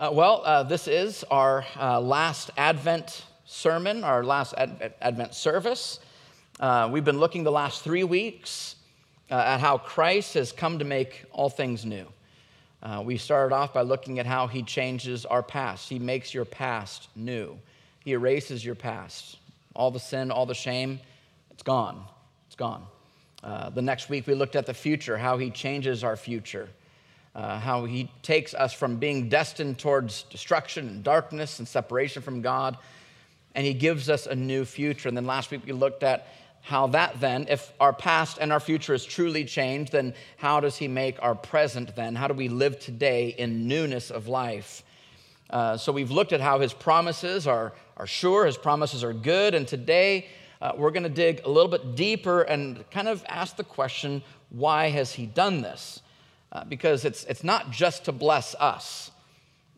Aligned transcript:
Uh, 0.00 0.10
well, 0.10 0.40
uh, 0.46 0.62
this 0.62 0.88
is 0.88 1.24
our 1.30 1.62
uh, 1.78 2.00
last 2.00 2.50
Advent 2.56 3.22
sermon, 3.44 4.02
our 4.02 4.24
last 4.24 4.54
Ad- 4.56 4.94
Advent 5.02 5.34
service. 5.34 6.00
Uh, 6.58 6.88
we've 6.90 7.04
been 7.04 7.20
looking 7.20 7.44
the 7.44 7.52
last 7.52 7.82
three 7.82 8.02
weeks 8.02 8.76
uh, 9.30 9.34
at 9.34 9.60
how 9.60 9.76
Christ 9.76 10.32
has 10.32 10.52
come 10.52 10.78
to 10.78 10.86
make 10.86 11.26
all 11.32 11.50
things 11.50 11.84
new. 11.84 12.06
Uh, 12.82 13.02
we 13.04 13.18
started 13.18 13.54
off 13.54 13.74
by 13.74 13.82
looking 13.82 14.18
at 14.18 14.24
how 14.24 14.46
he 14.46 14.62
changes 14.62 15.26
our 15.26 15.42
past. 15.42 15.86
He 15.86 15.98
makes 15.98 16.32
your 16.32 16.46
past 16.46 17.08
new, 17.14 17.58
he 18.02 18.12
erases 18.12 18.64
your 18.64 18.76
past. 18.76 19.36
All 19.76 19.90
the 19.90 20.00
sin, 20.00 20.30
all 20.30 20.46
the 20.46 20.54
shame, 20.54 20.98
it's 21.50 21.62
gone. 21.62 22.06
It's 22.46 22.56
gone. 22.56 22.86
the 23.42 23.82
next 23.82 24.08
week, 24.08 24.26
we 24.26 24.32
looked 24.32 24.56
at 24.56 24.64
the 24.64 24.72
future, 24.72 25.18
how 25.18 25.36
he 25.36 25.50
changes 25.50 26.02
our 26.02 26.16
future 26.16 26.70
uh, 27.34 27.58
how 27.58 27.84
he 27.84 28.10
takes 28.22 28.54
us 28.54 28.72
from 28.72 28.96
being 28.96 29.28
destined 29.28 29.78
towards 29.78 30.24
destruction 30.24 30.88
and 30.88 31.04
darkness 31.04 31.58
and 31.58 31.68
separation 31.68 32.22
from 32.22 32.42
God, 32.42 32.76
and 33.54 33.66
he 33.66 33.74
gives 33.74 34.08
us 34.08 34.26
a 34.26 34.34
new 34.34 34.64
future. 34.64 35.08
And 35.08 35.16
then 35.16 35.26
last 35.26 35.50
week 35.50 35.62
we 35.64 35.72
looked 35.72 36.02
at 36.02 36.26
how 36.62 36.88
that 36.88 37.20
then, 37.20 37.46
if 37.48 37.72
our 37.80 37.92
past 37.92 38.38
and 38.40 38.52
our 38.52 38.60
future 38.60 38.94
is 38.94 39.04
truly 39.04 39.44
changed, 39.44 39.92
then 39.92 40.14
how 40.36 40.60
does 40.60 40.76
he 40.76 40.88
make 40.88 41.16
our 41.22 41.34
present 41.34 41.96
then? 41.96 42.14
How 42.14 42.28
do 42.28 42.34
we 42.34 42.48
live 42.48 42.78
today 42.78 43.34
in 43.38 43.66
newness 43.66 44.10
of 44.10 44.28
life? 44.28 44.82
Uh, 45.48 45.76
so 45.76 45.90
we've 45.90 46.10
looked 46.10 46.32
at 46.32 46.40
how 46.40 46.60
his 46.60 46.72
promises 46.72 47.46
are, 47.46 47.72
are 47.96 48.06
sure, 48.06 48.46
his 48.46 48.56
promises 48.56 49.02
are 49.02 49.12
good, 49.12 49.54
and 49.54 49.66
today 49.66 50.26
uh, 50.60 50.72
we're 50.76 50.90
going 50.90 51.02
to 51.02 51.08
dig 51.08 51.40
a 51.44 51.48
little 51.48 51.70
bit 51.70 51.96
deeper 51.96 52.42
and 52.42 52.88
kind 52.90 53.08
of 53.08 53.24
ask 53.28 53.56
the 53.56 53.64
question 53.64 54.22
why 54.50 54.88
has 54.90 55.12
he 55.12 55.26
done 55.26 55.62
this? 55.62 56.02
Uh, 56.52 56.64
because 56.64 57.04
it's, 57.04 57.24
it's 57.24 57.44
not 57.44 57.70
just 57.70 58.04
to 58.04 58.12
bless 58.12 58.54
us. 58.56 59.10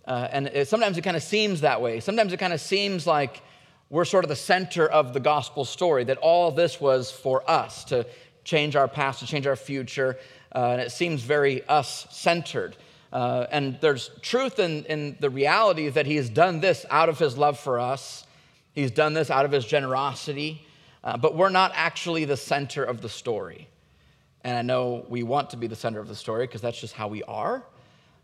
Uh, 0.06 0.28
and 0.32 0.46
it, 0.48 0.68
sometimes 0.68 0.98
it 0.98 1.02
kind 1.02 1.16
of 1.16 1.22
seems 1.22 1.60
that 1.60 1.80
way. 1.80 2.00
Sometimes 2.00 2.32
it 2.32 2.38
kind 2.38 2.52
of 2.52 2.60
seems 2.60 3.06
like 3.06 3.42
we're 3.90 4.04
sort 4.04 4.24
of 4.24 4.28
the 4.28 4.36
center 4.36 4.86
of 4.86 5.12
the 5.12 5.20
gospel 5.20 5.64
story, 5.64 6.04
that 6.04 6.16
all 6.18 6.50
this 6.50 6.80
was 6.80 7.10
for 7.10 7.48
us 7.48 7.84
to 7.84 8.06
change 8.42 8.74
our 8.74 8.88
past, 8.88 9.20
to 9.20 9.26
change 9.26 9.46
our 9.46 9.56
future. 9.56 10.18
Uh, 10.54 10.70
and 10.72 10.80
it 10.80 10.90
seems 10.90 11.22
very 11.22 11.66
us 11.68 12.06
centered. 12.10 12.76
Uh, 13.12 13.46
and 13.50 13.78
there's 13.80 14.10
truth 14.22 14.58
in, 14.58 14.84
in 14.86 15.16
the 15.20 15.28
reality 15.28 15.88
that 15.88 16.06
he 16.06 16.16
has 16.16 16.30
done 16.30 16.60
this 16.60 16.86
out 16.90 17.08
of 17.08 17.18
his 17.18 17.36
love 17.36 17.58
for 17.58 17.78
us, 17.78 18.26
he's 18.72 18.90
done 18.90 19.12
this 19.12 19.30
out 19.30 19.44
of 19.44 19.52
his 19.52 19.66
generosity, 19.66 20.66
uh, 21.04 21.16
but 21.16 21.36
we're 21.36 21.50
not 21.50 21.72
actually 21.74 22.24
the 22.24 22.36
center 22.36 22.82
of 22.82 23.02
the 23.02 23.08
story. 23.08 23.68
And 24.44 24.58
I 24.58 24.62
know 24.62 25.06
we 25.08 25.22
want 25.22 25.50
to 25.50 25.56
be 25.56 25.66
the 25.66 25.76
center 25.76 26.00
of 26.00 26.08
the 26.08 26.16
story 26.16 26.46
because 26.46 26.60
that's 26.60 26.80
just 26.80 26.94
how 26.94 27.08
we 27.08 27.22
are, 27.24 27.62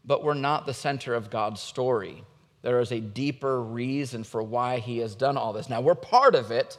but 0.05 0.25
we're 0.25 0.35
not 0.35 0.67
the 0.67 0.75
center 0.75 1.15
of 1.15 1.31
God's 1.31 1.61
story. 1.61 2.25
There 2.63 2.81
is 2.81 2.91
a 2.91 3.01
deeper 3.01 3.63
reason 3.63 4.25
for 4.25 4.43
why 4.43 4.81
He 4.81 4.99
has 4.99 5.15
done 5.15 5.37
all 5.37 5.53
this. 5.53 5.69
Now, 5.69 5.81
we're 5.81 5.95
part 5.95 6.35
of 6.35 6.51
it, 6.51 6.77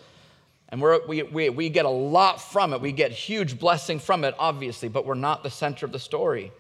and 0.68 0.82
we, 0.82 1.24
we, 1.24 1.50
we 1.50 1.70
get 1.70 1.86
a 1.86 1.90
lot 1.90 2.42
from 2.42 2.74
it. 2.74 2.82
We 2.82 2.92
get 2.92 3.12
huge 3.12 3.58
blessing 3.58 4.00
from 4.00 4.26
it, 4.26 4.36
obviously, 4.38 4.90
but 4.90 5.06
we're 5.06 5.14
not 5.14 5.44
the 5.44 5.50
center 5.50 5.86
of 5.86 5.94
the 5.94 6.00
story. 6.00 6.52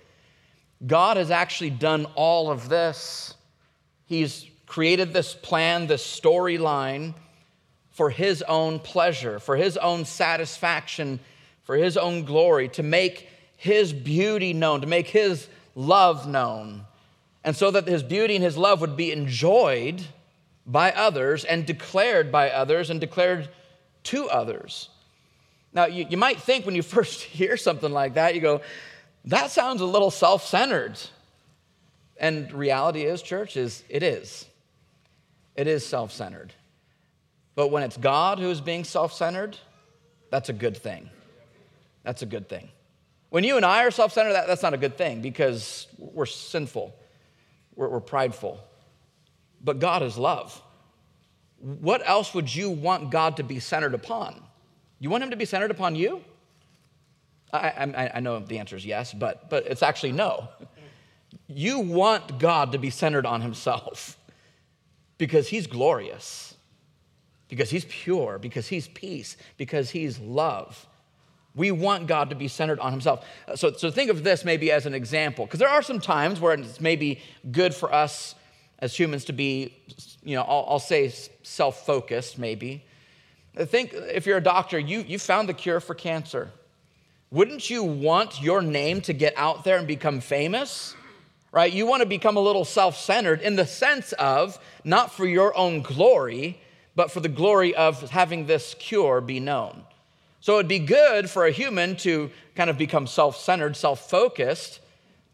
God 0.85 1.17
has 1.17 1.31
actually 1.31 1.71
done 1.71 2.05
all 2.15 2.49
of 2.49 2.69
this. 2.69 3.33
He's 4.05 4.45
created 4.65 5.11
this 5.11 5.33
plan, 5.33 5.87
this 5.87 6.03
storyline 6.03 7.13
for 7.91 8.09
His 8.09 8.41
own 8.43 8.79
pleasure, 8.79 9.39
for 9.39 9.57
His 9.57 9.75
own 9.75 10.05
satisfaction 10.05 11.19
for 11.69 11.75
his 11.75 11.97
own 11.97 12.23
glory, 12.23 12.67
to 12.67 12.81
make 12.81 13.29
his 13.55 13.93
beauty 13.93 14.53
known, 14.53 14.81
to 14.81 14.87
make 14.87 15.05
his 15.05 15.47
love 15.75 16.27
known. 16.27 16.83
And 17.43 17.55
so 17.55 17.69
that 17.69 17.87
his 17.87 18.01
beauty 18.01 18.33
and 18.33 18.43
his 18.43 18.57
love 18.57 18.81
would 18.81 18.97
be 18.97 19.11
enjoyed 19.11 20.03
by 20.65 20.91
others 20.91 21.45
and 21.45 21.67
declared 21.67 22.31
by 22.31 22.49
others 22.49 22.89
and 22.89 22.99
declared 22.99 23.49
to 24.05 24.27
others. 24.31 24.89
Now, 25.71 25.85
you, 25.85 26.07
you 26.09 26.17
might 26.17 26.39
think 26.39 26.65
when 26.65 26.73
you 26.73 26.81
first 26.97 27.21
hear 27.21 27.55
something 27.55 27.91
like 27.91 28.15
that, 28.15 28.33
you 28.33 28.41
go, 28.41 28.61
that 29.25 29.51
sounds 29.51 29.81
a 29.81 29.85
little 29.85 30.09
self 30.09 30.47
centered. 30.47 30.99
And 32.17 32.51
reality 32.51 33.03
is, 33.03 33.21
church, 33.21 33.55
is 33.55 33.83
it 33.89 34.01
is. 34.01 34.47
It 35.55 35.67
is 35.67 35.85
self 35.85 36.13
centered. 36.13 36.51
But 37.53 37.67
when 37.67 37.83
it's 37.83 37.95
God 37.95 38.39
who 38.39 38.49
is 38.49 38.59
being 38.59 38.85
self 38.85 39.13
centered, 39.13 39.55
that's 40.31 40.49
a 40.49 40.53
good 40.53 40.75
thing. 40.75 41.11
That's 42.03 42.21
a 42.21 42.25
good 42.25 42.49
thing. 42.49 42.69
When 43.29 43.43
you 43.43 43.57
and 43.57 43.65
I 43.65 43.83
are 43.83 43.91
self 43.91 44.13
centered, 44.13 44.33
that, 44.33 44.47
that's 44.47 44.63
not 44.63 44.73
a 44.73 44.77
good 44.77 44.97
thing 44.97 45.21
because 45.21 45.87
we're 45.97 46.25
sinful, 46.25 46.95
we're, 47.75 47.89
we're 47.89 47.99
prideful. 47.99 48.59
But 49.61 49.79
God 49.79 50.03
is 50.03 50.17
love. 50.17 50.61
What 51.59 52.07
else 52.07 52.33
would 52.33 52.53
you 52.53 52.69
want 52.69 53.11
God 53.11 53.37
to 53.37 53.43
be 53.43 53.59
centered 53.59 53.93
upon? 53.93 54.41
You 54.99 55.09
want 55.09 55.23
Him 55.23 55.31
to 55.31 55.35
be 55.35 55.45
centered 55.45 55.71
upon 55.71 55.95
you? 55.95 56.23
I, 57.51 57.67
I, 57.67 58.11
I 58.15 58.19
know 58.19 58.39
the 58.39 58.59
answer 58.59 58.75
is 58.75 58.85
yes, 58.85 59.13
but, 59.13 59.49
but 59.49 59.65
it's 59.67 59.83
actually 59.83 60.11
no. 60.11 60.47
You 61.47 61.79
want 61.79 62.39
God 62.39 62.71
to 62.71 62.77
be 62.77 62.89
centered 62.89 63.25
on 63.25 63.41
Himself 63.41 64.17
because 65.17 65.49
He's 65.49 65.67
glorious, 65.67 66.55
because 67.49 67.69
He's 67.69 67.85
pure, 67.85 68.39
because 68.39 68.67
He's 68.67 68.87
peace, 68.87 69.35
because 69.57 69.89
He's 69.89 70.19
love. 70.19 70.87
We 71.55 71.71
want 71.71 72.07
God 72.07 72.29
to 72.29 72.35
be 72.35 72.47
centered 72.47 72.79
on 72.79 72.91
Himself. 72.91 73.25
Uh, 73.47 73.55
so, 73.55 73.71
so 73.71 73.91
think 73.91 74.09
of 74.09 74.23
this 74.23 74.45
maybe 74.45 74.71
as 74.71 74.85
an 74.85 74.93
example, 74.93 75.45
because 75.45 75.59
there 75.59 75.69
are 75.69 75.81
some 75.81 75.99
times 75.99 76.39
where 76.39 76.53
it's 76.53 76.79
maybe 76.79 77.21
good 77.51 77.73
for 77.73 77.93
us 77.93 78.35
as 78.79 78.97
humans 78.97 79.25
to 79.25 79.33
be, 79.33 79.75
you 80.23 80.35
know, 80.35 80.43
I'll, 80.43 80.65
I'll 80.69 80.79
say 80.79 81.13
self 81.43 81.85
focused, 81.85 82.37
maybe. 82.37 82.85
Uh, 83.57 83.65
think 83.65 83.93
uh, 83.93 84.01
if 84.13 84.25
you're 84.25 84.37
a 84.37 84.43
doctor, 84.43 84.79
you, 84.79 85.01
you 85.01 85.19
found 85.19 85.49
the 85.49 85.53
cure 85.53 85.79
for 85.79 85.93
cancer. 85.93 86.49
Wouldn't 87.31 87.69
you 87.69 87.83
want 87.83 88.41
your 88.41 88.61
name 88.61 89.01
to 89.01 89.13
get 89.13 89.33
out 89.37 89.63
there 89.63 89.77
and 89.77 89.87
become 89.87 90.19
famous? 90.19 90.95
Right? 91.51 91.71
You 91.71 91.85
want 91.87 92.01
to 92.01 92.07
become 92.07 92.37
a 92.37 92.39
little 92.39 92.65
self 92.65 92.97
centered 92.97 93.41
in 93.41 93.55
the 93.55 93.65
sense 93.65 94.13
of 94.13 94.57
not 94.83 95.11
for 95.11 95.25
your 95.25 95.55
own 95.57 95.81
glory, 95.81 96.61
but 96.95 97.11
for 97.11 97.19
the 97.19 97.29
glory 97.29 97.75
of 97.75 98.09
having 98.09 98.45
this 98.45 98.75
cure 98.75 99.19
be 99.19 99.39
known. 99.39 99.83
So 100.41 100.55
it'd 100.55 100.67
be 100.67 100.79
good 100.79 101.29
for 101.29 101.45
a 101.45 101.51
human 101.51 101.95
to 101.97 102.31
kind 102.55 102.69
of 102.69 102.77
become 102.77 103.07
self 103.07 103.37
centered, 103.37 103.75
self 103.75 104.09
focused, 104.09 104.79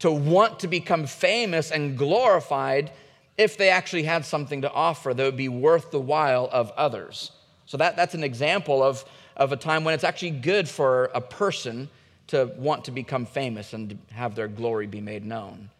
to 0.00 0.10
want 0.10 0.60
to 0.60 0.68
become 0.68 1.06
famous 1.06 1.70
and 1.70 1.96
glorified 1.96 2.90
if 3.38 3.56
they 3.56 3.68
actually 3.68 4.02
had 4.02 4.24
something 4.24 4.62
to 4.62 4.72
offer 4.72 5.12
that 5.12 5.22
would 5.22 5.36
be 5.36 5.48
worth 5.48 5.90
the 5.90 6.00
while 6.00 6.48
of 6.50 6.70
others. 6.72 7.32
So 7.66 7.76
that, 7.76 7.96
that's 7.96 8.14
an 8.14 8.24
example 8.24 8.82
of, 8.82 9.04
of 9.36 9.52
a 9.52 9.56
time 9.56 9.84
when 9.84 9.94
it's 9.94 10.04
actually 10.04 10.30
good 10.30 10.68
for 10.68 11.10
a 11.14 11.20
person 11.20 11.88
to 12.28 12.52
want 12.56 12.84
to 12.86 12.90
become 12.90 13.26
famous 13.26 13.72
and 13.72 13.98
have 14.10 14.34
their 14.34 14.48
glory 14.48 14.86
be 14.86 15.00
made 15.00 15.24
known. 15.24 15.70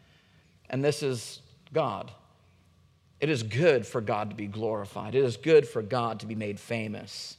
And 0.69 0.85
this 0.85 1.03
is 1.03 1.41
God. 1.73 2.11
It 3.21 3.31
is 3.31 3.43
good 3.43 3.87
for 3.87 4.01
God 4.01 4.31
to 4.31 4.37
be 4.37 4.47
glorified, 4.47 5.15
it 5.15 5.25
is 5.25 5.37
good 5.37 5.67
for 5.67 5.83
God 5.83 6.21
to 6.21 6.27
be 6.27 6.35
made 6.35 6.61
famous. 6.61 7.37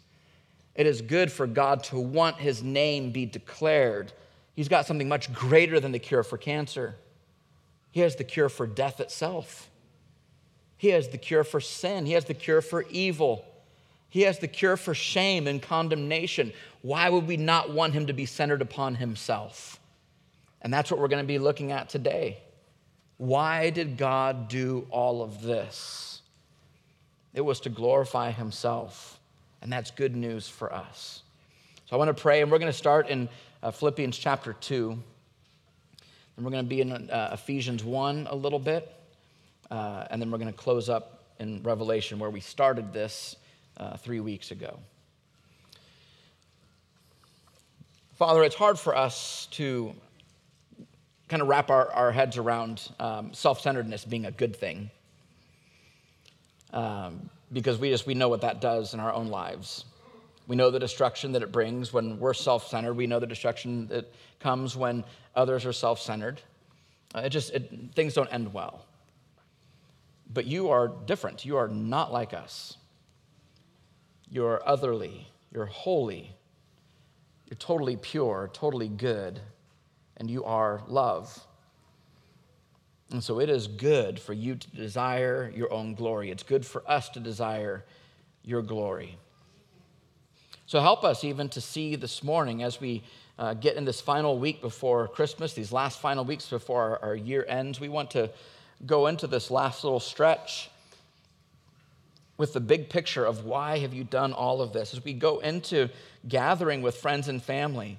It 0.78 0.86
is 0.86 1.02
good 1.02 1.32
for 1.32 1.48
God 1.48 1.84
to 1.86 2.00
want 2.00 2.38
his 2.38 2.64
name 2.64 3.12
be 3.12 3.26
declared. 3.26 4.14
He's 4.56 4.70
got 4.70 4.86
something 4.86 5.10
much 5.10 5.34
greater 5.34 5.80
than 5.80 5.92
the 5.92 6.00
cure 6.00 6.24
for 6.24 6.38
cancer. 6.38 6.96
He 7.92 8.00
has 8.02 8.16
the 8.16 8.24
cure 8.24 8.48
for 8.48 8.68
death 8.68 9.00
itself. 9.00 9.70
He 10.78 10.90
has 10.90 11.10
the 11.10 11.18
cure 11.18 11.44
for 11.44 11.60
sin. 11.60 12.06
He 12.06 12.14
has 12.14 12.26
the 12.26 12.36
cure 12.36 12.62
for 12.62 12.86
evil. 12.90 13.44
He 14.10 14.22
has 14.22 14.38
the 14.38 14.48
cure 14.48 14.78
for 14.78 14.94
shame 14.94 15.48
and 15.48 15.62
condemnation. 15.62 16.54
Why 16.84 17.10
would 17.10 17.26
we 17.28 17.38
not 17.38 17.72
want 17.72 17.94
him 17.94 18.06
to 18.06 18.14
be 18.14 18.28
centered 18.28 18.62
upon 18.62 18.96
himself? 18.96 19.80
And 20.62 20.72
that's 20.72 20.92
what 20.92 21.00
we're 21.00 21.08
going 21.08 21.24
to 21.24 21.28
be 21.28 21.40
looking 21.40 21.72
at 21.72 21.90
today. 21.90 22.38
Why 23.18 23.72
did 23.72 23.98
God 23.98 24.48
do 24.48 24.86
all 24.92 25.24
of 25.24 25.42
this? 25.42 26.22
It 27.34 27.42
was 27.42 27.60
to 27.62 27.70
glorify 27.70 28.32
himself. 28.32 29.20
And 29.62 29.72
that's 29.72 29.92
good 29.92 30.16
news 30.16 30.48
for 30.48 30.74
us. 30.74 31.24
So 31.86 31.96
I 31.96 32.00
want 32.00 32.16
to 32.16 32.22
pray, 32.22 32.42
and 32.42 32.52
we're 32.52 32.60
going 32.60 32.72
to 32.72 32.78
start 32.78 33.08
in 33.08 33.30
uh, 33.64 33.72
Philippians 33.72 34.18
chapter 34.18 34.54
2. 34.54 34.92
And 34.92 36.46
we're 36.46 36.52
going 36.52 36.66
to 36.66 36.70
be 36.70 36.82
in 36.82 36.92
uh, 36.92 37.32
Ephesians 37.34 37.84
1 37.84 38.28
a 38.30 38.36
little 38.36 38.60
bit. 38.60 38.94
Uh, 39.72 40.06
and 40.10 40.22
then 40.22 40.32
we're 40.32 40.38
going 40.38 40.52
to 40.52 40.58
close 40.58 40.90
up 40.90 41.24
in 41.40 41.62
Revelation, 41.64 42.20
where 42.20 42.30
we 42.30 42.40
started 42.40 42.94
this 42.94 43.36
uh, 43.78 43.98
three 43.98 44.20
weeks 44.20 44.52
ago. 44.52 44.80
Father, 48.16 48.44
it's 48.44 48.56
hard 48.56 48.80
for 48.80 48.96
us 48.96 49.48
to 49.52 49.94
kind 51.28 51.42
of 51.42 51.48
wrap 51.48 51.70
our, 51.70 51.92
our 51.92 52.12
heads 52.12 52.38
around 52.38 52.90
um, 53.00 53.34
self 53.34 53.62
centeredness 53.62 54.06
being 54.06 54.26
a 54.26 54.32
good 54.32 54.56
thing. 54.56 54.90
Um, 56.74 57.30
because 57.54 57.80
we 57.80 57.90
just 57.90 58.06
we 58.08 58.14
know 58.14 58.30
what 58.30 58.42
that 58.42 58.62
does 58.62 58.94
in 58.94 59.00
our 59.00 59.14
own 59.14 59.28
lives. 59.28 59.86
We 60.48 60.56
know 60.56 60.72
the 60.72 60.80
destruction 60.80 61.34
that 61.34 61.44
it 61.44 61.52
brings 61.52 61.94
when 61.94 62.20
we're 62.20 62.34
self-centered. 62.34 62.94
We 62.96 63.08
know 63.08 63.20
the 63.20 63.28
destruction 63.28 63.88
that 63.88 64.14
comes 64.40 64.76
when 64.78 65.04
others 65.36 65.66
are 65.66 65.74
self-centered. 65.74 66.42
Uh, 67.16 67.22
it 67.22 67.30
just 67.30 67.54
it, 67.54 67.72
things 67.96 68.14
don't 68.14 68.32
end 68.34 68.54
well. 68.54 68.86
but 70.34 70.46
you 70.46 70.70
are 70.70 70.88
different. 70.88 71.46
You 71.46 71.58
are 71.58 71.68
not 71.68 72.12
like 72.12 72.34
us. 72.34 72.78
You're 74.30 74.62
otherly, 74.68 75.28
you're 75.54 75.66
holy, 75.68 76.36
you're 77.50 77.58
totally 77.58 77.98
pure, 77.98 78.50
totally 78.54 78.90
good, 78.90 79.40
and 80.18 80.30
you 80.30 80.44
are 80.46 80.84
love. 80.88 81.47
And 83.12 83.24
so 83.24 83.40
it 83.40 83.50
is 83.50 83.68
good 83.68 84.20
for 84.20 84.34
you 84.34 84.56
to 84.56 84.70
desire 84.72 85.52
your 85.56 85.72
own 85.72 85.96
glory. 85.96 86.30
It's 86.30 86.44
good 86.44 86.66
for 86.66 86.84
us 86.90 87.10
to 87.10 87.20
desire 87.20 87.86
your 88.44 88.62
glory. 88.62 89.18
So 90.66 90.82
help 90.82 91.04
us 91.06 91.24
even 91.24 91.48
to 91.50 91.62
see 91.62 91.96
this 91.96 92.22
morning 92.22 92.64
as 92.64 92.82
we 92.82 93.04
uh, 93.40 93.54
get 93.54 93.78
in 93.78 93.86
this 93.86 94.02
final 94.02 94.38
week 94.38 94.62
before 94.62 95.08
Christmas, 95.08 95.54
these 95.54 95.72
last 95.72 96.00
final 96.00 96.26
weeks 96.26 96.50
before 96.50 97.00
our, 97.02 97.10
our 97.10 97.16
year 97.16 97.46
ends. 97.48 97.80
We 97.80 97.88
want 97.88 98.12
to 98.12 98.30
go 98.86 99.08
into 99.08 99.28
this 99.28 99.50
last 99.50 99.84
little 99.84 100.00
stretch 100.02 100.70
with 102.38 102.54
the 102.54 102.60
big 102.60 102.90
picture 102.90 103.26
of 103.26 103.46
why 103.46 103.80
have 103.80 103.94
you 103.94 104.04
done 104.04 104.34
all 104.34 104.62
of 104.62 104.74
this 104.74 104.94
as 104.94 105.04
we 105.04 105.14
go 105.14 105.40
into 105.40 105.90
gathering 106.28 106.82
with 106.82 106.98
friends 106.98 107.28
and 107.28 107.42
family 107.42 107.98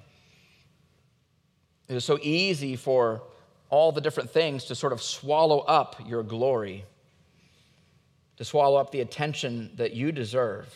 it 1.89 1.95
is 1.95 2.05
so 2.05 2.19
easy 2.21 2.75
for 2.75 3.23
all 3.69 3.91
the 3.91 4.01
different 4.01 4.29
things 4.29 4.65
to 4.65 4.75
sort 4.75 4.93
of 4.93 5.01
swallow 5.01 5.59
up 5.59 5.95
your 6.07 6.23
glory 6.23 6.85
to 8.37 8.45
swallow 8.45 8.79
up 8.79 8.91
the 8.91 9.01
attention 9.01 9.71
that 9.75 9.93
you 9.93 10.11
deserve 10.11 10.73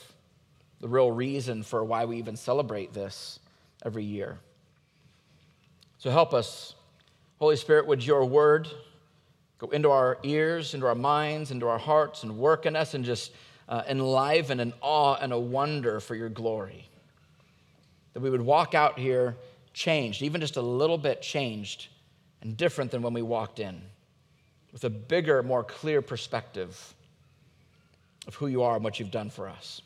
the 0.81 0.87
real 0.87 1.11
reason 1.11 1.63
for 1.63 1.83
why 1.83 2.05
we 2.05 2.17
even 2.17 2.35
celebrate 2.35 2.93
this 2.93 3.39
every 3.85 4.03
year 4.03 4.37
so 5.97 6.09
help 6.11 6.33
us 6.33 6.75
holy 7.39 7.55
spirit 7.55 7.87
would 7.87 8.05
your 8.05 8.25
word 8.25 8.67
go 9.57 9.67
into 9.69 9.89
our 9.89 10.17
ears 10.23 10.73
into 10.73 10.85
our 10.85 10.95
minds 10.95 11.51
into 11.51 11.67
our 11.67 11.79
hearts 11.79 12.23
and 12.23 12.37
work 12.37 12.65
in 12.65 12.75
us 12.75 12.93
and 12.93 13.05
just 13.05 13.31
uh, 13.69 13.83
enliven 13.87 14.59
an 14.59 14.73
awe 14.81 15.17
and 15.21 15.31
a 15.31 15.39
wonder 15.39 15.99
for 15.99 16.15
your 16.15 16.29
glory. 16.29 16.87
That 18.13 18.21
we 18.21 18.29
would 18.29 18.41
walk 18.41 18.73
out 18.73 18.99
here 18.99 19.35
changed, 19.73 20.21
even 20.21 20.41
just 20.41 20.57
a 20.57 20.61
little 20.61 20.97
bit 20.97 21.21
changed 21.21 21.87
and 22.43 22.57
different 22.57 22.91
than 22.91 23.01
when 23.01 23.13
we 23.13 23.21
walked 23.21 23.59
in, 23.59 23.81
with 24.71 24.83
a 24.83 24.89
bigger, 24.89 25.41
more 25.41 25.63
clear 25.63 26.01
perspective 26.01 26.93
of 28.27 28.35
who 28.35 28.47
you 28.47 28.61
are 28.61 28.75
and 28.75 28.83
what 28.83 28.99
you've 28.99 29.11
done 29.11 29.29
for 29.29 29.47
us. 29.47 29.81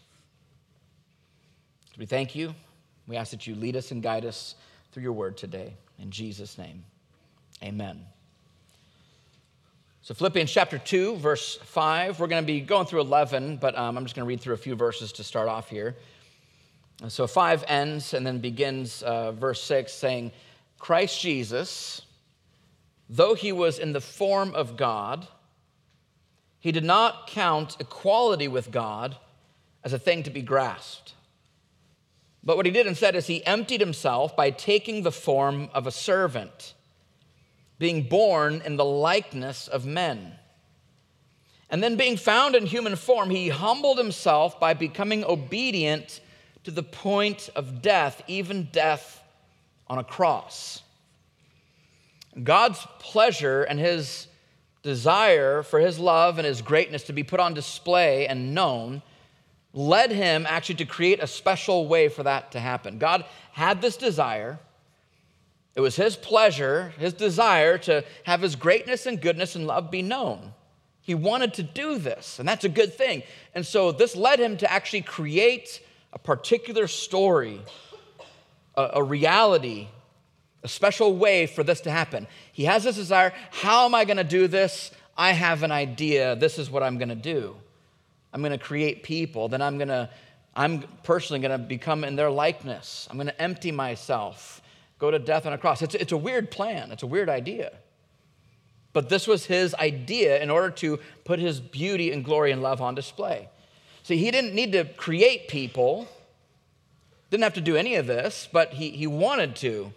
So 1.86 1.94
we 2.00 2.06
thank 2.06 2.36
you. 2.36 2.54
We 3.08 3.16
ask 3.16 3.32
that 3.32 3.48
you 3.48 3.56
lead 3.56 3.76
us 3.76 3.92
and 3.92 4.04
guide 4.04 4.26
us 4.26 4.56
through 4.92 5.04
your 5.04 5.14
word 5.14 5.38
today. 5.38 5.74
In 6.00 6.12
Jesus' 6.12 6.58
name, 6.58 6.84
amen. 7.64 8.04
So, 10.02 10.14
Philippians 10.14 10.52
chapter 10.52 10.78
2, 10.78 11.18
verse 11.18 11.58
5. 11.64 12.20
We're 12.20 12.28
going 12.28 12.42
to 12.42 12.48
be 12.48 12.62
going 12.62 12.86
through 12.86 13.02
11, 13.02 13.58
but 13.58 13.78
um, 13.78 13.98
I'm 13.98 14.06
just 14.06 14.16
going 14.16 14.26
to 14.26 14.30
read 14.30 14.40
through 14.40 14.54
a 14.54 14.58
few 14.58 14.74
verses 14.74 15.12
to 15.14 15.24
start 15.24 15.50
off 15.50 15.70
here. 15.70 15.96
So, 17.10 17.28
5 17.28 17.66
ends 17.68 18.14
and 18.14 18.26
then 18.26 18.40
begins 18.40 19.04
uh, 19.04 19.34
verse 19.34 19.62
6 19.64 19.92
saying, 19.92 20.32
Christ 20.80 21.20
Jesus, 21.20 22.04
though 23.10 23.34
he 23.34 23.52
was 23.52 23.80
in 23.80 23.94
the 23.94 24.02
form 24.02 24.54
of 24.54 24.78
God, 24.78 25.28
he 26.60 26.72
did 26.72 26.84
not 26.84 27.28
count 27.28 27.78
equality 27.80 28.48
with 28.48 28.72
God 28.72 29.18
as 29.84 29.94
a 29.94 30.00
thing 30.00 30.24
to 30.24 30.30
be 30.30 30.42
grasped. 30.42 31.14
But 32.44 32.58
what 32.58 32.66
he 32.66 32.72
did 32.72 32.88
instead 32.88 33.16
is 33.16 33.28
he 33.28 33.46
emptied 33.46 33.82
himself 33.82 34.36
by 34.36 34.52
taking 34.52 35.04
the 35.04 35.12
form 35.12 35.70
of 35.74 35.86
a 35.86 35.92
servant 35.92 36.74
being 37.80 38.04
born 38.04 38.62
in 38.66 38.76
the 38.76 38.86
likeness 38.86 39.68
of 39.68 39.86
men. 39.86 40.34
And 41.70 41.84
then, 41.84 41.98
being 41.98 42.16
found 42.16 42.56
in 42.56 42.66
human 42.66 42.96
form, 42.96 43.30
he 43.30 43.50
humbled 43.50 43.98
himself 43.98 44.60
by 44.60 44.74
becoming 44.74 45.26
obedient 45.26 46.22
to 46.64 46.72
the 46.72 46.84
point 46.84 47.50
of 47.56 47.82
death, 47.82 48.22
even 48.28 48.70
death 48.72 49.22
on 49.88 49.98
a 49.98 50.04
cross. 50.04 50.82
God's 52.44 52.86
pleasure 53.00 53.64
and 53.64 53.80
his 53.80 54.28
desire 54.84 55.64
for 55.64 55.80
his 55.80 56.00
love 56.00 56.38
and 56.38 56.46
his 56.46 56.62
greatness 56.62 57.04
to 57.04 57.14
be 57.14 57.24
put 57.24 57.40
on 57.40 57.54
display 57.54 58.28
and 58.28 58.54
known 58.54 59.02
led 59.74 60.12
him 60.12 60.46
actually 60.48 60.76
to 60.76 60.86
create 60.86 61.22
a 61.22 61.28
special 61.28 61.88
way 61.88 62.10
for 62.10 62.24
that 62.24 62.52
to 62.52 62.60
happen. 62.60 62.98
God 62.98 63.26
had 63.52 63.82
this 63.82 63.98
desire. 63.98 64.60
It 65.76 65.82
was 65.82 65.96
his 65.96 66.16
pleasure, 66.16 66.94
his 66.98 67.14
desire 67.14 67.78
to 67.80 68.04
have 68.24 68.42
his 68.42 68.56
greatness 68.56 69.06
and 69.06 69.22
goodness 69.22 69.56
and 69.56 69.68
love 69.68 69.92
be 69.92 70.02
known. 70.02 70.54
He 71.02 71.16
wanted 71.16 71.54
to 71.56 71.64
do 71.64 72.00
this, 72.00 72.40
and 72.40 72.48
that's 72.48 72.66
a 72.66 72.70
good 72.70 72.94
thing. 72.94 73.24
And 73.54 73.66
so 73.66 73.92
this 73.92 74.16
led 74.16 74.40
him 74.40 74.58
to 74.58 74.72
actually 74.72 75.04
create 75.04 75.82
a 76.12 76.20
particular 76.20 76.88
story, 76.88 77.62
a, 78.76 78.90
a 78.96 79.04
reality, 79.04 79.88
a 80.68 80.70
special 80.70 81.16
way 81.16 81.48
for 81.48 81.64
this 81.64 81.80
to 81.82 81.92
happen. 81.92 82.28
He 82.52 82.66
has 82.66 82.84
this 82.84 82.98
desire. 82.98 83.34
How 83.52 83.86
am 83.86 83.96
I 83.96 84.04
going 84.04 84.18
to 84.18 84.26
do 84.26 84.48
this? 84.48 84.92
I 85.18 85.32
have 85.32 85.64
an 85.64 85.72
idea. 85.72 86.36
This 86.36 86.60
is 86.60 86.70
what 86.70 86.84
I'm 86.84 86.98
going 86.98 87.10
to 87.10 87.16
do. 87.16 87.56
I'm 88.34 88.42
going 88.42 88.52
to 88.52 88.58
create 88.58 89.02
people. 89.02 89.48
Then 89.48 89.62
I'm 89.62 89.78
going 89.78 89.88
to, 89.88 90.10
I'm 90.56 90.84
personally 91.04 91.40
going 91.40 91.58
to 91.58 91.66
become 91.66 92.04
in 92.04 92.18
their 92.18 92.30
likeness. 92.30 93.08
I'm 93.10 93.16
going 93.16 93.28
to 93.28 93.42
empty 93.42 93.72
myself 93.72 94.62
go 95.00 95.10
to 95.10 95.20
death 95.20 95.46
on 95.46 95.54
a 95.54 95.58
cross. 95.58 95.82
It's, 95.82 95.96
it's 95.96 96.12
a 96.12 96.18
weird 96.18 96.52
plan, 96.52 96.92
it's 96.92 97.04
a 97.04 97.08
weird 97.08 97.30
idea. 97.30 97.72
But 98.92 99.08
this 99.08 99.26
was 99.26 99.46
his 99.46 99.74
idea 99.76 100.42
in 100.42 100.50
order 100.50 100.72
to 100.72 101.00
put 101.24 101.40
his 101.40 101.62
beauty 101.62 102.12
and 102.12 102.26
glory 102.26 102.52
and 102.52 102.62
love 102.62 102.82
on 102.82 102.94
display. 102.96 103.48
See, 104.04 104.18
he 104.18 104.32
didn't 104.32 104.54
need 104.56 104.72
to 104.72 104.84
create 104.86 105.48
people, 105.48 106.08
didn't 107.30 107.44
have 107.44 107.54
to 107.54 107.62
do 107.62 107.78
any 107.78 107.96
of 107.96 108.08
this, 108.08 108.50
but 108.52 108.74
he, 108.74 108.90
he 108.90 109.08
wanted 109.08 109.56
to. 109.58 109.94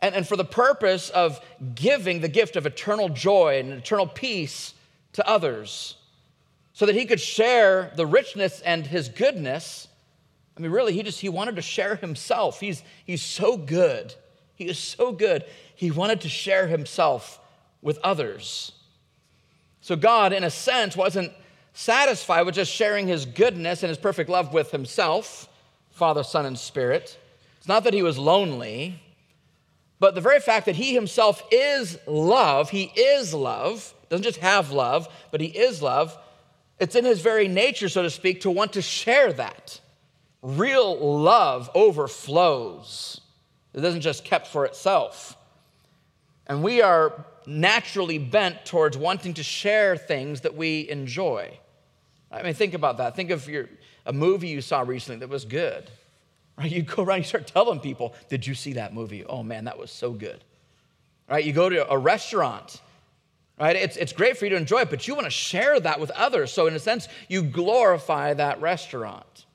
And, 0.00 0.14
and 0.14 0.26
for 0.26 0.36
the 0.36 0.44
purpose 0.44 1.10
of 1.10 1.40
giving 1.74 2.20
the 2.20 2.28
gift 2.28 2.56
of 2.56 2.66
eternal 2.66 3.08
joy 3.08 3.58
and 3.58 3.72
eternal 3.72 4.06
peace 4.06 4.74
to 5.14 5.26
others, 5.28 5.96
so 6.72 6.86
that 6.86 6.94
he 6.94 7.06
could 7.06 7.20
share 7.20 7.92
the 7.96 8.06
richness 8.06 8.60
and 8.60 8.86
his 8.86 9.08
goodness. 9.08 9.88
I 10.56 10.60
mean, 10.60 10.70
really, 10.70 10.92
he 10.92 11.02
just 11.02 11.20
he 11.20 11.28
wanted 11.28 11.56
to 11.56 11.62
share 11.62 11.96
himself. 11.96 12.60
He's, 12.60 12.82
he's 13.04 13.22
so 13.22 13.56
good 13.56 14.14
he 14.58 14.66
is 14.66 14.78
so 14.78 15.12
good. 15.12 15.44
He 15.76 15.92
wanted 15.92 16.22
to 16.22 16.28
share 16.28 16.66
himself 16.66 17.40
with 17.80 17.98
others. 18.02 18.72
So, 19.80 19.94
God, 19.94 20.32
in 20.32 20.42
a 20.42 20.50
sense, 20.50 20.96
wasn't 20.96 21.32
satisfied 21.74 22.42
with 22.42 22.56
just 22.56 22.72
sharing 22.72 23.06
his 23.06 23.24
goodness 23.24 23.84
and 23.84 23.88
his 23.88 23.98
perfect 23.98 24.28
love 24.28 24.52
with 24.52 24.72
himself, 24.72 25.48
Father, 25.92 26.24
Son, 26.24 26.44
and 26.44 26.58
Spirit. 26.58 27.16
It's 27.58 27.68
not 27.68 27.84
that 27.84 27.94
he 27.94 28.02
was 28.02 28.18
lonely, 28.18 29.00
but 30.00 30.14
the 30.14 30.20
very 30.20 30.40
fact 30.40 30.66
that 30.66 30.76
he 30.76 30.94
himself 30.94 31.42
is 31.50 31.98
love, 32.06 32.70
he 32.70 32.84
is 32.84 33.34
love, 33.34 33.92
doesn't 34.08 34.24
just 34.24 34.38
have 34.38 34.70
love, 34.70 35.08
but 35.30 35.40
he 35.40 35.48
is 35.48 35.82
love. 35.82 36.16
It's 36.78 36.94
in 36.94 37.04
his 37.04 37.20
very 37.20 37.48
nature, 37.48 37.88
so 37.88 38.02
to 38.02 38.10
speak, 38.10 38.42
to 38.42 38.50
want 38.50 38.74
to 38.74 38.82
share 38.82 39.32
that. 39.32 39.80
Real 40.40 40.96
love 41.20 41.70
overflows. 41.74 43.20
It 43.74 43.80
doesn't 43.80 44.00
just 44.00 44.24
kept 44.24 44.46
for 44.46 44.64
itself. 44.64 45.36
And 46.46 46.62
we 46.62 46.80
are 46.80 47.24
naturally 47.46 48.18
bent 48.18 48.64
towards 48.64 48.96
wanting 48.96 49.34
to 49.34 49.42
share 49.42 49.96
things 49.96 50.42
that 50.42 50.54
we 50.54 50.88
enjoy. 50.88 51.58
I 52.30 52.42
mean, 52.42 52.54
think 52.54 52.74
about 52.74 52.98
that. 52.98 53.16
Think 53.16 53.30
of 53.30 53.48
your, 53.48 53.68
a 54.06 54.12
movie 54.12 54.48
you 54.48 54.60
saw 54.60 54.82
recently 54.82 55.20
that 55.20 55.28
was 55.28 55.44
good. 55.44 55.90
Right? 56.58 56.72
You 56.72 56.82
go 56.82 57.04
around, 57.04 57.18
you 57.18 57.24
start 57.24 57.46
telling 57.46 57.78
people, 57.78 58.14
Did 58.28 58.46
you 58.46 58.54
see 58.54 58.72
that 58.74 58.92
movie? 58.92 59.24
Oh 59.24 59.42
man, 59.42 59.64
that 59.66 59.78
was 59.78 59.92
so 59.92 60.10
good. 60.10 60.42
Right? 61.30 61.44
You 61.44 61.52
go 61.52 61.68
to 61.68 61.88
a 61.88 61.96
restaurant, 61.96 62.80
right? 63.60 63.76
It's, 63.76 63.96
it's 63.96 64.12
great 64.12 64.36
for 64.36 64.46
you 64.46 64.50
to 64.50 64.56
enjoy 64.56 64.80
it, 64.80 64.90
but 64.90 65.06
you 65.06 65.14
want 65.14 65.26
to 65.26 65.30
share 65.30 65.78
that 65.78 66.00
with 66.00 66.10
others. 66.12 66.52
So, 66.52 66.66
in 66.66 66.74
a 66.74 66.78
sense, 66.78 67.06
you 67.28 67.42
glorify 67.42 68.34
that 68.34 68.60
restaurant. 68.60 69.46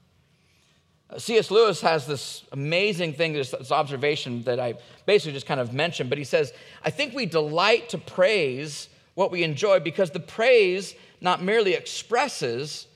Uh, 1.09 1.17
C.S. 1.19 1.51
Lewis 1.51 1.81
has 1.81 2.05
this 2.05 2.43
amazing 2.51 3.13
thing, 3.13 3.33
this, 3.33 3.51
this, 3.51 3.71
observation 3.71 4.43
that 4.43 4.59
I 4.59 4.75
basically 5.05 5.33
just 5.33 5.47
kind 5.47 5.59
of 5.59 5.73
mentioned, 5.73 6.09
but 6.09 6.17
he 6.17 6.23
says, 6.23 6.53
I 6.85 6.89
think 6.89 7.13
we 7.13 7.25
delight 7.25 7.89
to 7.89 7.97
praise 7.97 8.87
what 9.15 9.31
we 9.31 9.43
enjoy 9.43 9.79
because 9.79 10.11
the 10.11 10.19
praise 10.19 10.95
not 11.21 11.41
merely 11.41 11.73
expresses, 11.73 12.87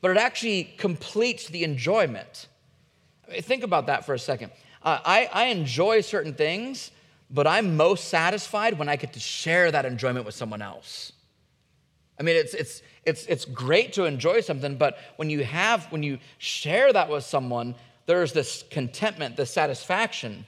but 0.00 0.10
it 0.10 0.16
actually 0.16 0.64
completes 0.76 1.48
the 1.48 1.64
enjoyment. 1.64 2.48
Think 3.40 3.62
about 3.62 3.86
that 3.86 4.04
for 4.04 4.14
a 4.14 4.18
second. 4.18 4.52
Uh, 4.82 4.98
I, 5.04 5.30
I 5.32 5.44
enjoy 5.46 6.00
certain 6.00 6.34
things, 6.34 6.90
but 7.30 7.46
I'm 7.46 7.76
most 7.76 8.08
satisfied 8.08 8.78
when 8.78 8.88
I 8.88 8.96
get 8.96 9.14
to 9.14 9.20
share 9.20 9.70
that 9.70 9.84
enjoyment 9.84 10.26
with 10.26 10.34
someone 10.34 10.62
else. 10.62 11.12
I 12.18 12.22
mean, 12.22 12.36
it's, 12.36 12.54
it's, 12.54 12.82
it's, 13.04 13.26
it's 13.26 13.44
great 13.44 13.94
to 13.94 14.04
enjoy 14.04 14.40
something, 14.40 14.76
but 14.76 14.98
when 15.16 15.30
you 15.30 15.42
have, 15.42 15.90
when 15.90 16.02
you 16.02 16.18
share 16.38 16.92
that 16.92 17.08
with 17.08 17.24
someone, 17.24 17.74
there's 18.06 18.32
this 18.32 18.64
contentment, 18.70 19.36
this 19.36 19.50
satisfaction. 19.50 20.46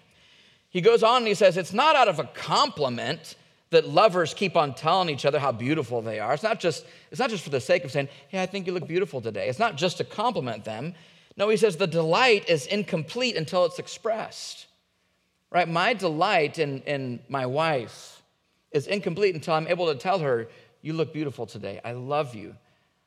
He 0.68 0.80
goes 0.80 1.02
on 1.02 1.18
and 1.18 1.26
he 1.26 1.34
says, 1.34 1.56
It's 1.56 1.72
not 1.72 1.96
out 1.96 2.08
of 2.08 2.18
a 2.18 2.24
compliment 2.24 3.34
that 3.70 3.88
lovers 3.88 4.32
keep 4.32 4.56
on 4.56 4.74
telling 4.74 5.08
each 5.08 5.24
other 5.24 5.38
how 5.38 5.52
beautiful 5.52 6.00
they 6.00 6.20
are. 6.20 6.34
It's 6.34 6.42
not 6.42 6.60
just, 6.60 6.84
it's 7.10 7.18
not 7.18 7.30
just 7.30 7.42
for 7.42 7.50
the 7.50 7.60
sake 7.60 7.84
of 7.84 7.90
saying, 7.90 8.08
hey, 8.28 8.40
I 8.40 8.46
think 8.46 8.66
you 8.66 8.72
look 8.72 8.86
beautiful 8.86 9.20
today. 9.20 9.48
It's 9.48 9.58
not 9.58 9.76
just 9.76 9.98
to 9.98 10.04
compliment 10.04 10.64
them. 10.64 10.94
No, 11.36 11.48
he 11.48 11.56
says 11.56 11.76
the 11.76 11.86
delight 11.86 12.48
is 12.48 12.66
incomplete 12.66 13.36
until 13.36 13.64
it's 13.64 13.78
expressed. 13.78 14.66
Right? 15.50 15.68
My 15.68 15.94
delight 15.94 16.58
in, 16.58 16.82
in 16.82 17.20
my 17.28 17.46
wife 17.46 18.22
is 18.72 18.86
incomplete 18.86 19.34
until 19.34 19.54
I'm 19.54 19.68
able 19.68 19.86
to 19.86 19.98
tell 19.98 20.18
her, 20.18 20.48
you 20.82 20.92
look 20.92 21.12
beautiful 21.12 21.46
today. 21.46 21.80
I 21.84 21.92
love 21.92 22.34
you. 22.34 22.54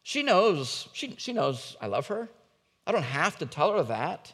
She 0.04 0.24
knows, 0.24 0.88
she, 0.94 1.16
she 1.18 1.34
knows 1.34 1.76
I 1.82 1.88
love 1.88 2.08
her. 2.08 2.30
I 2.88 2.92
don't 2.92 3.04
have 3.04 3.38
to 3.40 3.46
tell 3.46 3.74
her 3.74 3.84
that. 3.84 4.34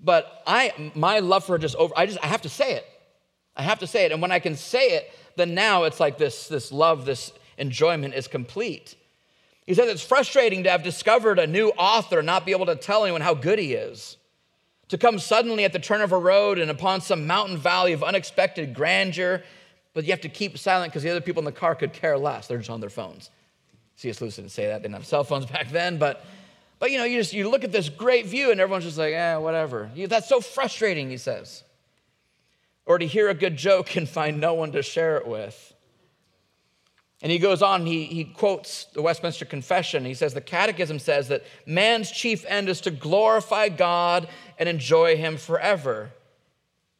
But 0.00 0.42
I 0.46 0.92
my 0.96 1.20
love 1.20 1.44
for 1.44 1.52
her 1.52 1.58
just 1.58 1.76
over, 1.76 1.94
I 1.96 2.06
just 2.06 2.18
I 2.22 2.26
have 2.26 2.42
to 2.42 2.48
say 2.48 2.72
it. 2.72 2.84
I 3.54 3.62
have 3.62 3.78
to 3.80 3.86
say 3.86 4.04
it. 4.04 4.12
And 4.12 4.20
when 4.20 4.32
I 4.32 4.40
can 4.40 4.56
say 4.56 4.88
it, 4.96 5.12
then 5.36 5.54
now 5.54 5.84
it's 5.84 6.00
like 6.00 6.18
this, 6.18 6.48
this 6.48 6.72
love, 6.72 7.04
this 7.04 7.32
enjoyment 7.58 8.14
is 8.14 8.26
complete. 8.26 8.96
He 9.72 9.76
says 9.76 9.88
it's 9.88 10.04
frustrating 10.04 10.64
to 10.64 10.70
have 10.70 10.82
discovered 10.82 11.38
a 11.38 11.46
new 11.46 11.70
author 11.70 12.18
and 12.18 12.26
not 12.26 12.44
be 12.44 12.52
able 12.52 12.66
to 12.66 12.76
tell 12.76 13.04
anyone 13.04 13.22
how 13.22 13.32
good 13.32 13.58
he 13.58 13.72
is. 13.72 14.18
To 14.88 14.98
come 14.98 15.18
suddenly 15.18 15.64
at 15.64 15.72
the 15.72 15.78
turn 15.78 16.02
of 16.02 16.12
a 16.12 16.18
road 16.18 16.58
and 16.58 16.70
upon 16.70 17.00
some 17.00 17.26
mountain 17.26 17.56
valley 17.56 17.94
of 17.94 18.04
unexpected 18.04 18.74
grandeur, 18.74 19.42
but 19.94 20.04
you 20.04 20.10
have 20.10 20.20
to 20.20 20.28
keep 20.28 20.58
silent 20.58 20.92
because 20.92 21.02
the 21.02 21.08
other 21.08 21.22
people 21.22 21.40
in 21.40 21.46
the 21.46 21.52
car 21.52 21.74
could 21.74 21.94
care 21.94 22.18
less. 22.18 22.48
They're 22.48 22.58
just 22.58 22.68
on 22.68 22.80
their 22.80 22.90
phones. 22.90 23.30
C.S. 23.96 24.20
Lewis 24.20 24.36
didn't 24.36 24.50
say 24.50 24.66
that, 24.66 24.82
they 24.82 24.88
didn't 24.88 24.96
have 24.96 25.06
cell 25.06 25.24
phones 25.24 25.46
back 25.50 25.70
then, 25.70 25.96
but 25.96 26.22
but 26.78 26.90
you 26.90 26.98
know, 26.98 27.04
you 27.04 27.18
just 27.18 27.32
you 27.32 27.48
look 27.48 27.64
at 27.64 27.72
this 27.72 27.88
great 27.88 28.26
view 28.26 28.50
and 28.50 28.60
everyone's 28.60 28.84
just 28.84 28.98
like, 28.98 29.14
eh, 29.14 29.36
whatever. 29.36 29.90
That's 29.96 30.28
so 30.28 30.42
frustrating, 30.42 31.08
he 31.08 31.16
says 31.16 31.64
or 32.84 32.98
to 32.98 33.06
hear 33.06 33.30
a 33.30 33.34
good 33.34 33.56
joke 33.56 33.96
and 33.96 34.06
find 34.06 34.38
no 34.38 34.52
one 34.52 34.72
to 34.72 34.82
share 34.82 35.16
it 35.16 35.26
with. 35.26 35.71
And 37.22 37.30
he 37.30 37.38
goes 37.38 37.62
on, 37.62 37.86
he, 37.86 38.04
he 38.04 38.24
quotes 38.24 38.86
the 38.86 39.00
Westminster 39.00 39.44
Confession. 39.44 40.04
He 40.04 40.14
says, 40.14 40.34
The 40.34 40.40
Catechism 40.40 40.98
says 40.98 41.28
that 41.28 41.44
man's 41.64 42.10
chief 42.10 42.44
end 42.48 42.68
is 42.68 42.80
to 42.82 42.90
glorify 42.90 43.68
God 43.68 44.28
and 44.58 44.68
enjoy 44.68 45.16
him 45.16 45.36
forever. 45.36 46.10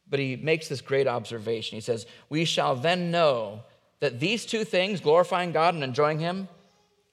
But 0.09 0.19
he 0.19 0.37
makes 0.37 0.69
this 0.69 0.79
great 0.79 1.07
observation. 1.07 1.75
He 1.75 1.81
says, 1.81 2.05
We 2.29 2.45
shall 2.45 2.75
then 2.75 3.11
know 3.11 3.63
that 3.99 4.21
these 4.21 4.45
two 4.45 4.63
things, 4.63 5.01
glorifying 5.01 5.51
God 5.51 5.75
and 5.75 5.83
enjoying 5.83 6.19
him, 6.19 6.47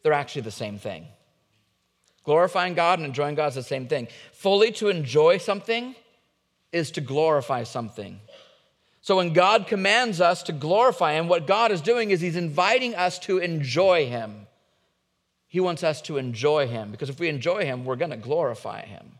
they're 0.03 0.13
actually 0.13 0.43
the 0.43 0.53
same 0.53 0.79
thing. 0.79 1.07
Glorifying 2.25 2.75
God 2.75 3.01
and 3.01 3.07
enjoying 3.07 3.35
God 3.35 3.49
is 3.49 3.55
the 3.57 3.63
same 3.65 3.89
thing. 3.89 4.07
Fully 4.33 4.71
to 4.73 4.89
enjoy 4.89 5.39
something 5.39 5.97
is 6.73 6.93
to 6.93 7.01
glorify 7.01 7.65
something. 7.65 8.21
So 9.03 9.17
when 9.17 9.33
God 9.33 9.67
commands 9.67 10.21
us 10.21 10.43
to 10.45 10.53
glorify 10.53 11.15
Him, 11.15 11.29
what 11.29 11.47
God 11.47 11.73
is 11.73 11.81
doing 11.81 12.11
is 12.11 12.21
He's 12.21 12.37
inviting 12.37 12.95
us 12.95 13.19
to 13.21 13.39
enjoy 13.39 14.07
Him. 14.07 14.47
He 15.49 15.61
wants 15.61 15.83
us 15.83 16.03
to 16.03 16.19
enjoy 16.19 16.69
Him 16.69 16.91
because 16.91 17.09
if 17.09 17.19
we 17.19 17.29
enjoy 17.29 17.65
Him, 17.65 17.85
we're 17.85 17.97
going 17.97 18.11
to 18.11 18.17
glorify 18.17 18.85
Him. 18.85 19.13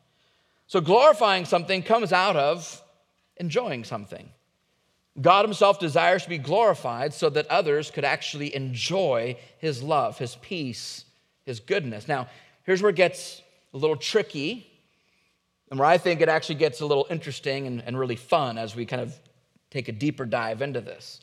So 0.67 0.81
glorifying 0.81 1.47
something 1.47 1.83
comes 1.83 2.13
out 2.13 2.37
of 2.37 2.83
enjoying 3.39 3.85
something. 3.85 4.29
God 5.21 5.45
Himself 5.45 5.81
desires 5.81 6.23
to 6.25 6.29
be 6.29 6.39
glorified 6.39 7.15
so 7.15 7.31
that 7.31 7.47
others 7.49 7.91
could 7.91 8.05
actually 8.05 8.55
enjoy 8.55 9.37
His 9.59 9.83
love, 9.83 10.19
His 10.19 10.37
peace, 10.37 11.05
His 11.47 11.59
goodness. 11.59 12.07
Now, 12.07 12.29
here's 12.65 12.83
where 12.83 12.91
it 12.91 12.97
gets 12.97 13.43
a 13.73 13.79
little 13.79 13.97
tricky 13.97 14.67
and 15.71 15.79
where 15.79 15.89
I 15.89 15.99
think 15.99 16.21
it 16.21 16.29
actually 16.29 16.57
gets 16.57 16.81
a 16.81 16.87
little 16.87 17.07
interesting 17.11 17.67
and, 17.67 17.83
and 17.85 17.99
really 17.99 18.17
fun 18.17 18.59
as 18.59 18.77
we 18.77 18.85
kind 18.87 19.03
of 19.03 19.19
take 19.71 19.89
a 19.89 19.93
deeper 19.93 20.25
dive 20.25 20.63
into 20.63 20.81
this. 20.81 21.21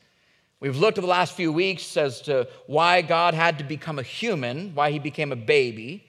We've 0.59 0.77
looked 0.77 0.97
at 0.97 1.01
the 1.01 1.07
last 1.07 1.35
few 1.35 1.51
weeks 1.51 1.97
as 1.97 2.21
to 2.21 2.47
why 2.65 3.03
God 3.03 3.33
had 3.33 3.59
to 3.59 3.63
become 3.63 3.99
a 3.99 4.03
human, 4.03 4.73
why 4.73 4.91
he 4.91 4.97
became 4.97 5.31
a 5.31 5.35
baby. 5.35 6.07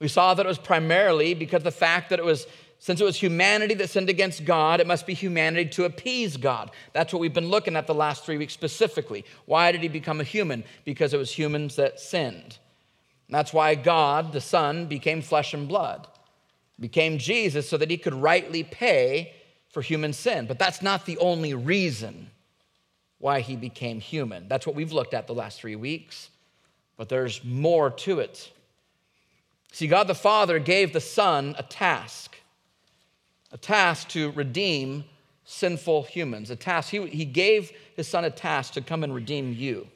We 0.00 0.08
saw 0.08 0.34
that 0.34 0.44
it 0.44 0.48
was 0.48 0.58
primarily 0.58 1.34
because 1.34 1.62
the 1.62 1.70
fact 1.70 2.10
that 2.10 2.18
it 2.18 2.24
was, 2.24 2.46
since 2.80 3.00
it 3.00 3.04
was 3.04 3.16
humanity 3.16 3.74
that 3.74 3.90
sinned 3.90 4.08
against 4.08 4.44
God, 4.44 4.80
it 4.80 4.88
must 4.88 5.06
be 5.06 5.14
humanity 5.14 5.70
to 5.70 5.84
appease 5.84 6.36
God. 6.36 6.72
That's 6.94 7.12
what 7.12 7.20
we've 7.20 7.34
been 7.34 7.48
looking 7.48 7.76
at 7.76 7.86
the 7.86 7.94
last 7.94 8.24
three 8.24 8.38
weeks 8.38 8.54
specifically. 8.54 9.24
Why 9.46 9.70
did 9.70 9.82
he 9.82 9.88
become 9.88 10.20
a 10.20 10.24
human? 10.24 10.64
Because 10.84 11.14
it 11.14 11.18
was 11.18 11.30
humans 11.30 11.76
that 11.76 12.00
sinned. 12.00 12.58
And 13.28 13.34
that's 13.36 13.52
why 13.52 13.76
God, 13.76 14.32
the 14.32 14.40
Son, 14.40 14.86
became 14.86 15.22
flesh 15.22 15.54
and 15.54 15.68
blood, 15.68 16.08
became 16.80 17.18
Jesus 17.18 17.68
so 17.68 17.76
that 17.76 17.90
he 17.90 17.98
could 17.98 18.14
rightly 18.14 18.64
pay 18.64 19.34
for 19.70 19.82
human 19.82 20.12
sin. 20.12 20.46
But 20.46 20.58
that's 20.58 20.82
not 20.82 21.06
the 21.06 21.18
only 21.18 21.54
reason 21.54 22.30
why 23.18 23.40
he 23.40 23.56
became 23.56 24.00
human. 24.00 24.48
That's 24.48 24.66
what 24.66 24.76
we've 24.76 24.92
looked 24.92 25.14
at 25.14 25.26
the 25.26 25.34
last 25.34 25.60
three 25.60 25.76
weeks. 25.76 26.30
But 26.96 27.08
there's 27.08 27.42
more 27.44 27.90
to 27.90 28.20
it. 28.20 28.50
See, 29.72 29.86
God 29.86 30.06
the 30.06 30.14
Father 30.14 30.58
gave 30.58 30.92
the 30.92 31.00
Son 31.00 31.54
a 31.58 31.62
task, 31.62 32.36
a 33.52 33.58
task 33.58 34.08
to 34.10 34.32
redeem 34.32 35.04
sinful 35.44 36.04
humans, 36.04 36.50
a 36.50 36.56
task. 36.56 36.90
He, 36.90 37.06
he 37.06 37.24
gave 37.24 37.72
his 37.96 38.08
Son 38.08 38.24
a 38.24 38.30
task 38.30 38.74
to 38.74 38.80
come 38.80 39.04
and 39.04 39.14
redeem 39.14 39.52
you. 39.52 39.86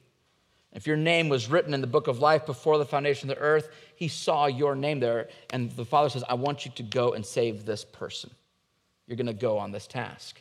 If 0.73 0.87
your 0.87 0.97
name 0.97 1.29
was 1.29 1.49
written 1.49 1.73
in 1.73 1.81
the 1.81 1.87
book 1.87 2.09
of 2.09 2.19
life 2.19 2.47
before 2.47 2.79
the 2.79 2.85
foundation 2.85 3.31
of 3.31 3.37
the 3.37 3.43
earth, 3.43 3.69
he 3.95 4.09
saw 4.09 4.47
your 4.47 4.75
name 4.75 5.01
there. 5.01 5.29
And 5.51 5.71
the 5.73 5.85
Father 5.85 6.11
says, 6.11 6.25
I 6.29 6.35
want 6.35 6.65
you 6.65 6.73
to 6.73 6.83
go 6.83 7.13
and 7.13 7.25
save 7.25 7.65
this 7.65 7.85
person. 7.85 8.31
You're 9.07 9.17
going 9.17 9.27
to 9.27 9.33
go 9.33 9.59
on 9.59 9.73
this 9.73 9.87
task. 9.87 10.41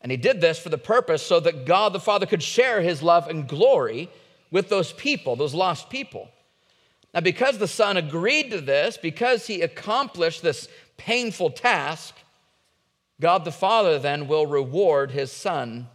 And 0.00 0.10
he 0.10 0.16
did 0.16 0.40
this 0.40 0.58
for 0.58 0.70
the 0.70 0.78
purpose 0.78 1.22
so 1.22 1.40
that 1.40 1.66
God 1.66 1.92
the 1.92 2.00
Father 2.00 2.26
could 2.26 2.42
share 2.42 2.80
his 2.80 3.02
love 3.02 3.28
and 3.28 3.46
glory 3.46 4.08
with 4.50 4.68
those 4.68 4.92
people, 4.92 5.36
those 5.36 5.54
lost 5.54 5.90
people. 5.90 6.28
Now, 7.12 7.20
because 7.20 7.58
the 7.58 7.68
Son 7.68 7.96
agreed 7.96 8.50
to 8.50 8.60
this, 8.60 8.96
because 8.96 9.46
he 9.46 9.62
accomplished 9.62 10.42
this 10.42 10.68
painful 10.96 11.50
task, 11.50 12.14
God 13.20 13.44
the 13.44 13.52
Father 13.52 13.98
then 13.98 14.26
will 14.26 14.46
reward 14.46 15.10
his 15.10 15.30
Son 15.30 15.88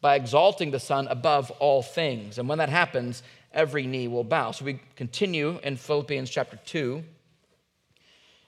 by 0.00 0.16
exalting 0.16 0.70
the 0.70 0.80
Son 0.80 1.06
above 1.08 1.50
all 1.52 1.82
things. 1.82 2.38
And 2.38 2.48
when 2.48 2.58
that 2.58 2.70
happens, 2.70 3.22
every 3.52 3.86
knee 3.86 4.08
will 4.08 4.24
bow. 4.24 4.50
So 4.50 4.64
we 4.64 4.80
continue 4.96 5.60
in 5.62 5.76
Philippians 5.76 6.30
chapter 6.30 6.58
2 6.64 7.04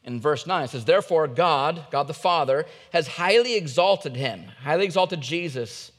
in 0.04 0.20
verse 0.20 0.46
9. 0.46 0.64
It 0.64 0.70
says, 0.70 0.84
Therefore, 0.84 1.26
God, 1.26 1.86
God 1.90 2.08
the 2.08 2.14
Father, 2.14 2.66
has 2.92 3.06
highly 3.06 3.54
exalted 3.54 4.16
him, 4.16 4.44
highly 4.62 4.84
exalted 4.84 5.20
Jesus, 5.20 5.92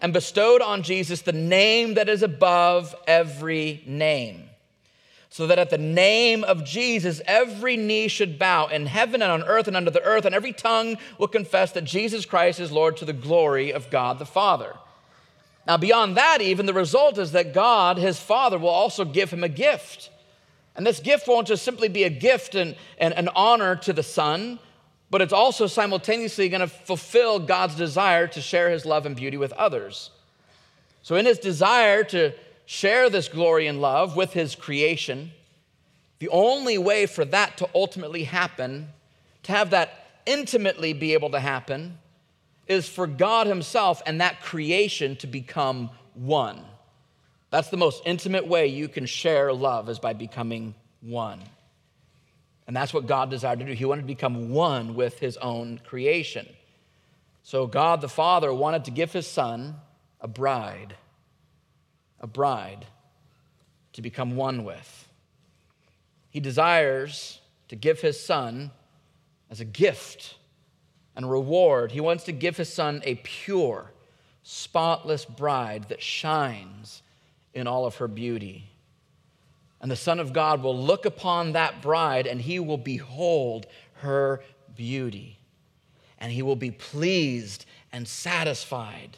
and 0.00 0.12
bestowed 0.12 0.60
on 0.60 0.82
Jesus 0.82 1.22
the 1.22 1.32
name 1.32 1.94
that 1.94 2.08
is 2.08 2.22
above 2.22 2.94
every 3.06 3.82
name. 3.86 4.44
So 5.30 5.46
that 5.48 5.58
at 5.58 5.70
the 5.70 5.78
name 5.78 6.44
of 6.44 6.64
Jesus, 6.64 7.20
every 7.26 7.76
knee 7.76 8.08
should 8.08 8.38
bow 8.38 8.68
in 8.68 8.86
heaven 8.86 9.20
and 9.20 9.30
on 9.30 9.42
earth 9.42 9.68
and 9.68 9.76
under 9.76 9.90
the 9.90 10.02
earth, 10.02 10.24
and 10.24 10.34
every 10.34 10.52
tongue 10.52 10.96
will 11.18 11.28
confess 11.28 11.72
that 11.72 11.84
Jesus 11.84 12.24
Christ 12.24 12.60
is 12.60 12.72
Lord 12.72 12.96
to 12.98 13.04
the 13.04 13.12
glory 13.12 13.72
of 13.72 13.90
God 13.90 14.18
the 14.18 14.26
Father. 14.26 14.74
Now, 15.66 15.76
beyond 15.76 16.16
that, 16.16 16.40
even 16.40 16.66
the 16.66 16.72
result 16.72 17.18
is 17.18 17.32
that 17.32 17.52
God, 17.52 17.98
his 17.98 18.20
Father, 18.20 18.58
will 18.58 18.68
also 18.68 19.04
give 19.04 19.32
him 19.32 19.42
a 19.42 19.48
gift 19.48 20.10
and 20.76 20.86
this 20.86 21.00
gift 21.00 21.26
won't 21.26 21.48
just 21.48 21.64
simply 21.64 21.88
be 21.88 22.04
a 22.04 22.10
gift 22.10 22.54
and, 22.54 22.76
and 22.98 23.14
an 23.14 23.28
honor 23.34 23.76
to 23.76 23.92
the 23.92 24.02
Son, 24.02 24.58
but 25.10 25.22
it's 25.22 25.32
also 25.32 25.66
simultaneously 25.66 26.48
going 26.48 26.60
to 26.60 26.66
fulfill 26.66 27.38
God's 27.38 27.74
desire 27.74 28.26
to 28.28 28.40
share 28.40 28.70
his 28.70 28.84
love 28.84 29.06
and 29.06 29.16
beauty 29.16 29.36
with 29.36 29.52
others. 29.52 30.10
So, 31.02 31.16
in 31.16 31.24
his 31.24 31.38
desire 31.38 32.04
to 32.04 32.32
share 32.66 33.08
this 33.08 33.28
glory 33.28 33.68
and 33.68 33.80
love 33.80 34.16
with 34.16 34.32
his 34.32 34.54
creation, 34.54 35.30
the 36.18 36.28
only 36.28 36.78
way 36.78 37.06
for 37.06 37.24
that 37.24 37.56
to 37.58 37.68
ultimately 37.74 38.24
happen, 38.24 38.88
to 39.44 39.52
have 39.52 39.70
that 39.70 40.20
intimately 40.26 40.92
be 40.92 41.14
able 41.14 41.30
to 41.30 41.40
happen, 41.40 41.98
is 42.66 42.88
for 42.88 43.06
God 43.06 43.46
himself 43.46 44.02
and 44.04 44.20
that 44.20 44.42
creation 44.42 45.14
to 45.16 45.26
become 45.26 45.90
one. 46.14 46.64
That's 47.56 47.70
the 47.70 47.78
most 47.78 48.02
intimate 48.04 48.46
way 48.46 48.66
you 48.66 48.86
can 48.86 49.06
share 49.06 49.50
love 49.50 49.88
is 49.88 49.98
by 49.98 50.12
becoming 50.12 50.74
one. 51.00 51.40
And 52.66 52.76
that's 52.76 52.92
what 52.92 53.06
God 53.06 53.30
desired 53.30 53.60
to 53.60 53.64
do. 53.64 53.72
He 53.72 53.86
wanted 53.86 54.02
to 54.02 54.06
become 54.06 54.50
one 54.50 54.94
with 54.94 55.18
his 55.20 55.38
own 55.38 55.80
creation. 55.82 56.46
So 57.44 57.66
God 57.66 58.02
the 58.02 58.10
Father 58.10 58.52
wanted 58.52 58.84
to 58.84 58.90
give 58.90 59.10
his 59.10 59.26
son 59.26 59.76
a 60.20 60.28
bride, 60.28 60.96
a 62.20 62.26
bride 62.26 62.84
to 63.94 64.02
become 64.02 64.36
one 64.36 64.62
with. 64.62 65.08
He 66.28 66.40
desires 66.40 67.40
to 67.68 67.74
give 67.74 68.02
his 68.02 68.22
son 68.22 68.70
as 69.50 69.60
a 69.60 69.64
gift 69.64 70.36
and 71.16 71.30
reward. 71.30 71.92
He 71.92 72.00
wants 72.00 72.24
to 72.24 72.32
give 72.32 72.58
his 72.58 72.70
son 72.70 73.00
a 73.06 73.14
pure, 73.14 73.92
spotless 74.42 75.24
bride 75.24 75.84
that 75.88 76.02
shines 76.02 77.00
in 77.56 77.66
all 77.66 77.86
of 77.86 77.96
her 77.96 78.06
beauty. 78.06 78.68
And 79.80 79.90
the 79.90 79.96
Son 79.96 80.20
of 80.20 80.32
God 80.32 80.62
will 80.62 80.76
look 80.76 81.06
upon 81.06 81.52
that 81.52 81.80
bride 81.80 82.26
and 82.26 82.40
he 82.40 82.60
will 82.60 82.78
behold 82.78 83.66
her 83.94 84.42
beauty. 84.76 85.38
And 86.18 86.30
he 86.30 86.42
will 86.42 86.56
be 86.56 86.70
pleased 86.70 87.64
and 87.92 88.06
satisfied 88.06 89.16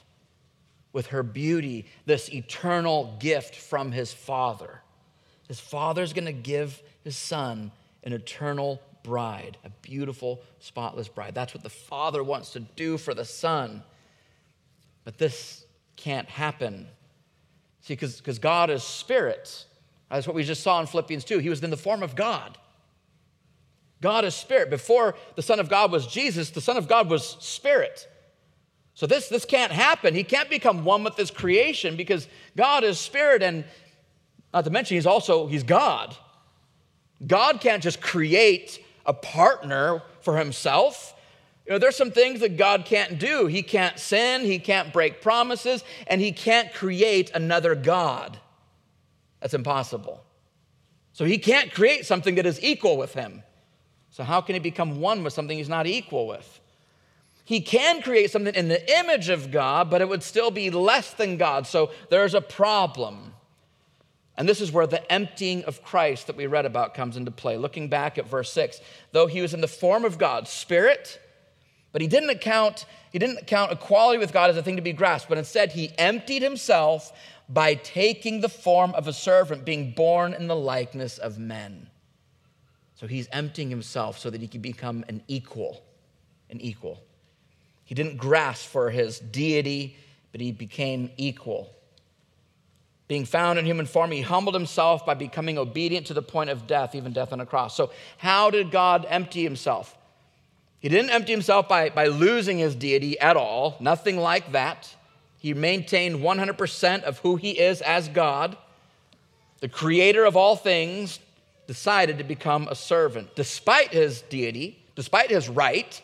with 0.92 1.08
her 1.08 1.22
beauty, 1.22 1.86
this 2.06 2.32
eternal 2.32 3.16
gift 3.18 3.54
from 3.54 3.92
his 3.92 4.12
Father. 4.12 4.80
His 5.48 5.60
Father's 5.60 6.12
to 6.12 6.32
give 6.32 6.82
his 7.02 7.16
Son 7.16 7.72
an 8.04 8.12
eternal 8.12 8.80
bride, 9.02 9.58
a 9.64 9.70
beautiful, 9.82 10.40
spotless 10.60 11.08
bride. 11.08 11.34
That's 11.34 11.54
what 11.54 11.62
the 11.62 11.70
Father 11.70 12.22
wants 12.22 12.52
to 12.52 12.60
do 12.60 12.98
for 12.98 13.14
the 13.14 13.24
Son. 13.24 13.82
But 15.04 15.18
this 15.18 15.64
can't 15.96 16.28
happen. 16.28 16.88
See, 17.80 17.94
because 17.94 18.38
God 18.38 18.70
is 18.70 18.82
spirit. 18.82 19.66
That's 20.10 20.26
what 20.26 20.36
we 20.36 20.42
just 20.42 20.62
saw 20.62 20.80
in 20.80 20.86
Philippians 20.86 21.24
2. 21.24 21.38
He 21.38 21.48
was 21.48 21.62
in 21.62 21.70
the 21.70 21.76
form 21.76 22.02
of 22.02 22.14
God. 22.14 22.58
God 24.00 24.24
is 24.24 24.34
spirit. 24.34 24.70
Before 24.70 25.14
the 25.34 25.42
Son 25.42 25.58
of 25.60 25.68
God 25.68 25.90
was 25.90 26.06
Jesus, 26.06 26.50
the 26.50 26.60
Son 26.60 26.76
of 26.76 26.88
God 26.88 27.10
was 27.10 27.36
spirit. 27.40 28.08
So 28.94 29.06
this, 29.06 29.28
this 29.28 29.44
can't 29.44 29.72
happen. 29.72 30.14
He 30.14 30.24
can't 30.24 30.50
become 30.50 30.84
one 30.84 31.04
with 31.04 31.16
his 31.16 31.30
creation 31.30 31.96
because 31.96 32.28
God 32.56 32.84
is 32.84 32.98
spirit 32.98 33.42
and 33.42 33.64
not 34.52 34.64
to 34.64 34.70
mention 34.70 34.96
he's 34.96 35.06
also 35.06 35.46
he's 35.46 35.62
God. 35.62 36.16
God 37.26 37.60
can't 37.60 37.82
just 37.82 38.00
create 38.00 38.84
a 39.04 39.12
partner 39.12 40.02
for 40.20 40.36
himself. 40.36 41.14
You 41.68 41.74
know, 41.74 41.78
there's 41.80 41.96
some 41.96 42.10
things 42.10 42.40
that 42.40 42.56
God 42.56 42.86
can't 42.86 43.18
do. 43.18 43.44
He 43.44 43.62
can't 43.62 43.98
sin, 43.98 44.40
he 44.46 44.58
can't 44.58 44.90
break 44.90 45.20
promises, 45.20 45.84
and 46.06 46.18
he 46.18 46.32
can't 46.32 46.72
create 46.72 47.30
another 47.34 47.74
God. 47.74 48.38
That's 49.40 49.52
impossible. 49.52 50.24
So 51.12 51.26
he 51.26 51.36
can't 51.36 51.70
create 51.70 52.06
something 52.06 52.36
that 52.36 52.46
is 52.46 52.58
equal 52.62 52.96
with 52.96 53.12
him. 53.12 53.42
So, 54.08 54.24
how 54.24 54.40
can 54.40 54.54
he 54.54 54.60
become 54.60 54.98
one 54.98 55.22
with 55.22 55.34
something 55.34 55.58
he's 55.58 55.68
not 55.68 55.86
equal 55.86 56.26
with? 56.26 56.58
He 57.44 57.60
can 57.60 58.00
create 58.00 58.30
something 58.30 58.54
in 58.54 58.68
the 58.68 58.98
image 59.00 59.28
of 59.28 59.50
God, 59.50 59.90
but 59.90 60.00
it 60.00 60.08
would 60.08 60.22
still 60.22 60.50
be 60.50 60.70
less 60.70 61.12
than 61.12 61.36
God. 61.36 61.66
So, 61.66 61.90
there's 62.08 62.32
a 62.32 62.40
problem. 62.40 63.34
And 64.38 64.48
this 64.48 64.62
is 64.62 64.72
where 64.72 64.86
the 64.86 65.12
emptying 65.12 65.64
of 65.64 65.82
Christ 65.82 66.28
that 66.28 66.36
we 66.36 66.46
read 66.46 66.64
about 66.64 66.94
comes 66.94 67.18
into 67.18 67.30
play. 67.30 67.58
Looking 67.58 67.88
back 67.88 68.16
at 68.16 68.26
verse 68.26 68.50
6, 68.52 68.80
though 69.12 69.26
he 69.26 69.42
was 69.42 69.52
in 69.52 69.60
the 69.60 69.68
form 69.68 70.06
of 70.06 70.16
God, 70.16 70.48
spirit, 70.48 71.20
but 71.98 72.02
he 72.02 72.06
didn't 72.06 72.30
account 72.30 72.86
he 73.10 73.18
didn't 73.18 73.48
count 73.48 73.72
equality 73.72 74.18
with 74.18 74.32
God 74.32 74.50
as 74.50 74.56
a 74.56 74.62
thing 74.62 74.76
to 74.76 74.82
be 74.82 74.92
grasped, 74.92 75.28
but 75.28 75.36
instead 75.36 75.72
he 75.72 75.90
emptied 75.98 76.42
himself 76.42 77.12
by 77.48 77.74
taking 77.74 78.40
the 78.40 78.48
form 78.48 78.94
of 78.94 79.08
a 79.08 79.12
servant, 79.12 79.64
being 79.64 79.90
born 79.90 80.32
in 80.32 80.46
the 80.46 80.54
likeness 80.54 81.18
of 81.18 81.40
men. 81.40 81.88
So 82.94 83.08
he's 83.08 83.26
emptying 83.32 83.68
himself 83.68 84.16
so 84.16 84.30
that 84.30 84.40
he 84.40 84.46
can 84.46 84.60
become 84.60 85.04
an 85.08 85.22
equal, 85.26 85.82
an 86.50 86.60
equal. 86.60 87.02
He 87.82 87.96
didn't 87.96 88.16
grasp 88.16 88.68
for 88.68 88.90
his 88.90 89.18
deity, 89.18 89.96
but 90.30 90.40
he 90.40 90.52
became 90.52 91.10
equal. 91.16 91.68
Being 93.08 93.24
found 93.24 93.58
in 93.58 93.66
human 93.66 93.86
form, 93.86 94.12
he 94.12 94.20
humbled 94.20 94.54
himself 94.54 95.04
by 95.04 95.14
becoming 95.14 95.58
obedient 95.58 96.06
to 96.06 96.14
the 96.14 96.22
point 96.22 96.50
of 96.50 96.68
death, 96.68 96.94
even 96.94 97.12
death 97.12 97.32
on 97.32 97.40
a 97.40 97.46
cross. 97.46 97.76
So, 97.76 97.90
how 98.18 98.50
did 98.50 98.70
God 98.70 99.04
empty 99.10 99.42
himself? 99.42 99.97
He 100.80 100.88
didn't 100.88 101.10
empty 101.10 101.32
himself 101.32 101.68
by, 101.68 101.90
by 101.90 102.06
losing 102.06 102.58
his 102.58 102.74
deity 102.74 103.18
at 103.18 103.36
all, 103.36 103.76
nothing 103.80 104.16
like 104.16 104.52
that. 104.52 104.94
He 105.38 105.54
maintained 105.54 106.16
100% 106.16 107.02
of 107.02 107.18
who 107.18 107.36
he 107.36 107.52
is 107.52 107.80
as 107.82 108.08
God. 108.08 108.56
The 109.60 109.68
creator 109.68 110.24
of 110.24 110.36
all 110.36 110.56
things 110.56 111.18
decided 111.66 112.18
to 112.18 112.24
become 112.24 112.68
a 112.68 112.74
servant. 112.74 113.34
Despite 113.34 113.90
his 113.90 114.22
deity, 114.22 114.78
despite 114.94 115.30
his 115.30 115.48
right, 115.48 116.00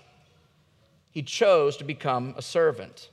he 1.11 1.23
chose 1.23 1.77
to 1.77 1.85
become 1.85 2.35
a 2.37 2.43
servant. 2.43 3.09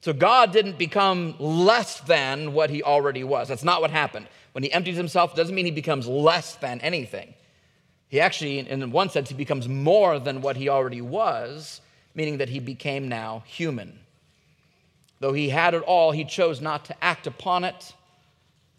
So 0.00 0.12
God 0.12 0.52
didn't 0.52 0.78
become 0.78 1.34
less 1.38 2.00
than 2.00 2.52
what 2.52 2.70
he 2.70 2.82
already 2.82 3.24
was. 3.24 3.48
That's 3.48 3.64
not 3.64 3.80
what 3.80 3.90
happened. 3.90 4.26
When 4.52 4.64
he 4.64 4.72
empties 4.72 4.96
himself, 4.96 5.34
doesn't 5.34 5.54
mean 5.54 5.64
he 5.64 5.70
becomes 5.70 6.06
less 6.06 6.54
than 6.56 6.80
anything. 6.80 7.34
He 8.08 8.20
actually, 8.20 8.58
in 8.58 8.90
one 8.90 9.10
sense, 9.10 9.28
he 9.28 9.34
becomes 9.34 9.68
more 9.68 10.18
than 10.18 10.40
what 10.40 10.56
he 10.56 10.68
already 10.68 11.00
was, 11.02 11.80
meaning 12.14 12.38
that 12.38 12.48
he 12.48 12.58
became 12.58 13.08
now 13.08 13.42
human. 13.46 13.98
Though 15.20 15.32
he 15.32 15.50
had 15.50 15.74
it 15.74 15.82
all, 15.82 16.12
he 16.12 16.24
chose 16.24 16.60
not 16.60 16.86
to 16.86 17.04
act 17.04 17.26
upon 17.26 17.64
it. 17.64 17.92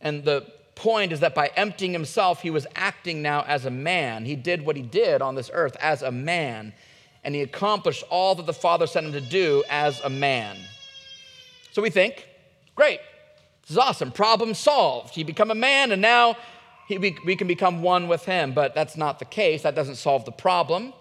And 0.01 0.23
the 0.23 0.51
point 0.75 1.11
is 1.11 1.19
that 1.19 1.35
by 1.35 1.51
emptying 1.55 1.91
himself, 1.93 2.41
he 2.41 2.49
was 2.49 2.65
acting 2.75 3.21
now 3.21 3.43
as 3.47 3.65
a 3.65 3.71
man. 3.71 4.25
He 4.25 4.35
did 4.35 4.65
what 4.65 4.75
he 4.75 4.81
did 4.81 5.21
on 5.21 5.35
this 5.35 5.51
earth 5.53 5.75
as 5.79 6.01
a 6.01 6.11
man, 6.11 6.73
and 7.23 7.35
he 7.35 7.41
accomplished 7.41 8.03
all 8.09 8.33
that 8.35 8.45
the 8.45 8.53
Father 8.53 8.87
sent 8.87 9.05
him 9.05 9.11
to 9.11 9.21
do 9.21 9.63
as 9.69 9.99
a 9.99 10.09
man. 10.09 10.55
So 11.73 11.81
we 11.81 11.89
think, 11.89 12.27
great, 12.75 13.01
this 13.61 13.71
is 13.71 13.77
awesome, 13.77 14.11
problem 14.11 14.53
solved. 14.53 15.13
He 15.13 15.23
become 15.23 15.51
a 15.51 15.55
man, 15.55 15.91
and 15.91 16.01
now 16.01 16.37
he, 16.89 16.97
we, 16.97 17.15
we 17.23 17.35
can 17.35 17.47
become 17.47 17.83
one 17.83 18.07
with 18.07 18.25
him. 18.25 18.51
But 18.51 18.73
that's 18.73 18.97
not 18.97 19.19
the 19.19 19.25
case. 19.25 19.61
That 19.61 19.75
doesn't 19.75 19.95
solve 19.95 20.25
the 20.25 20.31
problem. 20.31 20.91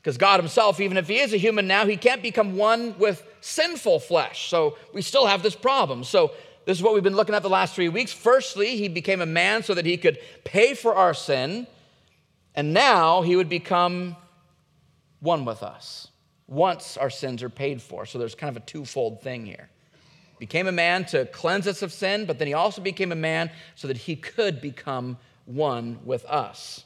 Because 0.00 0.16
God 0.16 0.40
Himself, 0.40 0.80
even 0.80 0.96
if 0.96 1.08
He 1.08 1.18
is 1.18 1.34
a 1.34 1.36
human 1.36 1.66
now, 1.66 1.84
He 1.84 1.96
can't 1.96 2.22
become 2.22 2.56
one 2.56 2.96
with 2.98 3.22
sinful 3.40 3.98
flesh. 3.98 4.48
So 4.48 4.78
we 4.94 5.02
still 5.02 5.26
have 5.26 5.42
this 5.42 5.56
problem. 5.56 6.04
So 6.04 6.32
this 6.66 6.78
is 6.78 6.82
what 6.82 6.94
we've 6.94 7.02
been 7.02 7.16
looking 7.16 7.34
at 7.34 7.42
the 7.42 7.50
last 7.50 7.74
three 7.74 7.88
weeks. 7.88 8.12
Firstly, 8.12 8.76
He 8.76 8.88
became 8.88 9.20
a 9.20 9.26
man 9.26 9.64
so 9.64 9.74
that 9.74 9.84
He 9.84 9.96
could 9.96 10.18
pay 10.44 10.74
for 10.74 10.94
our 10.94 11.14
sin. 11.14 11.66
And 12.54 12.72
now 12.72 13.22
He 13.22 13.34
would 13.34 13.48
become 13.48 14.16
one 15.18 15.44
with 15.44 15.64
us 15.64 16.08
once 16.46 16.96
our 16.96 17.10
sins 17.10 17.42
are 17.42 17.50
paid 17.50 17.82
for. 17.82 18.06
So 18.06 18.18
there's 18.18 18.36
kind 18.36 18.56
of 18.56 18.62
a 18.62 18.66
twofold 18.66 19.20
thing 19.20 19.46
here. 19.46 19.68
Became 20.42 20.66
a 20.66 20.72
man 20.72 21.04
to 21.04 21.26
cleanse 21.26 21.68
us 21.68 21.82
of 21.82 21.92
sin, 21.92 22.26
but 22.26 22.40
then 22.40 22.48
he 22.48 22.52
also 22.52 22.82
became 22.82 23.12
a 23.12 23.14
man 23.14 23.48
so 23.76 23.86
that 23.86 23.96
he 23.96 24.16
could 24.16 24.60
become 24.60 25.16
one 25.44 26.00
with 26.04 26.24
us. 26.24 26.84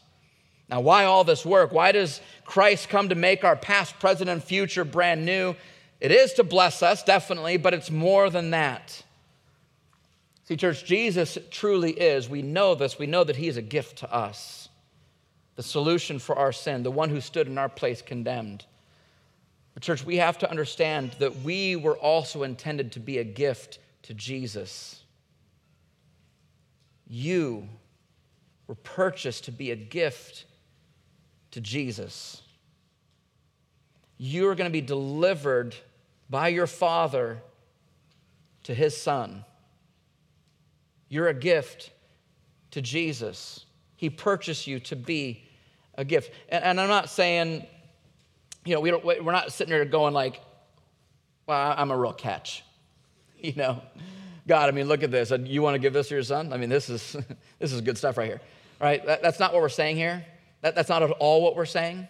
Now, 0.68 0.82
why 0.82 1.06
all 1.06 1.24
this 1.24 1.42
work? 1.46 1.72
Why 1.72 1.90
does 1.90 2.20
Christ 2.44 2.90
come 2.90 3.08
to 3.08 3.14
make 3.14 3.44
our 3.44 3.56
past, 3.56 3.98
present, 3.98 4.28
and 4.28 4.44
future 4.44 4.84
brand 4.84 5.24
new? 5.24 5.56
It 6.02 6.12
is 6.12 6.34
to 6.34 6.44
bless 6.44 6.82
us, 6.82 7.02
definitely, 7.02 7.56
but 7.56 7.72
it's 7.72 7.90
more 7.90 8.28
than 8.28 8.50
that. 8.50 9.02
See, 10.44 10.58
church, 10.58 10.84
Jesus 10.84 11.38
truly 11.50 11.92
is. 11.92 12.28
We 12.28 12.42
know 12.42 12.74
this. 12.74 12.98
We 12.98 13.06
know 13.06 13.24
that 13.24 13.36
He 13.36 13.48
is 13.48 13.56
a 13.56 13.62
gift 13.62 14.00
to 14.00 14.12
us, 14.12 14.68
the 15.54 15.62
solution 15.62 16.18
for 16.18 16.36
our 16.36 16.52
sin, 16.52 16.82
the 16.82 16.90
one 16.90 17.08
who 17.08 17.22
stood 17.22 17.46
in 17.46 17.56
our 17.56 17.70
place 17.70 18.02
condemned. 18.02 18.66
But, 19.76 19.82
church, 19.82 20.06
we 20.06 20.16
have 20.16 20.38
to 20.38 20.50
understand 20.50 21.14
that 21.18 21.42
we 21.42 21.76
were 21.76 21.98
also 21.98 22.44
intended 22.44 22.92
to 22.92 22.98
be 22.98 23.18
a 23.18 23.24
gift 23.24 23.78
to 24.04 24.14
Jesus. 24.14 25.02
You 27.06 27.68
were 28.66 28.74
purchased 28.76 29.44
to 29.44 29.52
be 29.52 29.72
a 29.72 29.76
gift 29.76 30.46
to 31.50 31.60
Jesus. 31.60 32.40
You 34.16 34.48
are 34.48 34.54
going 34.54 34.70
to 34.70 34.72
be 34.72 34.80
delivered 34.80 35.76
by 36.30 36.48
your 36.48 36.66
Father 36.66 37.42
to 38.62 38.72
His 38.72 38.96
Son. 38.96 39.44
You're 41.10 41.28
a 41.28 41.34
gift 41.34 41.90
to 42.70 42.80
Jesus. 42.80 43.66
He 43.96 44.08
purchased 44.08 44.66
you 44.66 44.80
to 44.80 44.96
be 44.96 45.44
a 45.96 46.04
gift. 46.06 46.32
And, 46.48 46.64
and 46.64 46.80
I'm 46.80 46.88
not 46.88 47.10
saying, 47.10 47.66
you 48.66 48.74
know, 48.74 48.80
we 48.80 48.90
don't, 48.90 49.04
we're 49.04 49.32
not 49.32 49.52
sitting 49.52 49.70
there 49.70 49.84
going 49.84 50.12
like, 50.12 50.40
well, 51.46 51.74
I'm 51.76 51.90
a 51.90 51.96
real 51.96 52.12
catch. 52.12 52.62
You 53.38 53.52
know, 53.54 53.82
God, 54.48 54.70
I 54.70 54.72
mean, 54.72 54.88
look 54.88 55.02
at 55.02 55.10
this. 55.10 55.30
You 55.30 55.60
want 55.60 55.74
to 55.74 55.78
give 55.78 55.92
this 55.92 56.08
to 56.08 56.14
your 56.14 56.22
son? 56.22 56.54
I 56.54 56.56
mean, 56.56 56.70
this 56.70 56.88
is, 56.88 57.16
this 57.58 57.70
is 57.70 57.82
good 57.82 57.98
stuff 57.98 58.16
right 58.16 58.26
here. 58.26 58.40
Right? 58.80 59.04
That, 59.04 59.22
that's 59.22 59.38
not 59.38 59.52
what 59.52 59.60
we're 59.60 59.68
saying 59.68 59.96
here. 59.96 60.24
That, 60.62 60.74
that's 60.74 60.88
not 60.88 61.02
at 61.02 61.10
all 61.10 61.42
what 61.42 61.54
we're 61.54 61.66
saying. 61.66 62.08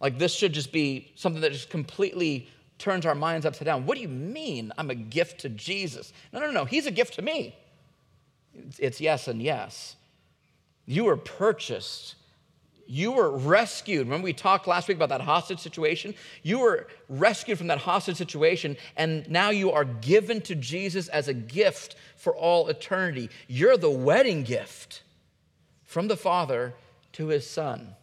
Like, 0.00 0.18
this 0.18 0.34
should 0.34 0.52
just 0.52 0.70
be 0.70 1.12
something 1.16 1.40
that 1.40 1.52
just 1.52 1.70
completely 1.70 2.46
turns 2.78 3.06
our 3.06 3.14
minds 3.14 3.46
upside 3.46 3.64
down. 3.64 3.86
What 3.86 3.96
do 3.96 4.02
you 4.02 4.08
mean 4.08 4.70
I'm 4.76 4.90
a 4.90 4.94
gift 4.94 5.40
to 5.40 5.48
Jesus? 5.48 6.12
No, 6.32 6.40
no, 6.40 6.50
no. 6.50 6.66
He's 6.66 6.86
a 6.86 6.90
gift 6.90 7.14
to 7.14 7.22
me. 7.22 7.56
It's, 8.54 8.78
it's 8.78 9.00
yes 9.00 9.28
and 9.28 9.40
yes. 9.40 9.96
You 10.86 11.04
were 11.04 11.16
purchased. 11.16 12.16
You 12.92 13.12
were 13.12 13.30
rescued. 13.30 14.08
Remember, 14.08 14.24
we 14.24 14.32
talked 14.32 14.66
last 14.66 14.88
week 14.88 14.96
about 14.96 15.10
that 15.10 15.20
hostage 15.20 15.60
situation? 15.60 16.12
You 16.42 16.58
were 16.58 16.88
rescued 17.08 17.56
from 17.56 17.68
that 17.68 17.78
hostage 17.78 18.16
situation, 18.16 18.76
and 18.96 19.30
now 19.30 19.50
you 19.50 19.70
are 19.70 19.84
given 19.84 20.40
to 20.42 20.56
Jesus 20.56 21.06
as 21.06 21.28
a 21.28 21.32
gift 21.32 21.94
for 22.16 22.34
all 22.34 22.66
eternity. 22.66 23.30
You're 23.46 23.76
the 23.76 23.88
wedding 23.88 24.42
gift 24.42 25.04
from 25.84 26.08
the 26.08 26.16
Father 26.16 26.74
to 27.12 27.28
his 27.28 27.48
son. 27.48 27.94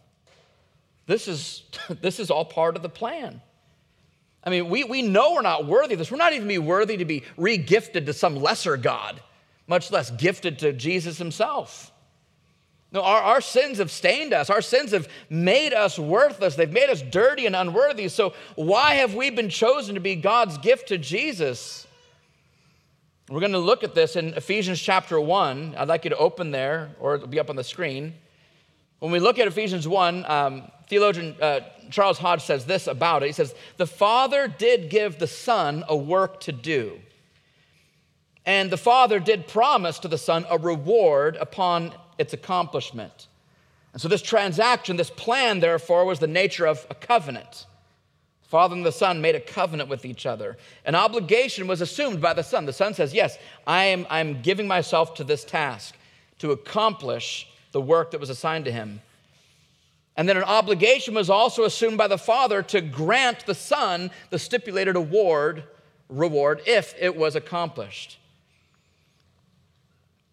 This 1.04 1.28
is, 1.28 1.64
this 2.00 2.18
is 2.18 2.30
all 2.30 2.46
part 2.46 2.74
of 2.74 2.80
the 2.80 2.88
plan. 2.88 3.42
I 4.42 4.48
mean, 4.48 4.70
we, 4.70 4.84
we 4.84 5.02
know 5.02 5.34
we're 5.34 5.42
not 5.42 5.66
worthy 5.66 5.92
of 5.92 5.98
this. 5.98 6.10
We're 6.10 6.16
not 6.16 6.32
even 6.32 6.48
be 6.48 6.56
worthy 6.56 6.96
to 6.96 7.04
be 7.04 7.24
regifted 7.36 8.06
to 8.06 8.14
some 8.14 8.36
lesser 8.36 8.78
God, 8.78 9.20
much 9.66 9.90
less 9.90 10.10
gifted 10.12 10.60
to 10.60 10.72
Jesus 10.72 11.18
himself. 11.18 11.92
No, 12.90 13.02
our, 13.02 13.20
our 13.20 13.40
sins 13.40 13.78
have 13.78 13.90
stained 13.90 14.32
us. 14.32 14.48
Our 14.48 14.62
sins 14.62 14.92
have 14.92 15.08
made 15.28 15.74
us 15.74 15.98
worthless. 15.98 16.54
They've 16.54 16.72
made 16.72 16.88
us 16.88 17.02
dirty 17.02 17.44
and 17.44 17.54
unworthy. 17.54 18.08
So, 18.08 18.32
why 18.56 18.94
have 18.94 19.14
we 19.14 19.28
been 19.30 19.50
chosen 19.50 19.94
to 19.94 20.00
be 20.00 20.16
God's 20.16 20.56
gift 20.58 20.88
to 20.88 20.96
Jesus? 20.96 21.86
We're 23.28 23.40
going 23.40 23.52
to 23.52 23.58
look 23.58 23.84
at 23.84 23.94
this 23.94 24.16
in 24.16 24.32
Ephesians 24.34 24.80
chapter 24.80 25.20
1. 25.20 25.74
I'd 25.76 25.88
like 25.88 26.04
you 26.04 26.10
to 26.10 26.16
open 26.16 26.50
there, 26.50 26.92
or 26.98 27.16
it'll 27.16 27.28
be 27.28 27.38
up 27.38 27.50
on 27.50 27.56
the 27.56 27.64
screen. 27.64 28.14
When 29.00 29.12
we 29.12 29.20
look 29.20 29.38
at 29.38 29.46
Ephesians 29.46 29.86
1, 29.86 30.24
um, 30.26 30.70
theologian 30.88 31.36
uh, 31.42 31.60
Charles 31.90 32.16
Hodge 32.18 32.42
says 32.42 32.64
this 32.64 32.86
about 32.86 33.22
it. 33.22 33.26
He 33.26 33.32
says, 33.32 33.54
The 33.76 33.86
Father 33.86 34.48
did 34.48 34.88
give 34.88 35.18
the 35.18 35.26
Son 35.26 35.84
a 35.88 35.96
work 35.96 36.40
to 36.40 36.52
do. 36.52 36.98
And 38.46 38.70
the 38.70 38.78
Father 38.78 39.20
did 39.20 39.46
promise 39.46 39.98
to 39.98 40.08
the 40.08 40.16
Son 40.16 40.46
a 40.48 40.56
reward 40.56 41.36
upon 41.36 41.92
its 42.18 42.32
accomplishment. 42.32 43.28
And 43.92 44.02
so, 44.02 44.08
this 44.08 44.22
transaction, 44.22 44.96
this 44.96 45.10
plan, 45.10 45.60
therefore, 45.60 46.04
was 46.04 46.18
the 46.18 46.26
nature 46.26 46.66
of 46.66 46.86
a 46.90 46.94
covenant. 46.94 47.66
Father 48.48 48.74
and 48.74 48.84
the 48.84 48.92
Son 48.92 49.20
made 49.20 49.34
a 49.34 49.40
covenant 49.40 49.90
with 49.90 50.06
each 50.06 50.24
other. 50.24 50.56
An 50.86 50.94
obligation 50.94 51.66
was 51.66 51.82
assumed 51.82 52.20
by 52.20 52.32
the 52.32 52.42
Son. 52.42 52.64
The 52.64 52.72
Son 52.72 52.94
says, 52.94 53.12
Yes, 53.12 53.38
I 53.66 53.84
am 53.84 54.06
I'm 54.08 54.40
giving 54.40 54.66
myself 54.66 55.14
to 55.14 55.24
this 55.24 55.44
task 55.44 55.94
to 56.38 56.52
accomplish 56.52 57.48
the 57.72 57.80
work 57.80 58.10
that 58.10 58.20
was 58.20 58.30
assigned 58.30 58.64
to 58.64 58.72
him. 58.72 59.02
And 60.16 60.28
then 60.28 60.36
an 60.36 60.44
obligation 60.44 61.14
was 61.14 61.30
also 61.30 61.64
assumed 61.64 61.98
by 61.98 62.08
the 62.08 62.18
Father 62.18 62.62
to 62.64 62.80
grant 62.80 63.46
the 63.46 63.54
Son 63.54 64.10
the 64.30 64.38
stipulated 64.38 64.96
award, 64.96 65.62
reward, 66.08 66.62
if 66.66 66.94
it 66.98 67.14
was 67.14 67.36
accomplished. 67.36 68.17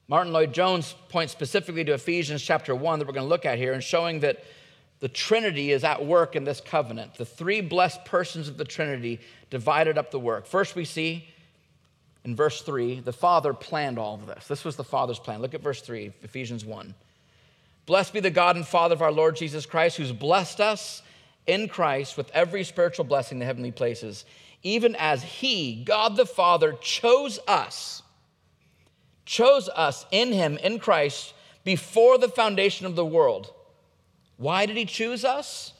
Martyn 0.07 0.33
Lloyd-Jones 0.33 0.95
points 1.09 1.33
specifically 1.33 1.83
to 1.83 1.93
Ephesians 1.93 2.43
chapter 2.43 2.75
1 2.75 2.99
that 2.99 3.07
we're 3.07 3.13
going 3.13 3.25
to 3.25 3.29
look 3.29 3.45
at 3.45 3.57
here 3.57 3.73
and 3.73 3.83
showing 3.83 4.19
that 4.19 4.43
the 4.99 5.09
Trinity 5.09 5.71
is 5.71 5.83
at 5.83 6.05
work 6.05 6.35
in 6.35 6.43
this 6.43 6.61
covenant. 6.61 7.15
The 7.15 7.25
three 7.25 7.61
blessed 7.61 8.05
persons 8.05 8.47
of 8.47 8.57
the 8.57 8.65
Trinity 8.65 9.19
divided 9.49 9.97
up 9.97 10.11
the 10.11 10.19
work. 10.19 10.45
First, 10.45 10.75
we 10.75 10.85
see 10.85 11.27
in 12.23 12.35
verse 12.35 12.61
3, 12.61 13.01
the 13.01 13.13
Father 13.13 13.53
planned 13.53 13.99
all 13.99 14.15
of 14.15 14.27
this. 14.27 14.47
This 14.47 14.63
was 14.63 14.75
the 14.75 14.83
Father's 14.83 15.19
plan. 15.19 15.41
Look 15.41 15.53
at 15.53 15.61
verse 15.61 15.81
3, 15.81 16.11
Ephesians 16.23 16.65
1. 16.65 16.93
Blessed 17.85 18.13
be 18.13 18.19
the 18.19 18.31
God 18.31 18.55
and 18.55 18.65
Father 18.65 18.93
of 18.93 19.01
our 19.01 19.11
Lord 19.11 19.35
Jesus 19.35 19.65
Christ, 19.65 19.97
who's 19.97 20.11
blessed 20.11 20.59
us 20.59 21.03
in 21.45 21.67
Christ 21.67 22.17
with 22.17 22.31
every 22.31 22.63
spiritual 22.63 23.05
blessing 23.05 23.35
in 23.35 23.39
the 23.39 23.45
heavenly 23.45 23.71
places, 23.71 24.25
even 24.63 24.95
as 24.95 25.21
He, 25.21 25.83
God 25.83 26.15
the 26.15 26.25
Father, 26.25 26.73
chose 26.73 27.37
us, 27.47 28.01
chose 29.25 29.69
us 29.69 30.05
in 30.11 30.31
Him, 30.31 30.57
in 30.57 30.79
Christ, 30.79 31.33
before 31.63 32.17
the 32.17 32.29
foundation 32.29 32.85
of 32.85 32.95
the 32.95 33.05
world 33.05 33.51
why 34.37 34.65
did 34.65 34.77
he 34.77 34.85
choose 34.85 35.23
us? 35.23 35.73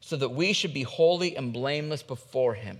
So 0.00 0.16
that 0.16 0.30
we 0.30 0.52
should 0.52 0.74
be 0.74 0.82
holy 0.82 1.36
and 1.36 1.52
blameless 1.52 2.02
before 2.02 2.54
him. 2.54 2.78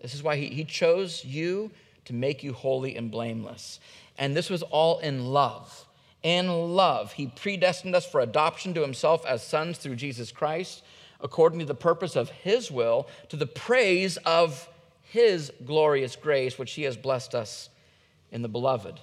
This 0.00 0.14
is 0.14 0.22
why 0.22 0.36
he, 0.36 0.48
he 0.48 0.64
chose 0.64 1.24
you 1.24 1.70
to 2.04 2.12
make 2.12 2.42
you 2.42 2.52
holy 2.52 2.96
and 2.96 3.10
blameless. 3.10 3.80
And 4.18 4.36
this 4.36 4.50
was 4.50 4.62
all 4.62 4.98
in 4.98 5.26
love. 5.26 5.86
In 6.22 6.48
love, 6.74 7.12
he 7.12 7.26
predestined 7.26 7.94
us 7.94 8.06
for 8.06 8.20
adoption 8.20 8.74
to 8.74 8.82
himself 8.82 9.24
as 9.26 9.42
sons 9.42 9.78
through 9.78 9.96
Jesus 9.96 10.30
Christ, 10.30 10.82
according 11.20 11.58
to 11.60 11.64
the 11.64 11.74
purpose 11.74 12.16
of 12.16 12.30
his 12.30 12.70
will, 12.70 13.08
to 13.28 13.36
the 13.36 13.46
praise 13.46 14.16
of 14.18 14.68
his 15.02 15.52
glorious 15.64 16.16
grace, 16.16 16.58
which 16.58 16.72
he 16.72 16.82
has 16.82 16.96
blessed 16.96 17.34
us 17.34 17.68
in 18.34 18.42
the 18.42 18.48
beloved. 18.48 19.00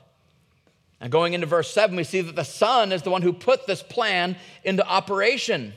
And 0.99 1.11
going 1.11 1.33
into 1.33 1.47
verse 1.47 1.73
7, 1.73 1.95
we 1.95 2.03
see 2.03 2.21
that 2.21 2.35
the 2.35 2.43
Son 2.43 2.91
is 2.91 3.01
the 3.01 3.09
one 3.09 3.23
who 3.23 3.33
put 3.33 3.65
this 3.65 3.81
plan 3.81 4.35
into 4.63 4.87
operation. 4.87 5.73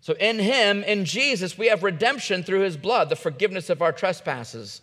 So, 0.00 0.14
in 0.14 0.40
Him, 0.40 0.82
in 0.82 1.04
Jesus, 1.04 1.56
we 1.56 1.68
have 1.68 1.84
redemption 1.84 2.42
through 2.42 2.60
His 2.62 2.76
blood, 2.76 3.08
the 3.08 3.16
forgiveness 3.16 3.70
of 3.70 3.80
our 3.80 3.92
trespasses, 3.92 4.80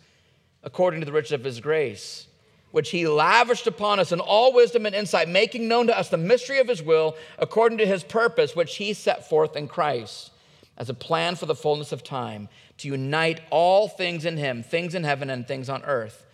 according 0.62 1.00
to 1.00 1.06
the 1.06 1.12
riches 1.12 1.32
of 1.32 1.44
His 1.44 1.60
grace, 1.60 2.26
which 2.70 2.90
He 2.90 3.06
lavished 3.06 3.66
upon 3.66 4.00
us 4.00 4.10
in 4.10 4.20
all 4.20 4.54
wisdom 4.54 4.86
and 4.86 4.94
insight, 4.94 5.28
making 5.28 5.68
known 5.68 5.86
to 5.88 5.98
us 5.98 6.08
the 6.08 6.16
mystery 6.16 6.58
of 6.58 6.68
His 6.68 6.82
will, 6.82 7.14
according 7.38 7.78
to 7.78 7.86
His 7.86 8.02
purpose, 8.02 8.56
which 8.56 8.76
He 8.76 8.94
set 8.94 9.28
forth 9.28 9.54
in 9.54 9.68
Christ 9.68 10.30
as 10.78 10.88
a 10.88 10.94
plan 10.94 11.36
for 11.36 11.44
the 11.44 11.54
fullness 11.54 11.92
of 11.92 12.02
time, 12.02 12.48
to 12.78 12.88
unite 12.88 13.42
all 13.50 13.86
things 13.86 14.24
in 14.24 14.38
Him, 14.38 14.62
things 14.62 14.94
in 14.94 15.04
heaven 15.04 15.28
and 15.28 15.46
things 15.46 15.68
on 15.68 15.84
earth. 15.84 16.24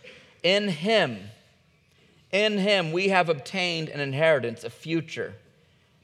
In 0.44 0.68
Him, 0.68 1.18
in 2.32 2.58
him 2.58 2.92
we 2.92 3.08
have 3.08 3.28
obtained 3.28 3.88
an 3.88 4.00
inheritance, 4.00 4.64
a 4.64 4.70
future, 4.70 5.34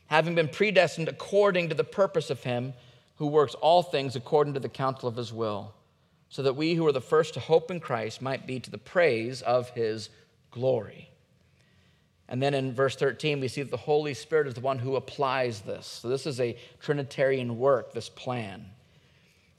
having 0.07 0.35
been 0.35 0.49
predestined 0.49 1.09
according 1.09 1.69
to 1.69 1.75
the 1.75 1.85
purpose 1.85 2.31
of 2.31 2.43
him 2.43 2.75
who 3.17 3.27
works 3.27 3.55
all 3.55 3.83
things 3.83 4.17
according 4.17 4.55
to 4.55 4.61
the 4.61 4.69
counsel 4.69 5.09
of 5.09 5.17
his 5.17 5.33
will, 5.33 5.73
so 6.29 6.43
that 6.43 6.57
we 6.57 6.75
who 6.75 6.87
are 6.87 6.93
the 6.93 7.01
first 7.01 7.35
to 7.35 7.41
hope 7.41 7.71
in 7.71 7.81
Christ 7.81 8.21
might 8.21 8.47
be 8.47 8.59
to 8.61 8.71
the 8.71 8.79
praise 8.79 9.43
of 9.43 9.71
his 9.71 10.11
glory. 10.51 11.11
And 12.29 12.43
then 12.43 12.55
in 12.55 12.73
verse 12.73 12.97
13, 12.97 13.41
we 13.41 13.49
see 13.49 13.63
that 13.63 13.71
the 13.71 13.77
Holy 13.77 14.15
Spirit 14.15 14.47
is 14.47 14.55
the 14.55 14.61
one 14.61 14.79
who 14.79 14.97
applies 14.97 15.61
this. 15.61 15.87
So 15.87 16.09
this 16.09 16.27
is 16.27 16.41
a 16.41 16.57
Trinitarian 16.81 17.59
work, 17.59 17.93
this 17.93 18.09
plan. 18.09 18.65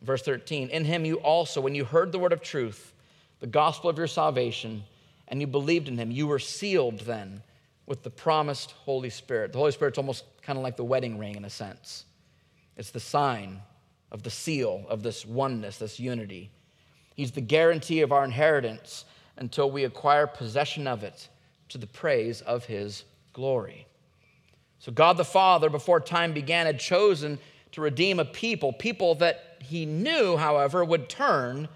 Verse 0.02 0.24
13, 0.24 0.70
in 0.70 0.84
him 0.86 1.06
you 1.06 1.16
also, 1.18 1.62
when 1.62 1.76
you 1.76 1.86
heard 1.86 2.12
the 2.12 2.20
word 2.20 2.34
of 2.34 2.42
truth, 2.42 2.94
the 3.40 3.48
gospel 3.48 3.90
of 3.90 3.98
your 3.98 4.08
salvation, 4.08 4.84
and 5.28 5.42
you 5.42 5.48
believed 5.48 5.88
in 5.88 5.98
him, 5.98 6.12
you 6.12 6.28
were 6.28 6.40
sealed 6.40 7.02
then 7.02 7.42
with 7.86 8.04
the 8.04 8.10
promised 8.10 8.72
Holy 8.72 9.10
Spirit. 9.10 9.52
The 9.52 9.60
Holy 9.60 9.72
Spirit's 9.72 9.98
almost 9.98 10.24
kind 10.42 10.58
of 10.58 10.64
like 10.64 10.78
the 10.78 10.84
wedding 10.84 11.18
ring 11.18 11.36
in 11.36 11.46
a 11.46 11.50
sense. 11.50 12.06
It's 12.78 12.92
the 12.92 13.00
sign 13.00 13.62
of 14.12 14.24
the 14.24 14.30
seal 14.30 14.86
of 14.90 15.04
this 15.04 15.26
oneness, 15.26 15.78
this 15.78 16.00
unity. 16.00 16.52
He's 17.16 17.32
the 17.32 17.42
guarantee 17.42 18.02
of 18.02 18.12
our 18.12 18.26
inheritance 18.26 19.06
until 19.38 19.70
we 19.70 19.84
acquire 19.84 20.28
possession 20.28 20.88
of 20.88 21.04
it 21.04 21.30
to 21.70 21.78
the 21.78 21.88
praise 21.88 22.42
of 22.42 22.66
his 22.66 23.04
glory. 23.34 23.88
So, 24.80 24.92
God 24.92 25.18
the 25.18 25.26
Father, 25.26 25.70
before 25.70 26.00
time 26.00 26.34
began, 26.34 26.66
had 26.66 26.80
chosen 26.80 27.40
to 27.72 27.82
redeem 27.82 28.20
a 28.20 28.26
people, 28.26 28.72
people 28.72 29.16
that 29.16 29.58
he 29.62 29.86
knew, 29.86 30.38
however, 30.38 30.86
would 30.86 31.10
turn 31.10 31.68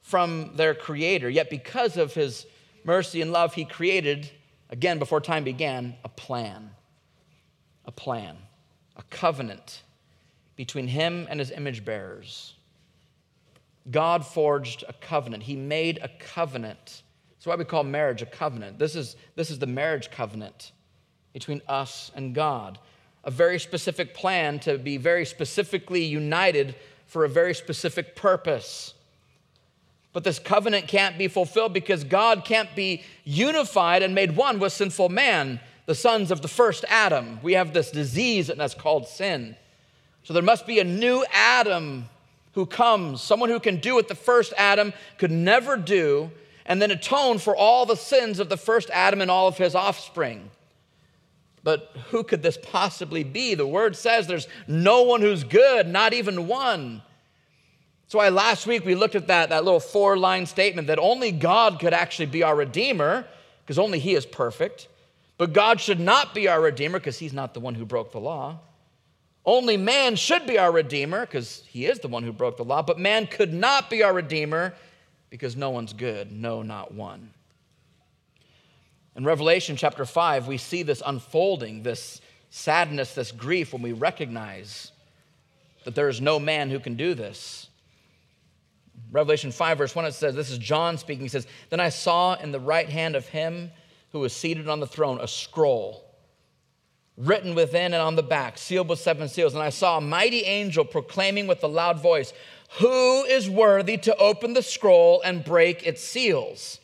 from 0.00 0.52
their 0.54 0.74
Creator. 0.74 1.28
Yet, 1.28 1.50
because 1.50 1.96
of 1.96 2.14
his 2.14 2.46
mercy, 2.86 3.20
and 3.20 3.32
love, 3.32 3.54
he 3.54 3.64
created, 3.64 4.30
again, 4.70 4.98
before 4.98 5.20
time 5.20 5.44
began, 5.44 5.96
a 6.04 6.08
plan. 6.08 6.70
A 7.84 7.92
plan, 7.92 8.36
a 8.96 9.02
covenant 9.10 9.82
between 10.56 10.88
him 10.88 11.26
and 11.28 11.38
his 11.38 11.50
image 11.50 11.84
bearers. 11.84 12.54
God 13.90 14.26
forged 14.26 14.84
a 14.88 14.92
covenant. 14.92 15.44
He 15.44 15.54
made 15.54 15.98
a 16.02 16.08
covenant. 16.18 17.02
That's 17.30 17.46
why 17.46 17.54
we 17.54 17.64
call 17.64 17.84
marriage 17.84 18.22
a 18.22 18.26
covenant. 18.26 18.78
This 18.78 18.96
is, 18.96 19.16
this 19.36 19.50
is 19.50 19.58
the 19.58 19.66
marriage 19.66 20.10
covenant 20.10 20.72
between 21.32 21.62
us 21.68 22.10
and 22.16 22.34
God. 22.34 22.78
A 23.22 23.30
very 23.30 23.58
specific 23.58 24.14
plan 24.14 24.58
to 24.60 24.78
be 24.78 24.96
very 24.96 25.24
specifically 25.24 26.04
united 26.04 26.74
for 27.06 27.24
a 27.24 27.28
very 27.28 27.54
specific 27.54 28.16
purpose. 28.16 28.94
But 30.16 30.24
this 30.24 30.38
covenant 30.38 30.88
can't 30.88 31.18
be 31.18 31.28
fulfilled 31.28 31.74
because 31.74 32.02
God 32.02 32.46
can't 32.46 32.74
be 32.74 33.02
unified 33.24 34.02
and 34.02 34.14
made 34.14 34.34
one 34.34 34.58
with 34.58 34.72
sinful 34.72 35.10
man, 35.10 35.60
the 35.84 35.94
sons 35.94 36.30
of 36.30 36.40
the 36.40 36.48
first 36.48 36.86
Adam. 36.88 37.38
We 37.42 37.52
have 37.52 37.74
this 37.74 37.90
disease 37.90 38.48
and 38.48 38.58
that's 38.58 38.72
called 38.72 39.06
sin. 39.06 39.56
So 40.22 40.32
there 40.32 40.42
must 40.42 40.66
be 40.66 40.78
a 40.80 40.84
new 40.84 41.22
Adam 41.34 42.08
who 42.54 42.64
comes, 42.64 43.20
someone 43.20 43.50
who 43.50 43.60
can 43.60 43.76
do 43.76 43.94
what 43.94 44.08
the 44.08 44.14
first 44.14 44.54
Adam 44.56 44.94
could 45.18 45.30
never 45.30 45.76
do, 45.76 46.30
and 46.64 46.80
then 46.80 46.90
atone 46.90 47.36
for 47.36 47.54
all 47.54 47.84
the 47.84 47.94
sins 47.94 48.40
of 48.40 48.48
the 48.48 48.56
first 48.56 48.88
Adam 48.94 49.20
and 49.20 49.30
all 49.30 49.48
of 49.48 49.58
his 49.58 49.74
offspring. 49.74 50.48
But 51.62 51.94
who 52.08 52.24
could 52.24 52.42
this 52.42 52.56
possibly 52.56 53.22
be? 53.22 53.54
The 53.54 53.66
word 53.66 53.94
says 53.94 54.26
there's 54.26 54.48
no 54.66 55.02
one 55.02 55.20
who's 55.20 55.44
good, 55.44 55.86
not 55.86 56.14
even 56.14 56.46
one. 56.46 57.02
That's 58.06 58.14
why 58.14 58.28
last 58.28 58.68
week 58.68 58.84
we 58.84 58.94
looked 58.94 59.16
at 59.16 59.26
that, 59.26 59.48
that 59.48 59.64
little 59.64 59.80
four 59.80 60.16
line 60.16 60.46
statement 60.46 60.86
that 60.86 61.00
only 61.00 61.32
God 61.32 61.80
could 61.80 61.92
actually 61.92 62.26
be 62.26 62.44
our 62.44 62.54
Redeemer, 62.54 63.26
because 63.62 63.80
only 63.80 63.98
He 63.98 64.14
is 64.14 64.24
perfect. 64.24 64.86
But 65.38 65.52
God 65.52 65.80
should 65.80 65.98
not 65.98 66.32
be 66.32 66.46
our 66.46 66.60
Redeemer, 66.60 67.00
because 67.00 67.18
He's 67.18 67.32
not 67.32 67.52
the 67.52 67.58
one 67.58 67.74
who 67.74 67.84
broke 67.84 68.12
the 68.12 68.20
law. 68.20 68.60
Only 69.44 69.76
man 69.76 70.14
should 70.14 70.46
be 70.46 70.56
our 70.56 70.70
Redeemer, 70.70 71.22
because 71.22 71.64
He 71.66 71.84
is 71.84 71.98
the 71.98 72.06
one 72.06 72.22
who 72.22 72.32
broke 72.32 72.56
the 72.56 72.64
law. 72.64 72.80
But 72.80 73.00
man 73.00 73.26
could 73.26 73.52
not 73.52 73.90
be 73.90 74.04
our 74.04 74.14
Redeemer, 74.14 74.72
because 75.28 75.56
no 75.56 75.70
one's 75.70 75.92
good, 75.92 76.30
no, 76.30 76.62
not 76.62 76.94
one. 76.94 77.30
In 79.16 79.24
Revelation 79.24 79.74
chapter 79.74 80.04
5, 80.04 80.46
we 80.46 80.58
see 80.58 80.84
this 80.84 81.02
unfolding, 81.04 81.82
this 81.82 82.20
sadness, 82.50 83.16
this 83.16 83.32
grief, 83.32 83.72
when 83.72 83.82
we 83.82 83.92
recognize 83.92 84.92
that 85.84 85.96
there 85.96 86.08
is 86.08 86.20
no 86.20 86.38
man 86.38 86.70
who 86.70 86.78
can 86.78 86.94
do 86.94 87.12
this. 87.12 87.68
Revelation 89.16 89.50
5, 89.50 89.78
verse 89.78 89.94
1, 89.94 90.04
it 90.04 90.12
says, 90.12 90.34
This 90.34 90.50
is 90.50 90.58
John 90.58 90.98
speaking. 90.98 91.24
He 91.24 91.30
says, 91.30 91.46
Then 91.70 91.80
I 91.80 91.88
saw 91.88 92.34
in 92.34 92.52
the 92.52 92.60
right 92.60 92.86
hand 92.86 93.16
of 93.16 93.26
him 93.26 93.70
who 94.12 94.20
was 94.20 94.34
seated 94.36 94.68
on 94.68 94.78
the 94.78 94.86
throne 94.86 95.18
a 95.22 95.26
scroll 95.26 96.04
written 97.16 97.54
within 97.54 97.94
and 97.94 98.02
on 98.02 98.14
the 98.14 98.22
back, 98.22 98.58
sealed 98.58 98.90
with 98.90 98.98
seven 98.98 99.26
seals. 99.26 99.54
And 99.54 99.62
I 99.62 99.70
saw 99.70 99.96
a 99.96 100.02
mighty 100.02 100.42
angel 100.42 100.84
proclaiming 100.84 101.46
with 101.46 101.64
a 101.64 101.66
loud 101.66 101.98
voice, 101.98 102.34
Who 102.78 103.24
is 103.24 103.48
worthy 103.48 103.96
to 103.96 104.14
open 104.18 104.52
the 104.52 104.62
scroll 104.62 105.22
and 105.22 105.42
break 105.42 105.86
its 105.86 106.04
seals? 106.04 106.78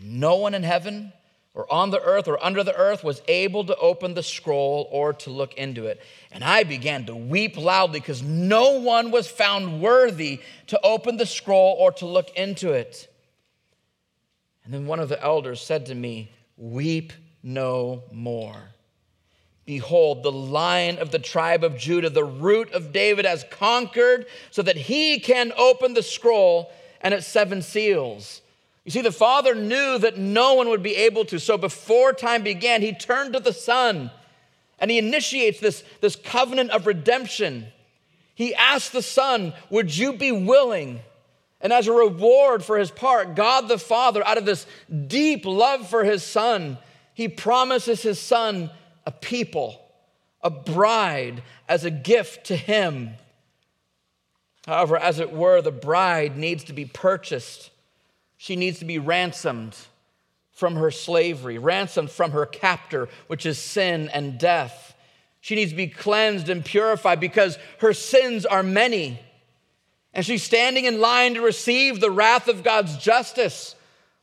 No 0.00 0.34
one 0.34 0.52
in 0.52 0.64
heaven 0.64 1.12
or 1.56 1.72
on 1.72 1.88
the 1.88 2.00
earth 2.02 2.28
or 2.28 2.42
under 2.44 2.62
the 2.62 2.76
earth 2.76 3.02
was 3.02 3.22
able 3.26 3.64
to 3.64 3.76
open 3.78 4.12
the 4.12 4.22
scroll 4.22 4.88
or 4.92 5.14
to 5.14 5.30
look 5.30 5.54
into 5.54 5.86
it. 5.86 6.00
And 6.30 6.44
I 6.44 6.64
began 6.64 7.06
to 7.06 7.16
weep 7.16 7.56
loudly 7.56 7.98
because 7.98 8.22
no 8.22 8.78
one 8.78 9.10
was 9.10 9.26
found 9.26 9.80
worthy 9.80 10.40
to 10.66 10.78
open 10.82 11.16
the 11.16 11.24
scroll 11.24 11.74
or 11.78 11.92
to 11.92 12.06
look 12.06 12.28
into 12.36 12.72
it. 12.72 13.10
And 14.64 14.74
then 14.74 14.86
one 14.86 15.00
of 15.00 15.08
the 15.08 15.20
elders 15.20 15.62
said 15.62 15.86
to 15.86 15.94
me, 15.94 16.30
Weep 16.58 17.14
no 17.42 18.02
more. 18.12 18.70
Behold, 19.64 20.22
the 20.22 20.32
lion 20.32 20.98
of 20.98 21.10
the 21.10 21.18
tribe 21.18 21.64
of 21.64 21.78
Judah, 21.78 22.10
the 22.10 22.22
root 22.22 22.70
of 22.72 22.92
David, 22.92 23.24
has 23.24 23.44
conquered 23.50 24.26
so 24.50 24.60
that 24.60 24.76
he 24.76 25.20
can 25.20 25.52
open 25.56 25.94
the 25.94 26.02
scroll 26.02 26.70
and 27.00 27.14
its 27.14 27.26
seven 27.26 27.62
seals. 27.62 28.42
You 28.86 28.92
see, 28.92 29.00
the 29.02 29.10
Father 29.10 29.56
knew 29.56 29.98
that 29.98 30.16
no 30.16 30.54
one 30.54 30.68
would 30.68 30.82
be 30.84 30.94
able 30.94 31.24
to. 31.26 31.40
So 31.40 31.58
before 31.58 32.12
time 32.12 32.44
began, 32.44 32.82
he 32.82 32.92
turned 32.92 33.32
to 33.32 33.40
the 33.40 33.52
Son 33.52 34.12
and 34.78 34.92
he 34.92 34.98
initiates 34.98 35.58
this, 35.58 35.82
this 36.00 36.14
covenant 36.14 36.70
of 36.70 36.86
redemption. 36.86 37.66
He 38.36 38.54
asked 38.54 38.92
the 38.92 39.02
Son, 39.02 39.54
Would 39.70 39.96
you 39.96 40.12
be 40.12 40.30
willing? 40.30 41.00
And 41.60 41.72
as 41.72 41.88
a 41.88 41.92
reward 41.92 42.62
for 42.62 42.78
his 42.78 42.92
part, 42.92 43.34
God 43.34 43.66
the 43.66 43.78
Father, 43.78 44.24
out 44.24 44.38
of 44.38 44.44
this 44.44 44.66
deep 45.08 45.44
love 45.44 45.88
for 45.88 46.04
his 46.04 46.22
Son, 46.22 46.78
he 47.12 47.26
promises 47.26 48.02
his 48.02 48.20
Son 48.20 48.70
a 49.04 49.10
people, 49.10 49.80
a 50.42 50.50
bride, 50.50 51.42
as 51.68 51.84
a 51.84 51.90
gift 51.90 52.46
to 52.46 52.56
him. 52.56 53.14
However, 54.64 54.96
as 54.96 55.18
it 55.18 55.32
were, 55.32 55.60
the 55.60 55.72
bride 55.72 56.36
needs 56.36 56.62
to 56.64 56.72
be 56.72 56.84
purchased 56.84 57.70
she 58.36 58.56
needs 58.56 58.78
to 58.80 58.84
be 58.84 58.98
ransomed 58.98 59.76
from 60.52 60.76
her 60.76 60.90
slavery, 60.90 61.58
ransomed 61.58 62.10
from 62.10 62.30
her 62.30 62.46
captor, 62.46 63.08
which 63.26 63.44
is 63.44 63.58
sin 63.58 64.08
and 64.08 64.38
death. 64.38 64.94
She 65.40 65.54
needs 65.54 65.70
to 65.70 65.76
be 65.76 65.86
cleansed 65.86 66.48
and 66.48 66.64
purified 66.64 67.20
because 67.20 67.58
her 67.78 67.92
sins 67.92 68.46
are 68.46 68.62
many. 68.62 69.20
And 70.12 70.24
she's 70.24 70.42
standing 70.42 70.86
in 70.86 71.00
line 71.00 71.34
to 71.34 71.42
receive 71.42 72.00
the 72.00 72.10
wrath 72.10 72.48
of 72.48 72.64
God's 72.64 72.96
justice, 72.96 73.74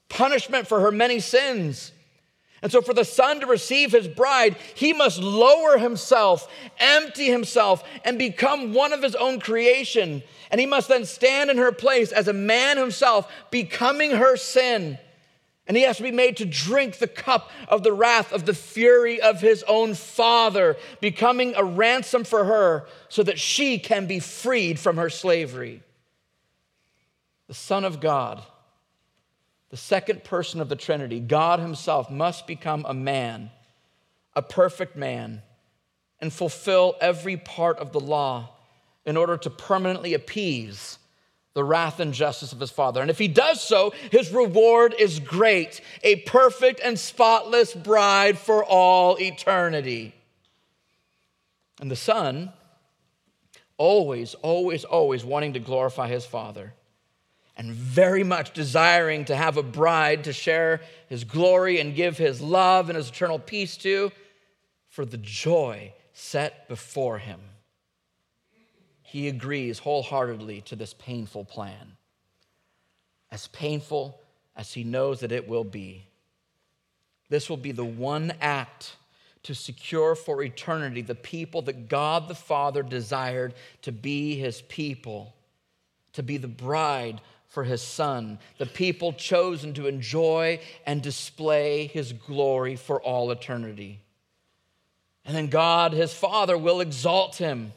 punishment 0.10 0.68
for 0.68 0.82
her 0.82 0.92
many 0.92 1.20
sins. 1.20 1.92
And 2.64 2.72
so, 2.72 2.82
for 2.82 2.94
the 2.94 3.04
son 3.04 3.42
to 3.42 3.46
receive 3.46 3.92
his 3.92 4.08
bride, 4.08 4.56
he 4.74 4.94
must 4.94 5.20
lower 5.20 5.78
himself, 5.78 6.50
empty 6.80 7.26
himself, 7.26 7.84
and 8.06 8.18
become 8.18 8.74
one 8.74 8.94
of 8.94 9.04
his 9.04 9.16
own 9.16 9.42
creation. 9.42 10.24
And 10.50 10.62
he 10.62 10.66
must 10.66 10.88
then 10.88 11.04
stand 11.04 11.50
in 11.50 11.58
her 11.58 11.74
place 11.74 12.14
as 12.14 12.30
a 12.30 12.34
man 12.34 12.78
himself, 12.78 13.30
becoming 13.52 14.12
her 14.12 14.38
sin. 14.38 14.98
And 15.68 15.76
he 15.76 15.84
has 15.84 15.98
to 15.98 16.04
be 16.04 16.12
made 16.12 16.38
to 16.38 16.46
drink 16.46 17.00
the 17.00 17.08
cup 17.08 17.52
of 17.68 17.84
the 17.84 17.92
wrath 17.92 18.32
of 18.32 18.46
the 18.46 18.54
fury 18.54 19.20
of 19.20 19.42
his 19.42 19.64
own 19.64 19.94
father, 19.94 20.78
becoming 21.02 21.56
a 21.56 21.66
ransom 21.66 22.24
for 22.24 22.46
her 22.46 22.88
so 23.10 23.24
that 23.24 23.40
she 23.40 23.78
can 23.78 24.08
be 24.08 24.20
freed 24.20 24.80
from 24.80 24.96
her 24.96 25.10
slavery. 25.10 25.84
The 27.48 27.54
Son 27.54 27.84
of 27.84 28.00
God 28.00 28.42
the 29.74 29.78
second 29.78 30.24
person 30.24 30.62
of 30.62 30.70
the 30.70 30.76
Trinity, 30.76 31.20
God 31.20 31.60
Himself, 31.60 32.12
must 32.12 32.46
become 32.46 32.86
a 32.88 32.94
man, 32.94 33.50
a 34.36 34.42
perfect 34.44 34.96
man, 34.96 35.42
and 36.20 36.32
fulfill 36.32 36.96
every 37.02 37.38
part 37.38 37.80
of 37.80 37.92
the 37.92 38.00
law 38.00 38.52
in 39.04 39.18
order 39.18 39.36
to 39.36 39.50
permanently 39.50 40.14
appease 40.14 41.00
the 41.56 41.64
wrath 41.64 42.00
and 42.00 42.14
justice 42.14 42.54
of 42.54 42.60
his 42.60 42.70
Father. 42.70 43.02
And 43.02 43.10
if 43.10 43.18
he 43.18 43.28
does 43.28 43.64
so, 43.64 43.96
his 44.12 44.32
reward 44.32 44.94
is 45.00 45.20
great 45.20 45.82
a 46.04 46.18
perfect 46.18 46.80
and 46.80 47.00
spotless 47.00 47.74
bride 47.74 48.38
for 48.38 48.64
all 48.64 49.20
eternity. 49.20 50.14
And 51.82 51.90
the 51.90 51.96
Son, 51.96 52.54
always, 53.80 54.36
always, 54.36 54.84
always 54.84 55.26
wanting 55.26 55.54
to 55.54 55.60
glorify 55.60 56.10
his 56.10 56.28
Father 56.28 56.74
and 57.56 57.72
very 57.72 58.24
much 58.24 58.54
desiring 58.54 59.26
to 59.26 59.36
have 59.36 59.58
a 59.58 59.64
bride 59.64 60.24
to 60.24 60.34
share 60.34 60.82
his 61.08 61.24
glory 61.24 61.80
and 61.80 61.96
give 61.96 62.18
his 62.18 62.42
love 62.42 62.90
and 62.90 62.98
his 62.98 63.10
eternal 63.10 63.40
peace 63.40 63.78
to 63.78 64.12
for 64.90 65.06
the 65.06 65.18
joy 65.18 65.94
set 66.14 66.68
before 66.68 67.20
him. 67.20 67.40
He 69.02 69.28
agrees 69.28 69.80
wholeheartedly 69.80 70.62
to 70.62 70.76
this 70.76 70.96
painful 70.96 71.46
plan, 71.46 71.98
as 73.32 73.48
painful 73.48 74.20
as 74.56 74.74
he 74.74 74.84
knows 74.84 75.20
that 75.20 75.32
it 75.32 75.48
will 75.48 75.64
be. 75.64 76.08
This 77.30 77.50
will 77.50 77.58
be 77.58 77.72
the 77.72 77.86
one 77.86 78.34
act 78.42 78.96
to 79.44 79.54
secure 79.54 80.16
for 80.16 80.42
eternity 80.42 81.02
the 81.02 81.16
people 81.16 81.62
that 81.64 81.90
God 81.90 82.28
the 82.28 82.36
Father 82.36 82.82
desired 82.82 83.54
to 83.82 83.92
be 83.92 84.36
his 84.36 84.62
people, 84.64 85.36
to 86.14 86.24
be 86.24 86.38
the 86.38 86.48
bride 86.48 87.22
for 87.54 87.64
his 87.64 87.84
son, 87.84 88.40
the 88.58 88.66
people 88.66 89.14
chosen 89.14 89.76
to 89.76 89.86
enjoy 89.86 90.60
and 90.88 91.04
display 91.04 91.86
his 91.86 92.12
glory 92.12 92.76
for 92.76 93.00
all 93.00 93.30
eternity. 93.30 94.00
And 95.24 95.36
then 95.36 95.50
God, 95.50 95.94
his 95.94 96.12
father, 96.12 96.58
will 96.58 96.82
exalt 96.82 97.36
him. 97.36 97.72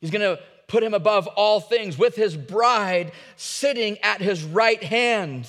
He's 0.00 0.12
going 0.12 0.22
to 0.22 0.40
put 0.68 0.84
him 0.84 0.94
above 0.94 1.26
all 1.26 1.58
things 1.58 1.98
with 1.98 2.14
his 2.14 2.36
bride 2.36 3.10
sitting 3.34 3.98
at 3.98 4.20
his 4.20 4.44
right 4.44 4.80
hand. 4.80 5.48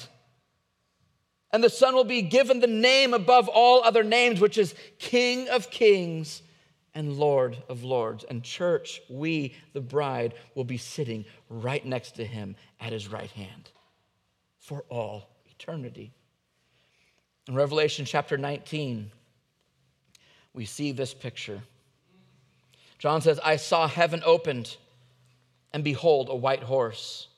And 1.54 1.64
the 1.64 1.70
Son 1.70 1.94
will 1.94 2.04
be 2.04 2.24
given 2.24 2.62
the 2.62 2.68
name 2.68 3.14
above 3.14 3.48
all 3.48 3.84
other 3.84 4.04
names, 4.04 4.42
which 4.42 4.58
is 4.58 4.74
King 4.98 5.48
of 5.50 5.70
Kings 5.70 6.42
and 7.00 7.18
Lord 7.18 7.58
of 7.70 7.86
Lords. 7.86 8.26
And, 8.26 8.44
church, 8.44 9.02
we, 9.10 9.56
the 9.72 9.80
bride, 9.80 10.34
will 10.54 10.66
be 10.66 10.78
sitting 10.78 11.24
right 11.50 11.84
next 11.84 12.12
to 12.18 12.26
him 12.26 12.58
at 12.82 12.92
his 12.92 13.08
right 13.08 13.32
hand 13.32 13.70
for 14.60 14.84
all 14.90 15.30
eternity. 15.50 16.12
In 17.48 17.56
Revelation 17.56 18.04
chapter 18.04 18.38
19, 18.38 19.12
we 20.54 20.66
see 20.66 20.92
this 20.92 21.14
picture. 21.14 21.62
John 22.98 23.22
says, 23.22 23.40
I 23.46 23.56
saw 23.56 23.88
heaven 23.88 24.22
opened, 24.26 24.76
and 25.72 25.86
behold, 25.86 26.28
a 26.30 26.36
white 26.36 26.64
horse. 26.64 27.30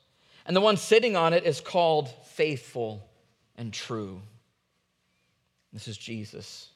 And 0.44 0.56
the 0.56 0.62
one 0.62 0.76
sitting 0.76 1.16
on 1.16 1.34
it 1.34 1.46
is 1.46 1.62
called 1.62 2.10
faithful 2.26 3.08
and 3.56 3.72
true. 3.72 4.24
This 5.72 5.88
is 5.88 5.98
Jesus 6.00 6.71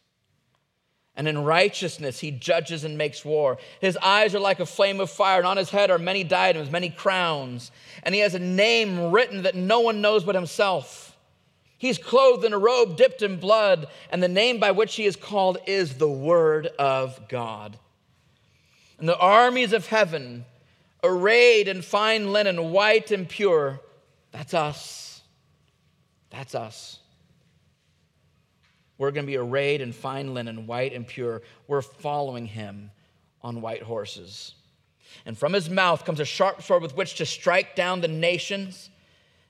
and 1.17 1.27
in 1.27 1.43
righteousness 1.43 2.19
he 2.19 2.31
judges 2.31 2.83
and 2.83 2.97
makes 2.97 3.23
war. 3.23 3.57
His 3.79 3.97
eyes 3.97 4.35
are 4.35 4.39
like 4.39 4.59
a 4.59 4.65
flame 4.65 4.99
of 4.99 5.09
fire, 5.09 5.37
and 5.37 5.47
on 5.47 5.57
his 5.57 5.69
head 5.69 5.89
are 5.89 5.97
many 5.97 6.23
diadems, 6.23 6.69
many 6.69 6.89
crowns, 6.89 7.71
and 8.03 8.13
he 8.13 8.21
has 8.21 8.35
a 8.35 8.39
name 8.39 9.11
written 9.11 9.43
that 9.43 9.55
no 9.55 9.79
one 9.79 10.01
knows 10.01 10.23
but 10.23 10.35
himself. 10.35 11.15
He's 11.77 11.97
clothed 11.97 12.45
in 12.45 12.53
a 12.53 12.57
robe 12.57 12.97
dipped 12.97 13.21
in 13.21 13.37
blood, 13.37 13.87
and 14.09 14.21
the 14.21 14.27
name 14.27 14.59
by 14.59 14.71
which 14.71 14.95
he 14.95 15.05
is 15.05 15.15
called 15.15 15.57
is 15.65 15.95
the 15.95 16.09
Word 16.09 16.67
of 16.79 17.27
God. 17.27 17.77
And 18.97 19.07
the 19.07 19.17
armies 19.17 19.73
of 19.73 19.87
heaven, 19.87 20.45
arrayed 21.03 21.67
in 21.67 21.81
fine 21.81 22.31
linen, 22.31 22.71
white 22.71 23.11
and 23.11 23.27
pure, 23.27 23.79
that's 24.31 24.53
us. 24.53 25.21
That's 26.29 26.55
us 26.55 26.99
we're 28.97 29.11
going 29.11 29.25
to 29.25 29.31
be 29.31 29.37
arrayed 29.37 29.81
in 29.81 29.91
fine 29.91 30.33
linen, 30.33 30.67
white 30.67 30.93
and 30.93 31.05
pure. 31.05 31.41
We're 31.67 31.81
following 31.81 32.45
him 32.45 32.91
on 33.41 33.61
white 33.61 33.83
horses. 33.83 34.55
And 35.25 35.37
from 35.37 35.53
his 35.53 35.69
mouth 35.69 36.05
comes 36.05 36.19
a 36.19 36.25
sharp 36.25 36.61
sword 36.61 36.81
with 36.81 36.95
which 36.95 37.15
to 37.15 37.25
strike 37.25 37.75
down 37.75 38.01
the 38.01 38.07
nations, 38.07 38.89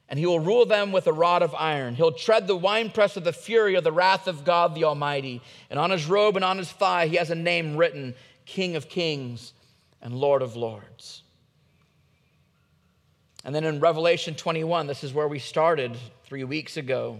and 0.10 0.20
he 0.20 0.26
will 0.26 0.40
rule 0.40 0.66
them 0.66 0.92
with 0.92 1.08
a 1.08 1.14
rod 1.14 1.42
of 1.42 1.56
iron. 1.56 1.96
He'll 1.96 2.12
tread 2.12 2.48
the 2.48 2.56
winepress 2.56 3.18
of 3.18 3.24
the 3.24 3.34
fury 3.34 3.76
of 3.76 3.84
the 3.84 3.92
wrath 3.92 4.28
of 4.28 4.44
God 4.44 4.76
the 4.76 4.84
Almighty. 4.84 5.42
And 5.70 5.80
on 5.80 5.90
his 5.90 6.06
robe 6.06 6.36
and 6.36 6.46
on 6.46 6.58
his 6.58 6.72
thigh, 6.72 7.08
he 7.08 7.16
has 7.16 7.32
a 7.32 7.36
name 7.36 7.76
written 7.76 8.14
King 8.46 8.76
of 8.76 8.88
Kings 8.88 9.54
and 10.02 10.14
Lord 10.16 10.44
of 10.44 10.56
Lords. 10.56 11.24
And 13.44 13.54
then 13.54 13.64
in 13.64 13.80
Revelation 13.80 14.36
21, 14.36 14.88
this 14.88 15.04
is 15.04 15.14
where 15.14 15.28
we 15.28 15.40
started 15.40 15.98
three 16.24 16.44
weeks 16.44 16.78
ago. 16.78 17.20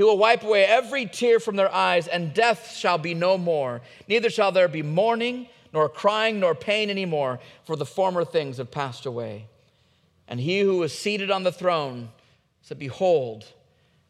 He 0.00 0.04
will 0.04 0.16
wipe 0.16 0.42
away 0.44 0.64
every 0.64 1.04
tear 1.04 1.38
from 1.38 1.56
their 1.56 1.70
eyes, 1.70 2.08
and 2.08 2.32
death 2.32 2.74
shall 2.74 2.96
be 2.96 3.12
no 3.12 3.36
more. 3.36 3.82
Neither 4.08 4.30
shall 4.30 4.50
there 4.50 4.66
be 4.66 4.82
mourning, 4.82 5.46
nor 5.74 5.90
crying, 5.90 6.40
nor 6.40 6.54
pain 6.54 6.88
anymore, 6.88 7.38
for 7.64 7.76
the 7.76 7.84
former 7.84 8.24
things 8.24 8.56
have 8.56 8.70
passed 8.70 9.04
away. 9.04 9.44
And 10.26 10.40
he 10.40 10.60
who 10.60 10.78
was 10.78 10.98
seated 10.98 11.30
on 11.30 11.42
the 11.42 11.52
throne 11.52 12.08
said, 12.62 12.78
Behold, 12.78 13.44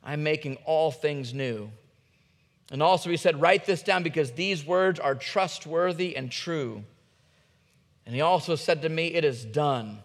I'm 0.05 0.23
making 0.23 0.59
all 0.65 0.93
things 0.93 1.35
new. 1.35 1.73
And 2.71 2.85
also 2.85 3.11
he 3.11 3.17
said, 3.17 3.41
Write 3.41 3.67
this 3.67 3.83
down 3.83 4.05
because 4.05 4.31
these 4.31 4.65
words 4.65 5.01
are 5.01 5.17
trustworthy 5.17 6.15
and 6.15 6.31
true. 6.31 6.85
And 8.07 8.15
he 8.15 8.21
also 8.21 8.55
said 8.55 8.83
to 8.83 8.89
me, 8.89 9.09
It 9.09 9.25
is 9.25 9.45
done. 9.45 10.05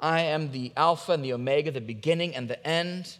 I 0.00 0.22
am 0.22 0.52
the 0.52 0.72
Alpha 0.78 1.12
and 1.12 1.22
the 1.22 1.34
Omega, 1.34 1.72
the 1.72 1.82
beginning 1.82 2.34
and 2.34 2.48
the 2.48 2.66
end. 2.66 3.18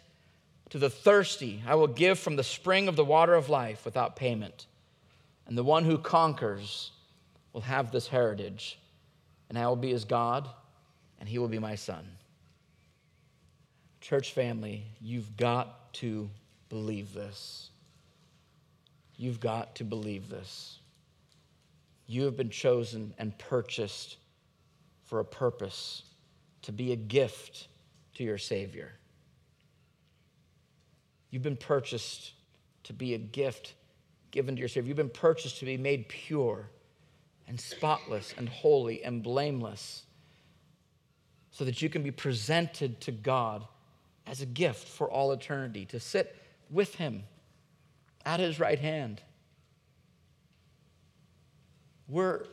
To 0.71 0.79
the 0.79 0.89
thirsty, 0.89 1.61
I 1.67 1.75
will 1.75 1.87
give 1.87 2.17
from 2.17 2.37
the 2.37 2.43
spring 2.43 2.87
of 2.87 2.95
the 2.95 3.05
water 3.05 3.35
of 3.35 3.49
life 3.49 3.83
without 3.83 4.15
payment. 4.15 4.67
And 5.45 5.57
the 5.57 5.63
one 5.63 5.83
who 5.83 5.97
conquers 5.97 6.91
will 7.51 7.61
have 7.61 7.91
this 7.91 8.07
heritage, 8.07 8.79
and 9.49 9.57
I 9.57 9.67
will 9.67 9.75
be 9.75 9.91
his 9.91 10.05
God, 10.05 10.47
and 11.19 11.27
he 11.27 11.39
will 11.39 11.49
be 11.49 11.59
my 11.59 11.75
son. 11.75 12.07
Church 13.99 14.31
family, 14.31 14.85
you've 15.01 15.35
got 15.35 15.93
to 15.95 16.29
believe 16.69 17.13
this. 17.13 17.69
You've 19.17 19.41
got 19.41 19.75
to 19.75 19.83
believe 19.83 20.29
this. 20.29 20.79
You 22.07 22.23
have 22.23 22.37
been 22.37 22.49
chosen 22.49 23.13
and 23.17 23.37
purchased 23.37 24.15
for 25.03 25.19
a 25.19 25.25
purpose 25.25 26.03
to 26.61 26.71
be 26.71 26.93
a 26.93 26.95
gift 26.95 27.67
to 28.15 28.23
your 28.23 28.37
Savior. 28.37 28.93
You've 31.31 31.43
been 31.43 31.57
purchased 31.57 32.33
to 32.83 32.93
be 32.93 33.13
a 33.13 33.17
gift 33.17 33.73
given 34.31 34.55
to 34.55 34.59
your 34.59 34.69
Savior. 34.69 34.89
You've 34.89 34.97
been 34.97 35.09
purchased 35.09 35.59
to 35.59 35.65
be 35.65 35.77
made 35.77 36.07
pure 36.07 36.69
and 37.47 37.59
spotless 37.59 38.33
and 38.37 38.47
holy 38.47 39.03
and 39.03 39.23
blameless 39.23 40.03
so 41.51 41.65
that 41.65 41.81
you 41.81 41.89
can 41.89 42.03
be 42.03 42.11
presented 42.11 43.01
to 43.01 43.11
God 43.11 43.65
as 44.27 44.41
a 44.41 44.45
gift 44.45 44.87
for 44.87 45.09
all 45.09 45.31
eternity, 45.31 45.85
to 45.85 45.99
sit 45.99 46.35
with 46.69 46.95
Him 46.95 47.23
at 48.25 48.39
His 48.39 48.59
right 48.59 48.79
hand. 48.79 49.21
We're, 52.07 52.45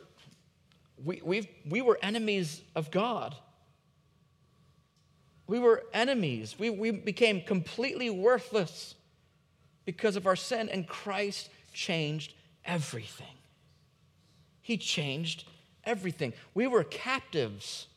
we, 1.03 1.21
we 1.23 1.49
we 1.67 1.81
were 1.81 1.99
enemies 2.01 2.61
of 2.75 2.91
God. 2.91 3.35
We 5.49 5.57
were 5.57 5.83
enemies. 5.95 6.57
We, 6.59 6.69
we 6.69 6.91
became 6.91 7.41
completely 7.41 8.11
worthless 8.11 8.93
because 9.83 10.15
of 10.15 10.27
our 10.27 10.35
sin, 10.35 10.69
and 10.69 10.87
Christ 10.87 11.49
changed 11.73 12.35
everything. 12.63 13.25
He 14.61 14.77
changed 14.77 15.45
everything. 15.85 16.33
We 16.53 16.67
were 16.67 16.83
captives, 16.83 17.87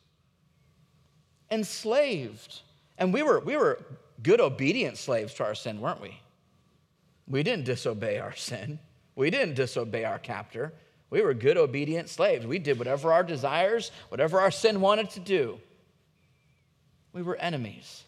enslaved, 1.51 2.63
and 2.97 3.13
we 3.13 3.23
were, 3.23 3.41
we 3.41 3.59
were 3.59 3.85
good, 4.23 4.41
obedient 4.41 4.97
slaves 4.97 5.35
to 5.35 5.45
our 5.45 5.55
sin, 5.55 5.79
weren't 5.79 6.01
we? 6.01 6.19
We 7.29 7.43
didn't 7.43 7.67
disobey 7.67 8.19
our 8.19 8.35
sin, 8.35 8.79
we 9.15 9.29
didn't 9.29 9.57
disobey 9.57 10.07
our 10.07 10.19
captor. 10.19 10.73
We 11.11 11.21
were 11.21 11.35
good, 11.35 11.59
obedient 11.59 12.09
slaves. 12.09 12.47
We 12.47 12.59
did 12.59 12.79
whatever 12.79 13.13
our 13.13 13.23
desires, 13.23 13.91
whatever 14.09 14.41
our 14.41 14.51
sin 14.51 14.81
wanted 14.81 15.11
to 15.11 15.21
do. 15.21 15.61
We 17.13 17.23
were 17.23 17.37
enemies. 17.37 18.05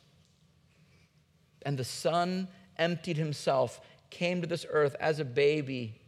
And 1.63 1.79
the 1.79 1.85
Son 1.85 2.49
emptied 2.77 3.17
himself, 3.17 3.81
came 4.11 4.41
to 4.41 4.47
this 4.47 4.67
earth 4.69 4.97
as 5.01 5.21
a 5.21 5.25
baby, 5.25 6.01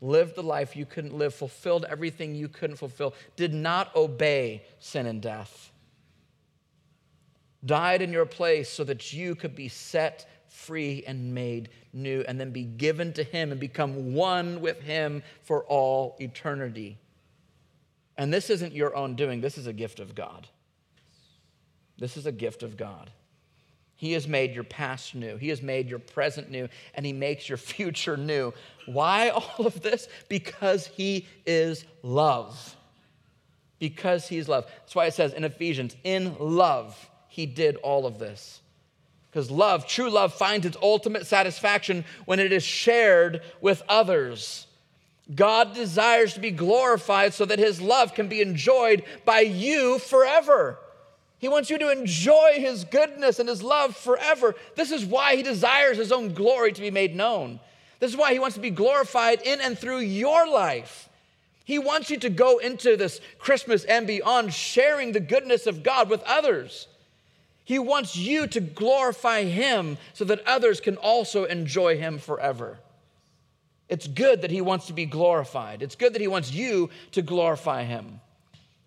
lived 0.00 0.34
the 0.34 0.42
life 0.42 0.76
you 0.76 0.84
couldn't 0.84 1.14
live, 1.14 1.34
fulfilled 1.34 1.86
everything 1.88 2.34
you 2.34 2.48
couldn't 2.48 2.76
fulfill, 2.76 3.14
did 3.36 3.54
not 3.54 3.94
obey 3.94 4.62
sin 4.78 5.06
and 5.06 5.22
death, 5.22 5.70
died 7.64 8.02
in 8.02 8.12
your 8.12 8.26
place 8.26 8.68
so 8.68 8.84
that 8.84 9.12
you 9.12 9.34
could 9.34 9.54
be 9.54 9.68
set 9.68 10.28
free 10.48 11.02
and 11.06 11.34
made 11.34 11.70
new, 11.92 12.22
and 12.28 12.38
then 12.38 12.50
be 12.50 12.64
given 12.64 13.12
to 13.14 13.22
Him 13.22 13.52
and 13.52 13.60
become 13.60 14.12
one 14.12 14.60
with 14.60 14.80
Him 14.80 15.22
for 15.42 15.64
all 15.64 16.16
eternity. 16.20 16.98
And 18.18 18.32
this 18.32 18.50
isn't 18.50 18.74
your 18.74 18.94
own 18.94 19.14
doing, 19.14 19.40
this 19.40 19.56
is 19.56 19.66
a 19.66 19.72
gift 19.72 19.98
of 19.98 20.14
God. 20.14 20.46
This 22.02 22.16
is 22.16 22.26
a 22.26 22.32
gift 22.32 22.64
of 22.64 22.76
God. 22.76 23.12
He 23.94 24.14
has 24.14 24.26
made 24.26 24.56
your 24.56 24.64
past 24.64 25.14
new. 25.14 25.36
He 25.36 25.50
has 25.50 25.62
made 25.62 25.88
your 25.88 26.00
present 26.00 26.50
new, 26.50 26.68
and 26.94 27.06
He 27.06 27.12
makes 27.12 27.48
your 27.48 27.58
future 27.58 28.16
new. 28.16 28.52
Why 28.86 29.28
all 29.28 29.64
of 29.64 29.82
this? 29.82 30.08
Because 30.28 30.88
He 30.88 31.28
is 31.46 31.84
love. 32.02 32.74
Because 33.78 34.26
He's 34.26 34.48
love. 34.48 34.66
That's 34.80 34.96
why 34.96 35.06
it 35.06 35.14
says 35.14 35.32
in 35.32 35.44
Ephesians, 35.44 35.94
in 36.02 36.34
love, 36.40 37.08
He 37.28 37.46
did 37.46 37.76
all 37.76 38.04
of 38.04 38.18
this. 38.18 38.60
Because 39.30 39.48
love, 39.48 39.86
true 39.86 40.10
love, 40.10 40.34
finds 40.34 40.66
its 40.66 40.76
ultimate 40.82 41.28
satisfaction 41.28 42.04
when 42.24 42.40
it 42.40 42.50
is 42.50 42.64
shared 42.64 43.42
with 43.60 43.80
others. 43.88 44.66
God 45.32 45.72
desires 45.72 46.34
to 46.34 46.40
be 46.40 46.50
glorified 46.50 47.32
so 47.32 47.44
that 47.44 47.60
His 47.60 47.80
love 47.80 48.12
can 48.12 48.26
be 48.26 48.40
enjoyed 48.40 49.04
by 49.24 49.42
you 49.42 50.00
forever. 50.00 50.80
He 51.42 51.48
wants 51.48 51.70
you 51.70 51.78
to 51.78 51.90
enjoy 51.90 52.52
his 52.54 52.84
goodness 52.84 53.40
and 53.40 53.48
his 53.48 53.64
love 53.64 53.96
forever. 53.96 54.54
This 54.76 54.92
is 54.92 55.04
why 55.04 55.34
he 55.34 55.42
desires 55.42 55.96
his 55.96 56.12
own 56.12 56.34
glory 56.34 56.70
to 56.70 56.80
be 56.80 56.92
made 56.92 57.16
known. 57.16 57.58
This 57.98 58.12
is 58.12 58.16
why 58.16 58.32
he 58.32 58.38
wants 58.38 58.54
to 58.54 58.62
be 58.62 58.70
glorified 58.70 59.42
in 59.42 59.60
and 59.60 59.76
through 59.76 59.98
your 59.98 60.48
life. 60.48 61.08
He 61.64 61.80
wants 61.80 62.10
you 62.10 62.18
to 62.18 62.30
go 62.30 62.58
into 62.58 62.96
this 62.96 63.20
Christmas 63.40 63.82
and 63.82 64.06
beyond 64.06 64.54
sharing 64.54 65.10
the 65.10 65.18
goodness 65.18 65.66
of 65.66 65.82
God 65.82 66.08
with 66.08 66.22
others. 66.22 66.86
He 67.64 67.80
wants 67.80 68.14
you 68.14 68.46
to 68.46 68.60
glorify 68.60 69.42
him 69.42 69.98
so 70.12 70.24
that 70.26 70.46
others 70.46 70.80
can 70.80 70.96
also 70.96 71.42
enjoy 71.42 71.98
him 71.98 72.18
forever. 72.18 72.78
It's 73.88 74.06
good 74.06 74.42
that 74.42 74.52
he 74.52 74.60
wants 74.60 74.86
to 74.86 74.92
be 74.92 75.06
glorified. 75.06 75.82
It's 75.82 75.96
good 75.96 76.12
that 76.14 76.20
he 76.20 76.28
wants 76.28 76.52
you 76.52 76.88
to 77.10 77.20
glorify 77.20 77.82
him. 77.82 78.20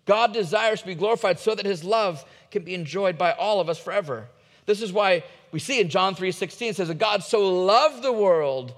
God 0.06 0.32
desires 0.32 0.80
to 0.80 0.86
be 0.86 0.94
glorified 0.94 1.38
so 1.38 1.54
that 1.54 1.66
his 1.66 1.84
love 1.84 2.24
can 2.50 2.62
be 2.62 2.74
enjoyed 2.74 3.18
by 3.18 3.32
all 3.32 3.60
of 3.60 3.68
us 3.68 3.78
forever. 3.78 4.28
This 4.64 4.80
is 4.80 4.92
why 4.92 5.24
we 5.52 5.58
see 5.58 5.80
in 5.80 5.88
John 5.88 6.14
3:16 6.14 6.74
says 6.74 6.88
that 6.88 6.98
God 6.98 7.22
so 7.22 7.64
loved 7.64 8.02
the 8.02 8.12
world 8.12 8.74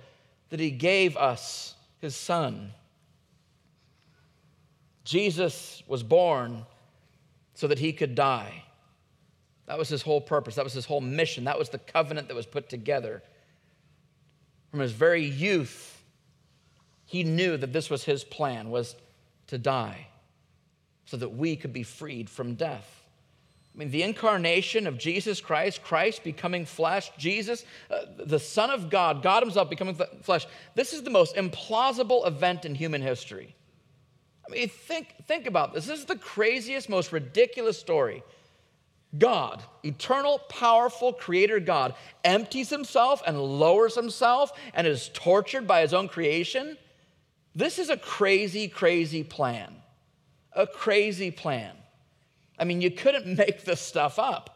that 0.48 0.58
he 0.58 0.70
gave 0.70 1.16
us 1.16 1.74
his 1.98 2.16
son. 2.16 2.72
Jesus 5.04 5.82
was 5.86 6.02
born 6.02 6.66
so 7.54 7.66
that 7.68 7.78
he 7.78 7.92
could 7.92 8.14
die. 8.14 8.64
That 9.66 9.78
was 9.78 9.88
his 9.88 10.02
whole 10.02 10.20
purpose. 10.20 10.54
That 10.54 10.64
was 10.64 10.72
his 10.72 10.86
whole 10.86 11.00
mission. 11.00 11.44
That 11.44 11.58
was 11.58 11.68
the 11.68 11.78
covenant 11.78 12.28
that 12.28 12.34
was 12.34 12.46
put 12.46 12.70
together. 12.70 13.22
From 14.70 14.80
his 14.80 14.92
very 14.92 15.24
youth, 15.24 16.02
he 17.04 17.22
knew 17.22 17.56
that 17.56 17.72
this 17.72 17.90
was 17.90 18.04
his 18.04 18.24
plan 18.24 18.70
was 18.70 18.96
to 19.48 19.58
die 19.58 20.07
so 21.08 21.16
that 21.16 21.30
we 21.30 21.56
could 21.56 21.72
be 21.72 21.82
freed 21.82 22.28
from 22.28 22.54
death. 22.54 23.02
I 23.74 23.78
mean, 23.78 23.90
the 23.90 24.02
incarnation 24.02 24.86
of 24.86 24.98
Jesus 24.98 25.40
Christ, 25.40 25.82
Christ 25.82 26.22
becoming 26.22 26.66
flesh, 26.66 27.10
Jesus, 27.16 27.64
uh, 27.90 28.00
the 28.18 28.38
Son 28.38 28.70
of 28.70 28.90
God, 28.90 29.22
God 29.22 29.42
Himself 29.42 29.70
becoming 29.70 29.98
flesh, 30.22 30.46
this 30.74 30.92
is 30.92 31.02
the 31.02 31.10
most 31.10 31.34
implausible 31.34 32.26
event 32.26 32.66
in 32.66 32.74
human 32.74 33.00
history. 33.00 33.54
I 34.46 34.52
mean, 34.52 34.68
think, 34.68 35.14
think 35.26 35.46
about 35.46 35.72
this. 35.72 35.86
This 35.86 35.98
is 35.98 36.04
the 36.04 36.16
craziest, 36.16 36.90
most 36.90 37.10
ridiculous 37.10 37.78
story. 37.78 38.22
God, 39.16 39.62
eternal, 39.84 40.40
powerful 40.50 41.14
creator 41.14 41.58
God, 41.58 41.94
empties 42.22 42.68
himself 42.68 43.22
and 43.26 43.40
lowers 43.40 43.94
himself 43.94 44.52
and 44.74 44.86
is 44.86 45.08
tortured 45.14 45.66
by 45.66 45.80
his 45.80 45.94
own 45.94 46.08
creation. 46.08 46.76
This 47.54 47.78
is 47.78 47.88
a 47.88 47.96
crazy, 47.96 48.68
crazy 48.68 49.24
plan 49.24 49.74
a 50.52 50.66
crazy 50.66 51.30
plan. 51.30 51.74
I 52.58 52.64
mean, 52.64 52.80
you 52.80 52.90
couldn't 52.90 53.26
make 53.38 53.64
this 53.64 53.80
stuff 53.80 54.18
up. 54.18 54.54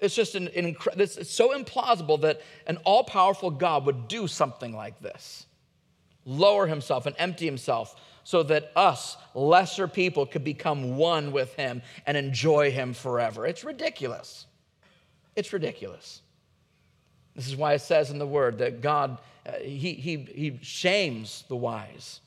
It's 0.00 0.16
just 0.16 0.34
an, 0.34 0.48
an 0.48 0.76
it's 0.96 1.30
so 1.30 1.56
implausible 1.56 2.20
that 2.22 2.42
an 2.66 2.78
all 2.78 3.04
powerful 3.04 3.50
God 3.50 3.86
would 3.86 4.08
do 4.08 4.26
something 4.26 4.74
like 4.74 5.00
this 5.00 5.46
lower 6.24 6.68
himself 6.68 7.06
and 7.06 7.16
empty 7.18 7.44
himself 7.44 7.96
so 8.24 8.44
that 8.44 8.70
us, 8.76 9.16
lesser 9.34 9.88
people, 9.88 10.24
could 10.24 10.44
become 10.44 10.96
one 10.96 11.32
with 11.32 11.54
him 11.54 11.82
and 12.06 12.16
enjoy 12.16 12.70
him 12.70 12.94
forever. 12.94 13.44
It's 13.44 13.64
ridiculous. 13.64 14.46
It's 15.34 15.52
ridiculous. 15.52 16.22
This 17.34 17.48
is 17.48 17.56
why 17.56 17.74
it 17.74 17.80
says 17.80 18.10
in 18.10 18.18
the 18.18 18.26
word 18.26 18.58
that 18.58 18.80
God, 18.80 19.18
uh, 19.44 19.54
he, 19.62 19.94
he, 19.94 20.16
he 20.16 20.58
shames 20.62 21.44
the 21.48 21.56
wise 21.56 22.20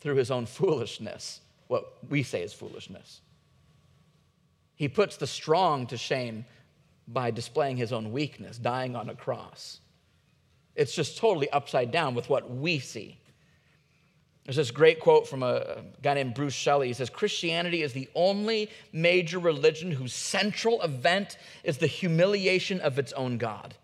through 0.00 0.14
his 0.14 0.30
own 0.30 0.46
foolishness 0.46 1.41
what 1.72 1.96
we 2.10 2.22
say 2.22 2.42
is 2.42 2.52
foolishness. 2.52 3.22
He 4.74 4.88
puts 4.88 5.16
the 5.16 5.26
strong 5.26 5.86
to 5.86 5.96
shame 5.96 6.44
by 7.08 7.30
displaying 7.30 7.78
his 7.78 7.94
own 7.94 8.12
weakness, 8.12 8.58
dying 8.58 8.94
on 8.94 9.08
a 9.08 9.14
cross. 9.14 9.80
It's 10.76 10.94
just 10.94 11.16
totally 11.16 11.48
upside 11.48 11.90
down 11.90 12.14
with 12.14 12.28
what 12.28 12.50
we 12.50 12.78
see. 12.78 13.18
There's 14.44 14.56
this 14.56 14.70
great 14.70 15.00
quote 15.00 15.26
from 15.26 15.42
a 15.42 15.78
guy 16.02 16.12
named 16.12 16.34
Bruce 16.34 16.52
Shelley. 16.52 16.88
He 16.88 16.92
says, 16.92 17.08
Christianity 17.08 17.82
is 17.82 17.94
the 17.94 18.10
only 18.14 18.68
major 18.92 19.38
religion 19.38 19.92
whose 19.92 20.12
central 20.12 20.82
event 20.82 21.38
is 21.64 21.78
the 21.78 21.86
humiliation 21.86 22.80
of 22.80 22.98
its 22.98 23.14
own 23.14 23.38
God. 23.38 23.74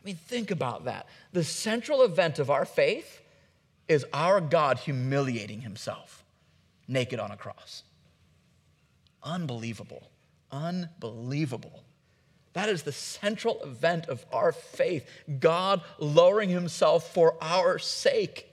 I 0.00 0.06
mean, 0.06 0.16
think 0.16 0.52
about 0.52 0.84
that. 0.84 1.08
The 1.32 1.42
central 1.42 2.02
event 2.02 2.38
of 2.38 2.48
our 2.48 2.64
faith 2.64 3.22
is 3.88 4.06
our 4.12 4.40
God 4.40 4.78
humiliating 4.78 5.62
himself 5.62 6.21
naked 6.92 7.18
on 7.18 7.30
a 7.30 7.36
cross. 7.36 7.82
Unbelievable. 9.22 10.10
Unbelievable. 10.50 11.82
That 12.52 12.68
is 12.68 12.82
the 12.82 12.92
central 12.92 13.62
event 13.62 14.08
of 14.08 14.24
our 14.32 14.52
faith 14.52 15.08
God 15.40 15.80
lowering 15.98 16.50
himself 16.50 17.12
for 17.14 17.36
our 17.40 17.78
sake. 17.78 18.48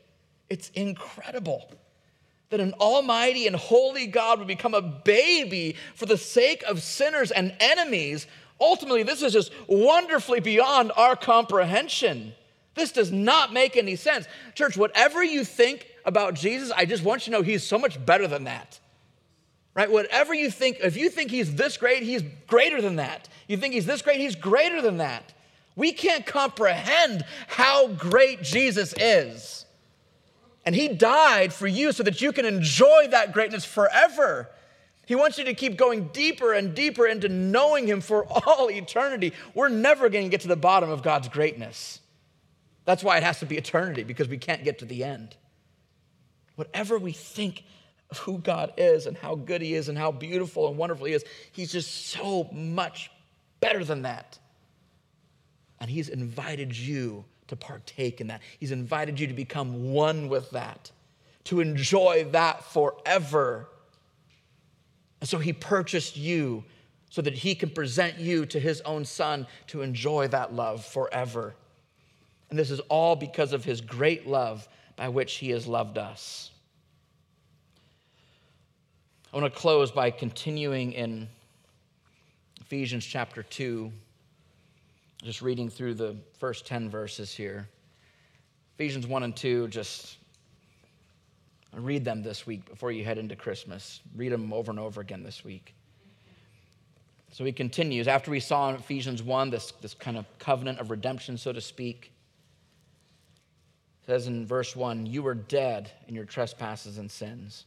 It's 0.49 0.69
incredible 0.69 1.69
that 2.49 2.59
an 2.59 2.73
almighty 2.73 3.45
and 3.45 3.55
holy 3.55 4.07
God 4.07 4.39
would 4.39 4.47
become 4.47 4.73
a 4.73 4.81
baby 4.81 5.75
for 5.95 6.05
the 6.05 6.17
sake 6.17 6.63
of 6.63 6.81
sinners 6.81 7.31
and 7.31 7.53
enemies. 7.59 8.25
Ultimately, 8.59 9.03
this 9.03 9.21
is 9.21 9.33
just 9.33 9.51
wonderfully 9.67 10.39
beyond 10.39 10.91
our 10.95 11.15
comprehension. 11.15 12.33
This 12.79 12.93
does 12.93 13.11
not 13.11 13.51
make 13.51 13.75
any 13.75 13.95
sense. 13.97 14.25
Church, 14.55 14.77
whatever 14.77 15.21
you 15.23 15.43
think 15.43 15.85
about 16.05 16.33
Jesus, 16.33 16.71
I 16.71 16.85
just 16.85 17.03
want 17.03 17.27
you 17.27 17.33
to 17.33 17.37
know 17.37 17.43
he's 17.43 17.63
so 17.63 17.77
much 17.77 18.03
better 18.05 18.25
than 18.25 18.45
that. 18.45 18.79
Right? 19.75 19.91
Whatever 19.91 20.33
you 20.33 20.49
think, 20.49 20.77
if 20.81 20.95
you 20.95 21.09
think 21.09 21.29
he's 21.29 21.55
this 21.55 21.77
great, 21.77 22.03
he's 22.03 22.23
greater 22.47 22.81
than 22.81 22.95
that. 22.95 23.27
You 23.47 23.57
think 23.57 23.73
he's 23.73 23.85
this 23.85 24.01
great, 24.01 24.19
he's 24.19 24.35
greater 24.35 24.81
than 24.81 24.97
that. 24.97 25.33
We 25.75 25.91
can't 25.91 26.25
comprehend 26.25 27.25
how 27.47 27.87
great 27.87 28.43
Jesus 28.43 28.93
is. 28.97 29.65
And 30.65 30.73
he 30.73 30.87
died 30.87 31.53
for 31.53 31.67
you 31.67 31.91
so 31.91 32.03
that 32.03 32.21
you 32.21 32.31
can 32.31 32.45
enjoy 32.45 33.07
that 33.11 33.33
greatness 33.33 33.65
forever. 33.65 34.49
He 35.05 35.15
wants 35.15 35.37
you 35.37 35.45
to 35.45 35.53
keep 35.53 35.77
going 35.77 36.09
deeper 36.13 36.53
and 36.53 36.75
deeper 36.75 37.07
into 37.07 37.27
knowing 37.29 37.87
him 37.87 37.99
for 37.99 38.25
all 38.45 38.69
eternity. 38.69 39.33
We're 39.53 39.69
never 39.69 40.07
going 40.09 40.23
to 40.25 40.29
get 40.29 40.41
to 40.41 40.47
the 40.47 40.55
bottom 40.55 40.89
of 40.89 41.03
God's 41.03 41.27
greatness. 41.27 41.99
That's 42.85 43.03
why 43.03 43.17
it 43.17 43.23
has 43.23 43.39
to 43.39 43.45
be 43.45 43.57
eternity, 43.57 44.03
because 44.03 44.27
we 44.27 44.37
can't 44.37 44.63
get 44.63 44.79
to 44.79 44.85
the 44.85 45.03
end. 45.03 45.35
Whatever 46.55 46.97
we 46.97 47.11
think 47.11 47.63
of 48.09 48.17
who 48.19 48.39
God 48.39 48.73
is 48.77 49.05
and 49.05 49.15
how 49.15 49.35
good 49.35 49.61
he 49.61 49.75
is 49.75 49.89
and 49.89 49.97
how 49.97 50.11
beautiful 50.11 50.67
and 50.67 50.77
wonderful 50.77 51.05
he 51.05 51.13
is, 51.13 51.23
he's 51.51 51.71
just 51.71 52.07
so 52.07 52.49
much 52.51 53.11
better 53.59 53.83
than 53.83 54.01
that. 54.01 54.39
And 55.79 55.89
he's 55.89 56.09
invited 56.09 56.75
you 56.77 57.25
to 57.47 57.55
partake 57.55 58.21
in 58.21 58.27
that. 58.27 58.41
He's 58.59 58.71
invited 58.71 59.19
you 59.19 59.27
to 59.27 59.33
become 59.33 59.91
one 59.91 60.27
with 60.27 60.49
that, 60.51 60.91
to 61.45 61.61
enjoy 61.61 62.27
that 62.31 62.63
forever. 62.63 63.67
And 65.21 65.29
so 65.29 65.37
he 65.37 65.53
purchased 65.53 66.17
you 66.17 66.63
so 67.09 67.21
that 67.21 67.33
he 67.33 67.55
can 67.55 67.69
present 67.69 68.19
you 68.19 68.45
to 68.47 68.59
his 68.59 68.81
own 68.81 69.05
son 69.05 69.47
to 69.67 69.81
enjoy 69.81 70.27
that 70.27 70.53
love 70.53 70.85
forever. 70.85 71.55
And 72.49 72.57
this 72.57 72.71
is 72.71 72.79
all 72.81 73.15
because 73.15 73.53
of 73.53 73.63
his 73.63 73.81
great 73.81 74.27
love 74.27 74.67
by 74.95 75.09
which 75.09 75.35
he 75.35 75.49
has 75.51 75.67
loved 75.67 75.97
us. 75.97 76.51
I 79.31 79.37
want 79.37 79.53
to 79.53 79.59
close 79.59 79.91
by 79.91 80.09
continuing 80.09 80.93
in 80.93 81.27
Ephesians 82.61 83.05
chapter 83.05 83.43
2. 83.43 83.91
Just 85.23 85.41
reading 85.41 85.69
through 85.69 85.95
the 85.95 86.15
first 86.39 86.65
10 86.65 86.89
verses 86.89 87.33
here. 87.33 87.67
Ephesians 88.75 89.05
1 89.05 89.23
and 89.23 89.35
2, 89.35 89.67
just 89.67 90.17
read 91.73 92.05
them 92.05 92.23
this 92.23 92.47
week 92.47 92.67
before 92.69 92.91
you 92.91 93.03
head 93.03 93.17
into 93.17 93.35
Christmas. 93.35 93.99
Read 94.15 94.31
them 94.31 94.53
over 94.53 94.71
and 94.71 94.79
over 94.79 95.01
again 95.01 95.21
this 95.21 95.43
week. 95.43 95.75
So 97.31 97.43
he 97.43 97.51
continues. 97.51 98.07
After 98.07 98.31
we 98.31 98.39
saw 98.39 98.69
in 98.69 98.75
Ephesians 98.75 99.21
1 99.21 99.49
this, 99.49 99.71
this 99.81 99.93
kind 99.93 100.17
of 100.17 100.25
covenant 100.39 100.79
of 100.79 100.89
redemption, 100.89 101.37
so 101.37 101.51
to 101.51 101.61
speak, 101.61 102.11
says 104.09 104.25
in 104.25 104.43
verse 104.43 104.75
1 104.75 105.05
You 105.05 105.21
were 105.21 105.35
dead 105.35 105.91
in 106.07 106.15
your 106.15 106.25
trespasses 106.25 106.97
and 106.97 107.11
sins, 107.11 107.65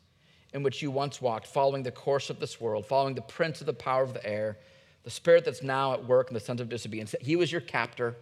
in 0.53 0.65
which 0.65 0.83
you 0.83 0.91
once 0.91 1.23
walked, 1.23 1.47
following 1.47 1.85
the 1.85 1.93
course 1.93 2.31
of 2.31 2.41
this 2.41 2.61
world, 2.61 2.85
following 2.85 3.15
the 3.15 3.23
prince 3.23 3.61
of 3.61 3.67
the 3.67 3.73
power 3.73 4.03
of 4.03 4.13
the 4.13 4.27
air 4.27 4.59
the 5.05 5.11
spirit 5.11 5.45
that's 5.45 5.63
now 5.63 5.93
at 5.93 6.05
work 6.05 6.29
in 6.29 6.35
the 6.35 6.41
sons 6.41 6.61
of 6.61 6.69
disobedience. 6.69 7.15
He 7.21 7.37
was 7.37 7.53
your 7.53 7.61
captor. 7.61 8.17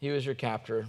He 0.00 0.10
was 0.10 0.26
your 0.26 0.34
captor. 0.34 0.86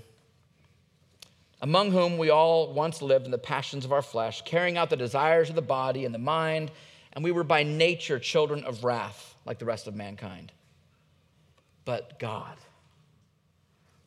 Among 1.62 1.91
whom 1.91 2.18
we 2.18 2.32
all 2.32 2.74
once 2.74 3.03
lived 3.03 3.26
in 3.26 3.32
the 3.32 3.38
passions 3.38 3.86
of 3.86 3.91
our 3.91 4.01
flesh, 4.01 4.41
carrying 4.43 4.78
out 4.78 4.89
the 4.89 4.97
desires 4.97 5.49
of 5.49 5.55
the 5.55 5.62
body 5.62 6.05
and 6.05 6.14
the 6.14 6.20
mind, 6.20 6.72
and 7.14 7.24
we 7.24 7.32
were 7.32 7.43
by 7.43 7.62
nature 7.62 8.18
children 8.18 8.64
of 8.64 8.84
wrath, 8.84 9.36
like 9.45 9.59
the 9.59 9.66
rest 9.66 9.86
of 9.86 9.93
mankind. 9.93 10.51
But 11.86 12.18
God, 12.18 12.57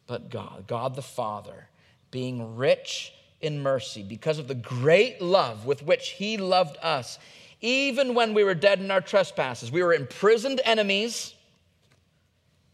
but 0.06 0.30
God, 0.30 0.64
God 0.66 0.94
the 0.94 1.02
Father, 1.02 1.68
being 2.10 2.56
rich 2.56 3.12
in 3.40 3.62
mercy, 3.62 4.02
because 4.02 4.38
of 4.38 4.48
the 4.48 4.54
great 4.54 5.20
love 5.20 5.66
with 5.66 5.82
which 5.82 6.10
He 6.10 6.36
loved 6.36 6.76
us, 6.82 7.18
even 7.60 8.14
when 8.14 8.34
we 8.34 8.44
were 8.44 8.54
dead 8.54 8.80
in 8.80 8.90
our 8.90 9.00
trespasses, 9.00 9.72
we 9.72 9.82
were 9.82 9.94
imprisoned 9.94 10.60
enemies. 10.64 11.34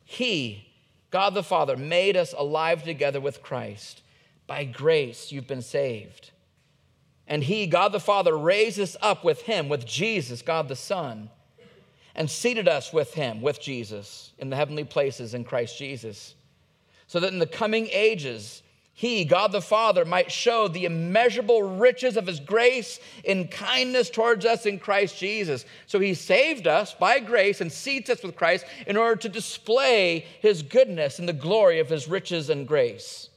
He, 0.04 0.68
God 1.10 1.34
the 1.34 1.42
Father, 1.42 1.76
made 1.76 2.16
us 2.16 2.34
alive 2.36 2.82
together 2.82 3.20
with 3.20 3.42
Christ. 3.42 4.02
By 4.46 4.64
grace, 4.64 5.30
you've 5.30 5.46
been 5.46 5.62
saved. 5.62 6.32
And 7.28 7.44
He, 7.44 7.68
God 7.68 7.92
the 7.92 8.00
Father, 8.00 8.36
raised 8.36 8.80
us 8.80 8.96
up 9.00 9.22
with 9.22 9.42
Him, 9.42 9.68
with 9.68 9.86
Jesus, 9.86 10.42
God 10.42 10.66
the 10.66 10.74
Son, 10.74 11.30
and 12.16 12.28
seated 12.28 12.66
us 12.66 12.92
with 12.92 13.14
Him, 13.14 13.40
with 13.40 13.60
Jesus, 13.60 14.32
in 14.38 14.50
the 14.50 14.56
heavenly 14.56 14.82
places 14.82 15.34
in 15.34 15.44
Christ 15.44 15.78
Jesus, 15.78 16.34
so 17.10 17.18
that 17.18 17.32
in 17.32 17.40
the 17.40 17.46
coming 17.46 17.88
ages, 17.90 18.62
he, 18.94 19.24
God 19.24 19.50
the 19.50 19.60
Father, 19.60 20.04
might 20.04 20.30
show 20.30 20.68
the 20.68 20.84
immeasurable 20.84 21.60
riches 21.60 22.16
of 22.16 22.24
his 22.24 22.38
grace 22.38 23.00
in 23.24 23.48
kindness 23.48 24.10
towards 24.10 24.46
us 24.46 24.64
in 24.64 24.78
Christ 24.78 25.18
Jesus. 25.18 25.64
So 25.88 25.98
he 25.98 26.14
saved 26.14 26.68
us 26.68 26.94
by 26.94 27.18
grace 27.18 27.60
and 27.60 27.72
seats 27.72 28.10
us 28.10 28.22
with 28.22 28.36
Christ 28.36 28.64
in 28.86 28.96
order 28.96 29.16
to 29.22 29.28
display 29.28 30.24
his 30.40 30.62
goodness 30.62 31.18
and 31.18 31.28
the 31.28 31.32
glory 31.32 31.80
of 31.80 31.88
his 31.88 32.06
riches 32.06 32.48
and 32.48 32.64
grace. 32.68 33.28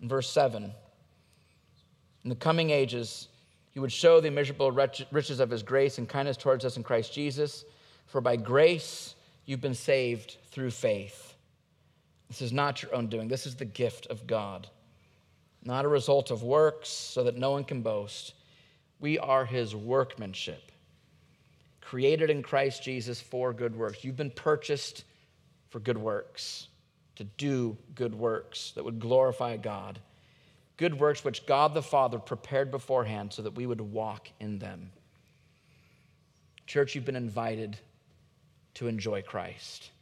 In 0.00 0.08
verse 0.08 0.30
7, 0.30 0.70
in 2.22 2.30
the 2.30 2.36
coming 2.36 2.70
ages, 2.70 3.26
he 3.72 3.80
would 3.80 3.90
show 3.90 4.20
the 4.20 4.28
immeasurable 4.28 4.70
riches 4.70 5.40
of 5.40 5.50
his 5.50 5.64
grace 5.64 5.98
and 5.98 6.08
kindness 6.08 6.36
towards 6.36 6.64
us 6.64 6.76
in 6.76 6.84
Christ 6.84 7.12
Jesus. 7.12 7.64
For 8.06 8.20
by 8.20 8.36
grace 8.36 9.16
you've 9.44 9.60
been 9.60 9.74
saved 9.74 10.36
through 10.58 10.70
faith. 10.72 11.34
This 12.26 12.42
is 12.42 12.52
not 12.52 12.82
your 12.82 12.92
own 12.92 13.06
doing. 13.06 13.28
This 13.28 13.46
is 13.46 13.54
the 13.54 13.64
gift 13.64 14.08
of 14.08 14.26
God, 14.26 14.66
not 15.62 15.84
a 15.84 15.88
result 15.88 16.32
of 16.32 16.42
works, 16.42 16.88
so 16.88 17.22
that 17.22 17.36
no 17.36 17.52
one 17.52 17.62
can 17.62 17.80
boast. 17.80 18.34
We 18.98 19.20
are 19.20 19.44
his 19.44 19.76
workmanship, 19.76 20.72
created 21.80 22.28
in 22.28 22.42
Christ 22.42 22.82
Jesus 22.82 23.20
for 23.20 23.52
good 23.52 23.76
works. 23.76 24.02
You've 24.02 24.16
been 24.16 24.32
purchased 24.32 25.04
for 25.68 25.78
good 25.78 25.96
works, 25.96 26.66
to 27.14 27.22
do 27.22 27.76
good 27.94 28.16
works 28.16 28.72
that 28.74 28.84
would 28.84 28.98
glorify 28.98 29.56
God. 29.58 30.00
Good 30.76 30.98
works 30.98 31.24
which 31.24 31.46
God 31.46 31.72
the 31.72 31.82
Father 31.82 32.18
prepared 32.18 32.72
beforehand 32.72 33.32
so 33.32 33.42
that 33.42 33.54
we 33.54 33.66
would 33.66 33.80
walk 33.80 34.28
in 34.40 34.58
them. 34.58 34.90
Church, 36.66 36.96
you've 36.96 37.04
been 37.04 37.14
invited 37.14 37.78
to 38.74 38.88
enjoy 38.88 39.22
Christ. 39.22 39.92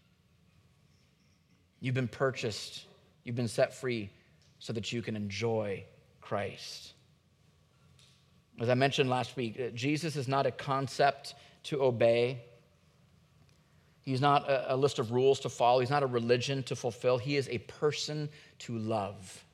You've 1.87 1.95
been 1.95 2.09
purchased, 2.09 2.84
you've 3.22 3.37
been 3.37 3.47
set 3.47 3.72
free 3.72 4.11
so 4.59 4.72
that 4.72 4.93
you 4.93 5.03
can 5.03 5.14
enjoy 5.14 5.84
Christ. 6.20 6.95
As 8.61 8.68
I 8.68 8.74
mentioned 8.74 9.09
last 9.09 9.37
week, 9.37 9.57
uh, 9.57 9.68
Jesus 9.68 10.16
is 10.16 10.26
not 10.26 10.47
a 10.47 10.51
concept 10.51 11.37
to 11.62 11.80
obey. 11.80 12.41
He's 14.01 14.20
not 14.20 14.51
a, 14.51 14.74
a, 14.74 14.76
list 14.76 14.99
of 14.99 15.12
rules 15.12 15.39
to 15.41 15.49
follow. 15.49 15.78
He's 15.78 15.89
not 15.89 16.03
a 16.03 16.09
religion 16.09 16.64
to 16.64 16.74
fulfill. 16.74 17.18
He 17.18 17.37
is 17.37 17.49
a 17.51 17.59
person 17.59 18.30
to 18.61 18.76
love. 18.76 19.45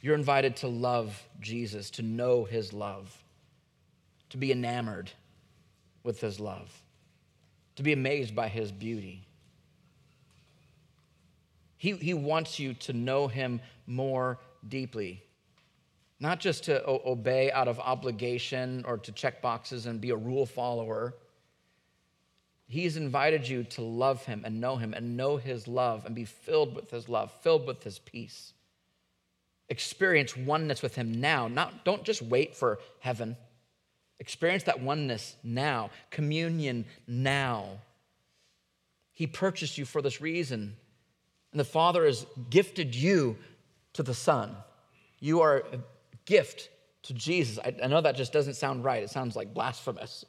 You're 0.00 0.14
invited 0.14 0.56
to 0.56 0.68
love 0.68 1.22
Jesus, 1.40 1.90
to 1.90 2.02
know 2.02 2.44
his 2.44 2.72
love, 2.72 3.14
to 4.30 4.38
be 4.38 4.50
enamored 4.50 5.10
with 6.04 6.22
his 6.22 6.40
love 6.40 6.72
to 7.76 7.82
be 7.82 7.92
amazed 7.92 8.34
by 8.34 8.48
his 8.48 8.72
beauty. 8.72 9.25
He, 11.78 11.92
he 11.92 12.14
wants 12.14 12.58
you 12.58 12.74
to 12.74 12.92
know 12.92 13.28
him 13.28 13.60
more 13.86 14.38
deeply, 14.66 15.22
not 16.18 16.40
just 16.40 16.64
to 16.64 16.84
o- 16.84 17.02
obey 17.04 17.52
out 17.52 17.68
of 17.68 17.78
obligation 17.78 18.84
or 18.86 18.98
to 18.98 19.12
check 19.12 19.42
boxes 19.42 19.86
and 19.86 20.00
be 20.00 20.10
a 20.10 20.16
rule 20.16 20.46
follower. 20.46 21.14
He's 22.66 22.96
invited 22.96 23.46
you 23.46 23.62
to 23.64 23.82
love 23.82 24.24
him 24.24 24.42
and 24.44 24.60
know 24.60 24.76
him 24.76 24.92
and 24.92 25.16
know 25.16 25.36
his 25.36 25.68
love 25.68 26.04
and 26.04 26.14
be 26.14 26.24
filled 26.24 26.74
with 26.74 26.90
his 26.90 27.08
love, 27.08 27.30
filled 27.42 27.66
with 27.66 27.84
his 27.84 27.98
peace. 27.98 28.52
Experience 29.68 30.36
oneness 30.36 30.82
with 30.82 30.94
him 30.94 31.20
now. 31.20 31.48
Not, 31.48 31.84
don't 31.84 32.04
just 32.04 32.22
wait 32.22 32.56
for 32.56 32.78
heaven. 33.00 33.36
Experience 34.18 34.62
that 34.64 34.80
oneness 34.80 35.36
now, 35.44 35.90
communion 36.10 36.86
now. 37.06 37.68
He 39.12 39.26
purchased 39.26 39.76
you 39.78 39.84
for 39.84 40.00
this 40.02 40.20
reason. 40.20 40.76
And 41.56 41.60
the 41.60 41.64
Father 41.64 42.04
has 42.04 42.26
gifted 42.50 42.94
you 42.94 43.38
to 43.94 44.02
the 44.02 44.12
Son. 44.12 44.54
You 45.20 45.40
are 45.40 45.64
a 45.72 45.78
gift 46.26 46.68
to 47.04 47.14
Jesus. 47.14 47.58
I, 47.58 47.74
I 47.82 47.86
know 47.86 48.02
that 48.02 48.14
just 48.14 48.30
doesn't 48.30 48.56
sound 48.56 48.84
right. 48.84 49.02
It 49.02 49.08
sounds 49.08 49.34
like 49.34 49.54
blasphemous, 49.54 50.26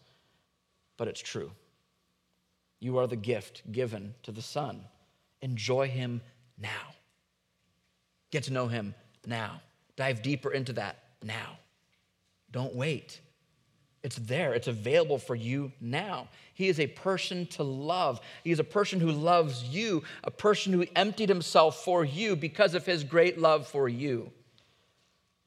but 0.95 1.09
it's 1.09 1.19
true. 1.19 1.51
You 2.79 2.97
are 2.99 3.07
the 3.07 3.17
gift 3.17 3.69
given 3.69 4.15
to 4.23 4.31
the 4.31 4.41
Son. 4.41 4.85
Enjoy 5.41 5.89
Him 5.89 6.21
now. 6.57 6.95
Get 8.31 8.43
to 8.43 8.53
know 8.53 8.67
Him 8.67 8.95
now. 9.25 9.59
Dive 9.97 10.21
deeper 10.21 10.53
into 10.53 10.71
that 10.71 10.97
now. 11.21 11.59
Don't 12.53 12.73
wait. 12.73 13.19
It's 14.03 14.17
there, 14.17 14.53
it's 14.53 14.67
available 14.67 15.17
for 15.17 15.35
you 15.35 15.71
now. 15.81 16.29
He 16.53 16.69
is 16.69 16.79
a 16.79 16.87
person 16.87 17.45
to 17.47 17.63
love. 17.63 18.19
He 18.43 18.51
is 18.51 18.59
a 18.59 18.63
person 18.63 18.99
who 18.99 19.11
loves 19.11 19.63
you, 19.63 20.03
a 20.23 20.31
person 20.31 20.71
who 20.73 20.85
emptied 20.95 21.29
himself 21.29 21.83
for 21.83 22.05
you 22.05 22.35
because 22.35 22.73
of 22.73 22.85
his 22.85 23.03
great 23.03 23.39
love 23.39 23.67
for 23.67 23.89
you. 23.89 24.31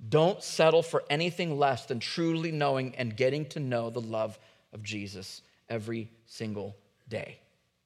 Don't 0.08 0.42
settle 0.42 0.82
for 0.82 1.04
anything 1.10 1.58
less 1.58 1.86
than 1.86 2.00
truly 2.00 2.50
knowing 2.50 2.94
and 2.96 3.16
getting 3.16 3.44
to 3.46 3.60
know 3.60 3.90
the 3.90 4.00
love 4.00 4.38
of 4.72 4.82
Jesus 4.82 5.42
every 5.68 6.10
single 6.26 6.76
day. 7.08 7.38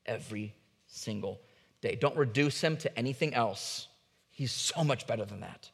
Every 0.07 0.55
single 0.87 1.41
day. 1.81 1.97
Don't 1.97 2.17
reduce 2.17 2.61
him 2.61 2.77
to 2.79 2.99
anything 2.99 3.35
else. 3.35 3.89
He's 4.31 4.53
so 4.53 4.85
much 4.85 5.07
better 5.07 5.25
than 5.25 5.41
that. 5.41 5.71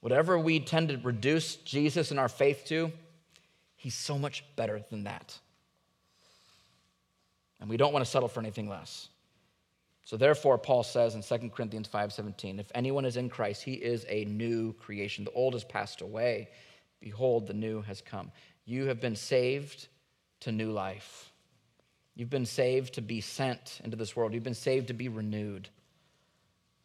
Whatever 0.00 0.38
we 0.38 0.60
tend 0.60 0.88
to 0.90 0.98
reduce 0.98 1.56
Jesus 1.56 2.10
in 2.10 2.18
our 2.18 2.28
faith 2.28 2.64
to, 2.66 2.92
he's 3.86 3.94
so 3.94 4.18
much 4.18 4.42
better 4.56 4.82
than 4.90 5.04
that. 5.04 5.38
And 7.60 7.70
we 7.70 7.76
don't 7.76 7.92
want 7.92 8.04
to 8.04 8.10
settle 8.10 8.28
for 8.28 8.40
anything 8.40 8.68
less. 8.68 9.08
So 10.02 10.16
therefore, 10.16 10.58
Paul 10.58 10.82
says 10.82 11.14
in 11.14 11.22
2 11.22 11.50
Corinthians 11.50 11.86
5:17, 11.86 12.58
if 12.58 12.68
anyone 12.74 13.04
is 13.04 13.16
in 13.16 13.28
Christ, 13.28 13.62
he 13.62 13.74
is 13.74 14.04
a 14.08 14.24
new 14.24 14.72
creation. 14.72 15.22
The 15.24 15.30
old 15.30 15.54
has 15.54 15.62
passed 15.62 16.00
away. 16.00 16.48
Behold, 16.98 17.46
the 17.46 17.54
new 17.54 17.80
has 17.82 18.00
come. 18.00 18.32
You 18.64 18.86
have 18.86 19.00
been 19.00 19.14
saved 19.14 19.86
to 20.40 20.50
new 20.50 20.72
life. 20.72 21.32
You've 22.16 22.28
been 22.28 22.44
saved 22.44 22.94
to 22.94 23.02
be 23.02 23.20
sent 23.20 23.80
into 23.84 23.96
this 23.96 24.16
world. 24.16 24.34
You've 24.34 24.42
been 24.42 24.54
saved 24.54 24.88
to 24.88 24.94
be 24.94 25.08
renewed. 25.08 25.68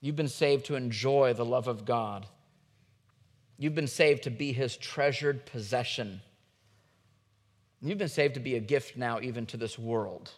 You've 0.01 0.15
been 0.15 0.27
saved 0.27 0.65
to 0.65 0.75
enjoy 0.75 1.33
the 1.33 1.45
love 1.45 1.67
of 1.67 1.83
God. 1.83 2.27
You've 3.57 3.73
been 3.73 3.87
saved 3.87 4.21
to 4.25 4.29
be 4.29 4.53
his 4.53 4.77
treasured 4.77 5.47
possession. 5.47 6.21
You've 7.81 7.97
been 7.97 8.07
saved 8.07 8.35
to 8.35 8.39
be 8.39 8.55
a 8.55 8.59
gift 8.59 8.95
now, 8.95 9.19
even 9.21 9.47
to 9.47 9.57
this 9.57 9.77
world, 9.79 10.29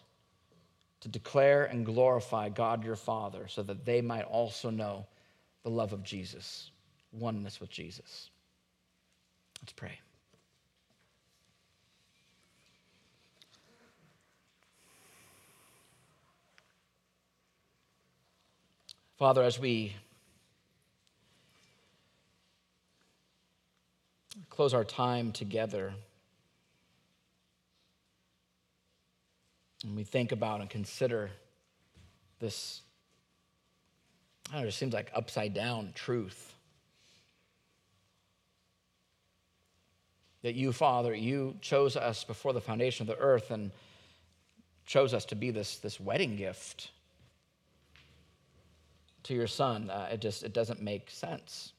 to 1.00 1.08
declare 1.08 1.64
and 1.64 1.84
glorify 1.84 2.48
God 2.48 2.84
your 2.84 2.96
Father 2.96 3.46
so 3.48 3.62
that 3.62 3.84
they 3.84 4.00
might 4.00 4.24
also 4.24 4.70
know 4.70 5.06
the 5.62 5.70
love 5.70 5.92
of 5.92 6.02
Jesus, 6.02 6.70
oneness 7.12 7.60
with 7.60 7.70
Jesus. 7.70 8.30
Let's 9.60 9.72
pray. 9.72 9.98
Father, 19.18 19.42
as 19.42 19.58
we 19.58 19.94
close 24.50 24.74
our 24.74 24.84
time 24.84 25.30
together, 25.30 25.92
and 29.84 29.94
we 29.94 30.02
think 30.02 30.32
about 30.32 30.60
and 30.60 30.70
consider 30.70 31.30
this, 32.40 32.80
I 34.50 34.54
don't 34.54 34.62
know, 34.62 34.68
it 34.68 34.72
seems 34.72 34.94
like 34.94 35.10
upside 35.14 35.54
down 35.54 35.92
truth. 35.94 36.54
That 40.42 40.54
you, 40.54 40.72
Father, 40.72 41.14
you 41.14 41.56
chose 41.60 41.96
us 41.96 42.24
before 42.24 42.52
the 42.52 42.60
foundation 42.60 43.08
of 43.08 43.16
the 43.16 43.22
earth 43.22 43.50
and 43.50 43.70
chose 44.86 45.14
us 45.14 45.24
to 45.26 45.34
be 45.34 45.50
this, 45.50 45.78
this 45.78 46.00
wedding 46.00 46.36
gift 46.36 46.90
to 49.24 49.34
your 49.34 49.46
son. 49.46 49.90
Uh, 49.90 50.08
it 50.12 50.20
just 50.20 50.42
it 50.42 50.52
doesn't 50.52 50.82
make 50.82 51.10
sense. 51.10 51.72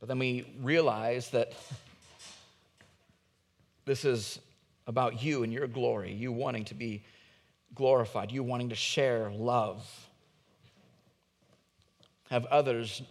But 0.00 0.08
then 0.08 0.18
we 0.18 0.46
realize 0.60 1.30
that 1.30 1.52
this 3.84 4.04
is 4.04 4.40
about 4.86 5.22
you 5.22 5.42
and 5.42 5.52
your 5.52 5.66
glory, 5.66 6.12
you 6.12 6.32
wanting 6.32 6.64
to 6.66 6.74
be 6.74 7.04
glorified, 7.74 8.30
you 8.30 8.42
wanting 8.42 8.70
to 8.70 8.74
share 8.74 9.30
love, 9.30 9.86
have 12.30 12.44
others 12.46 13.02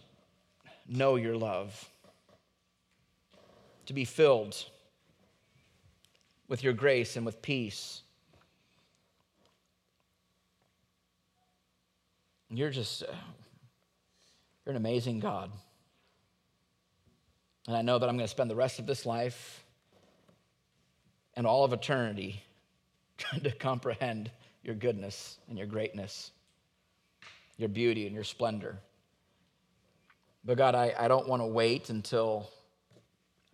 know 0.88 1.16
your 1.16 1.36
love, 1.36 1.88
to 3.86 3.92
be 3.92 4.04
filled 4.04 4.64
with 6.48 6.62
your 6.62 6.72
grace 6.72 7.16
and 7.16 7.24
with 7.24 7.40
peace. 7.40 8.02
You're 12.50 12.70
just, 12.70 13.02
uh, 13.02 13.06
you're 14.64 14.72
an 14.72 14.76
amazing 14.76 15.20
God. 15.20 15.50
And 17.66 17.76
I 17.76 17.82
know 17.82 17.98
that 17.98 18.08
I'm 18.08 18.16
going 18.16 18.26
to 18.26 18.30
spend 18.30 18.50
the 18.50 18.56
rest 18.56 18.78
of 18.78 18.86
this 18.86 19.06
life 19.06 19.61
and 21.34 21.46
all 21.46 21.64
of 21.64 21.72
eternity 21.72 22.42
trying 23.18 23.42
to 23.42 23.50
comprehend 23.50 24.30
your 24.62 24.74
goodness 24.74 25.38
and 25.48 25.58
your 25.58 25.66
greatness, 25.66 26.30
your 27.56 27.68
beauty 27.68 28.06
and 28.06 28.14
your 28.14 28.24
splendor. 28.24 28.78
But 30.44 30.56
God, 30.56 30.74
I, 30.74 30.94
I 30.98 31.08
don't 31.08 31.28
want 31.28 31.42
to 31.42 31.46
wait 31.46 31.90
until 31.90 32.48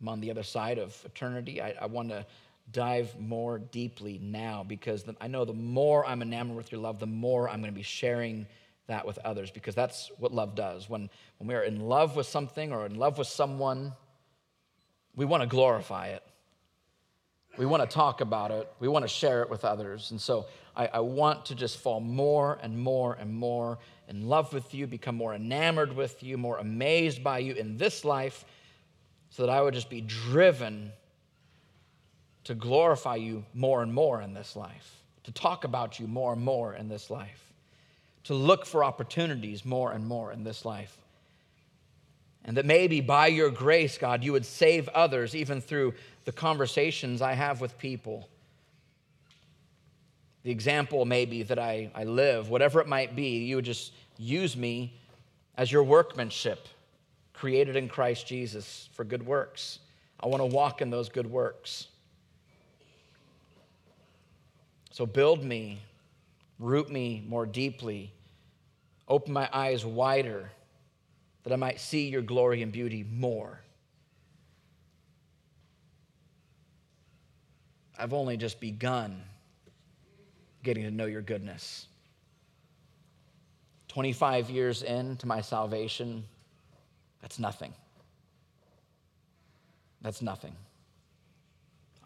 I'm 0.01 0.09
on 0.09 0.21
the 0.21 0.31
other 0.31 0.43
side 0.43 0.79
of 0.79 1.01
eternity. 1.05 1.61
I, 1.61 1.75
I 1.81 1.87
want 1.87 2.09
to 2.11 2.25
dive 2.73 3.19
more 3.19 3.59
deeply 3.59 4.19
now 4.23 4.65
because 4.67 5.05
I 5.21 5.29
know 5.29 5.45
the 5.45 5.53
more 5.53 6.07
I'm 6.07 6.23
enamored 6.23 6.57
with 6.57 6.73
your 6.73 6.81
love, 6.81 6.99
the 6.99 7.07
more 7.07 7.49
I'm 7.49 7.61
going 7.61 7.73
to 7.73 7.77
be 7.77 7.83
sharing 7.83 8.47
that 8.87 9.07
with 9.07 9.19
others 9.19 9.51
because 9.51 9.75
that's 9.75 10.11
what 10.19 10.33
love 10.33 10.55
does. 10.55 10.89
When, 10.89 11.11
when 11.39 11.49
we 11.49 11.55
are 11.55 11.63
in 11.63 11.81
love 11.81 12.17
with 12.17 12.27
something 12.27 12.73
or 12.73 12.87
in 12.87 12.97
love 12.97 13.19
with 13.19 13.29
someone, 13.29 13.93
we 15.15 15.25
want 15.25 15.43
to 15.43 15.49
glorify 15.49 16.09
it. 16.09 16.23
We 17.59 17.67
want 17.67 17.89
to 17.89 17.95
talk 17.95 18.21
about 18.21 18.51
it. 18.51 18.73
We 18.81 18.89
want 18.89 19.05
to 19.05 19.09
share 19.09 19.43
it 19.43 19.51
with 19.51 19.65
others. 19.65 20.11
And 20.13 20.21
so 20.21 20.47
I, 20.77 20.87
I, 20.87 21.01
want 21.01 21.47
to 21.47 21.55
just 21.55 21.79
fall 21.79 22.01
more 22.01 22.59
and 22.63 22.79
more 22.79 23.15
and 23.15 23.35
more 23.35 23.79
in 24.09 24.29
love 24.29 24.53
with 24.53 24.73
you, 24.73 24.87
become 24.87 25.17
more 25.17 25.35
enamored 25.35 25.95
with 25.95 26.23
you, 26.23 26.39
more 26.39 26.59
amazed 26.59 27.23
by 27.23 27.41
you 27.41 27.55
in 27.55 27.77
this 27.77 28.05
life, 28.05 28.45
so 29.31 29.45
that 29.45 29.51
I 29.51 29.61
would 29.61 29.75
just 29.75 29.91
be 29.91 30.01
driven 30.01 30.93
to 32.45 32.55
glorify 32.55 33.17
you 33.17 33.45
more 33.53 33.83
and 33.83 33.93
more 33.93 34.23
in 34.23 34.33
this 34.33 34.57
life, 34.57 34.97
to 35.25 35.33
talk 35.33 35.65
about 35.65 35.99
you 35.99 36.07
more 36.07 36.33
and 36.33 36.43
more 36.43 36.75
in 36.75 36.89
this 36.89 37.11
life 37.11 37.49
to 38.29 38.35
look 38.35 38.67
for 38.67 38.85
opportunities 38.85 39.65
more 39.65 39.91
and 39.93 40.07
more 40.07 40.33
in 40.33 40.45
this 40.45 40.67
life. 40.67 40.99
And 42.45 42.59
that 42.59 42.67
maybe 42.67 43.01
by 43.01 43.29
your 43.29 43.51
grace, 43.51 43.97
God, 43.97 44.23
you 44.23 44.33
would 44.33 44.45
save 44.45 44.87
others 44.91 45.35
even 45.35 45.63
through 45.63 45.95
the 46.29 46.33
conversations 46.33 47.23
I 47.23 47.33
have 47.33 47.63
with 47.63 47.79
people. 47.79 48.29
The 50.43 50.51
example, 50.51 51.07
maybe, 51.07 51.43
that 51.45 51.59
I, 51.59 51.91
I 51.95 52.05
live, 52.05 52.51
whatever 52.51 52.83
it 52.83 52.87
might 52.87 53.17
be, 53.17 53.47
you 53.47 53.57
would 53.57 53.65
just 53.65 53.95
use 54.19 54.55
me 54.55 54.93
as 55.57 55.73
your 55.73 55.83
workmanship, 55.83 56.69
created 57.33 57.77
in 57.77 57.89
Christ 57.89 58.27
Jesus 58.27 58.91
for 58.93 59.05
good 59.05 59.25
works. 59.25 59.79
I 60.21 60.27
want 60.27 60.43
to 60.43 60.47
walk 60.47 60.83
in 60.83 60.91
those 60.91 61.09
good 61.09 61.27
works. 61.27 61.87
So 64.91 65.07
build 65.07 65.43
me, 65.43 65.81
root 66.59 66.91
me 66.91 67.25
more 67.27 67.47
deeply 67.47 68.13
Open 69.09 69.33
my 69.33 69.49
eyes 69.51 69.87
wider 69.87 70.51
that 71.45 71.53
I 71.53 71.57
might 71.57 71.81
see 71.81 72.09
your 72.09 72.21
glory 72.21 72.61
and 72.61 72.71
beauty 72.71 73.07
more. 73.11 73.59
I've 77.99 78.13
only 78.13 78.37
just 78.37 78.61
begun 78.61 79.23
getting 80.63 80.85
to 80.85 80.91
know 80.91 81.07
your 81.07 81.23
goodness. 81.23 81.87
25 83.89 84.51
years 84.51 84.83
into 84.83 85.27
my 85.27 85.41
salvation, 85.41 86.25
that's 87.21 87.39
nothing. 87.39 87.73
That's 90.01 90.23
nothing. 90.23 90.55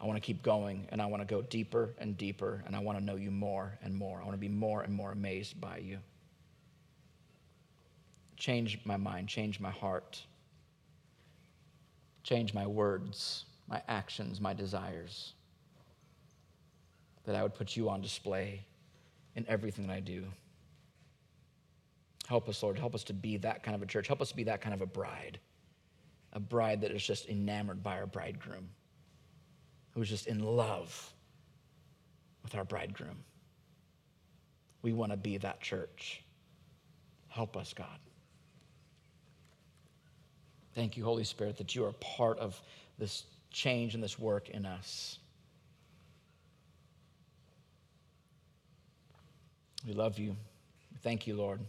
I 0.01 0.05
want 0.05 0.17
to 0.17 0.25
keep 0.25 0.41
going 0.41 0.87
and 0.89 1.01
I 1.01 1.05
want 1.05 1.21
to 1.21 1.27
go 1.27 1.41
deeper 1.43 1.93
and 1.99 2.17
deeper 2.17 2.63
and 2.65 2.75
I 2.75 2.79
want 2.79 2.97
to 2.97 3.03
know 3.03 3.15
you 3.15 3.31
more 3.31 3.77
and 3.83 3.95
more. 3.95 4.19
I 4.19 4.23
want 4.23 4.33
to 4.33 4.37
be 4.39 4.49
more 4.49 4.81
and 4.81 4.93
more 4.93 5.11
amazed 5.11 5.61
by 5.61 5.77
you. 5.77 5.99
Change 8.35 8.79
my 8.83 8.97
mind, 8.97 9.29
change 9.29 9.59
my 9.59 9.69
heart, 9.69 10.21
change 12.23 12.53
my 12.53 12.65
words, 12.65 13.45
my 13.69 13.81
actions, 13.87 14.41
my 14.41 14.53
desires. 14.53 15.33
That 17.25 17.35
I 17.35 17.43
would 17.43 17.53
put 17.53 17.75
you 17.75 17.89
on 17.89 18.01
display 18.01 18.65
in 19.35 19.45
everything 19.47 19.87
that 19.87 19.93
I 19.93 19.99
do. 19.99 20.25
Help 22.27 22.47
us, 22.49 22.61
Lord. 22.63 22.77
Help 22.77 22.95
us 22.95 23.03
to 23.05 23.13
be 23.13 23.37
that 23.37 23.63
kind 23.63 23.75
of 23.75 23.81
a 23.81 23.85
church. 23.85 24.07
Help 24.07 24.21
us 24.21 24.29
to 24.29 24.35
be 24.35 24.43
that 24.43 24.61
kind 24.61 24.73
of 24.73 24.81
a 24.81 24.85
bride. 24.85 25.39
A 26.33 26.39
bride 26.39 26.81
that 26.81 26.91
is 26.91 27.03
just 27.05 27.27
enamored 27.27 27.83
by 27.83 27.97
our 27.97 28.07
bridegroom, 28.07 28.69
who's 29.93 30.09
just 30.09 30.27
in 30.27 30.39
love 30.39 31.13
with 32.41 32.55
our 32.55 32.63
bridegroom. 32.63 33.17
We 34.81 34.93
want 34.93 35.11
to 35.11 35.17
be 35.17 35.37
that 35.37 35.61
church. 35.61 36.23
Help 37.29 37.55
us, 37.55 37.73
God. 37.73 37.87
Thank 40.75 40.97
you, 40.97 41.03
Holy 41.03 41.23
Spirit, 41.23 41.57
that 41.57 41.75
you 41.75 41.85
are 41.85 41.93
part 41.93 42.39
of 42.39 42.59
this 42.97 43.25
change 43.51 43.93
and 43.93 44.03
this 44.03 44.17
work 44.17 44.49
in 44.49 44.65
us. 44.65 45.19
We 49.85 49.93
love 49.93 50.17
you. 50.17 50.35
Thank 51.01 51.27
you, 51.27 51.35
Lord. 51.35 51.59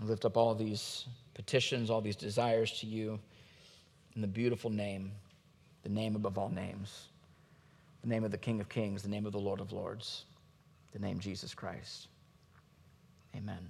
I 0.00 0.04
lift 0.04 0.24
up 0.24 0.36
all 0.36 0.54
these 0.54 1.06
petitions, 1.34 1.90
all 1.90 2.00
these 2.00 2.16
desires 2.16 2.78
to 2.80 2.86
you 2.86 3.18
in 4.16 4.22
the 4.22 4.28
beautiful 4.28 4.70
name, 4.70 5.12
the 5.82 5.88
name 5.88 6.16
above 6.16 6.38
all 6.38 6.48
names, 6.48 7.08
the 8.02 8.08
name 8.08 8.24
of 8.24 8.30
the 8.30 8.38
King 8.38 8.60
of 8.60 8.68
Kings, 8.68 9.02
the 9.02 9.08
name 9.08 9.26
of 9.26 9.32
the 9.32 9.38
Lord 9.38 9.60
of 9.60 9.72
Lords, 9.72 10.24
the 10.92 10.98
name 10.98 11.20
Jesus 11.20 11.54
Christ. 11.54 12.08
Amen. 13.36 13.68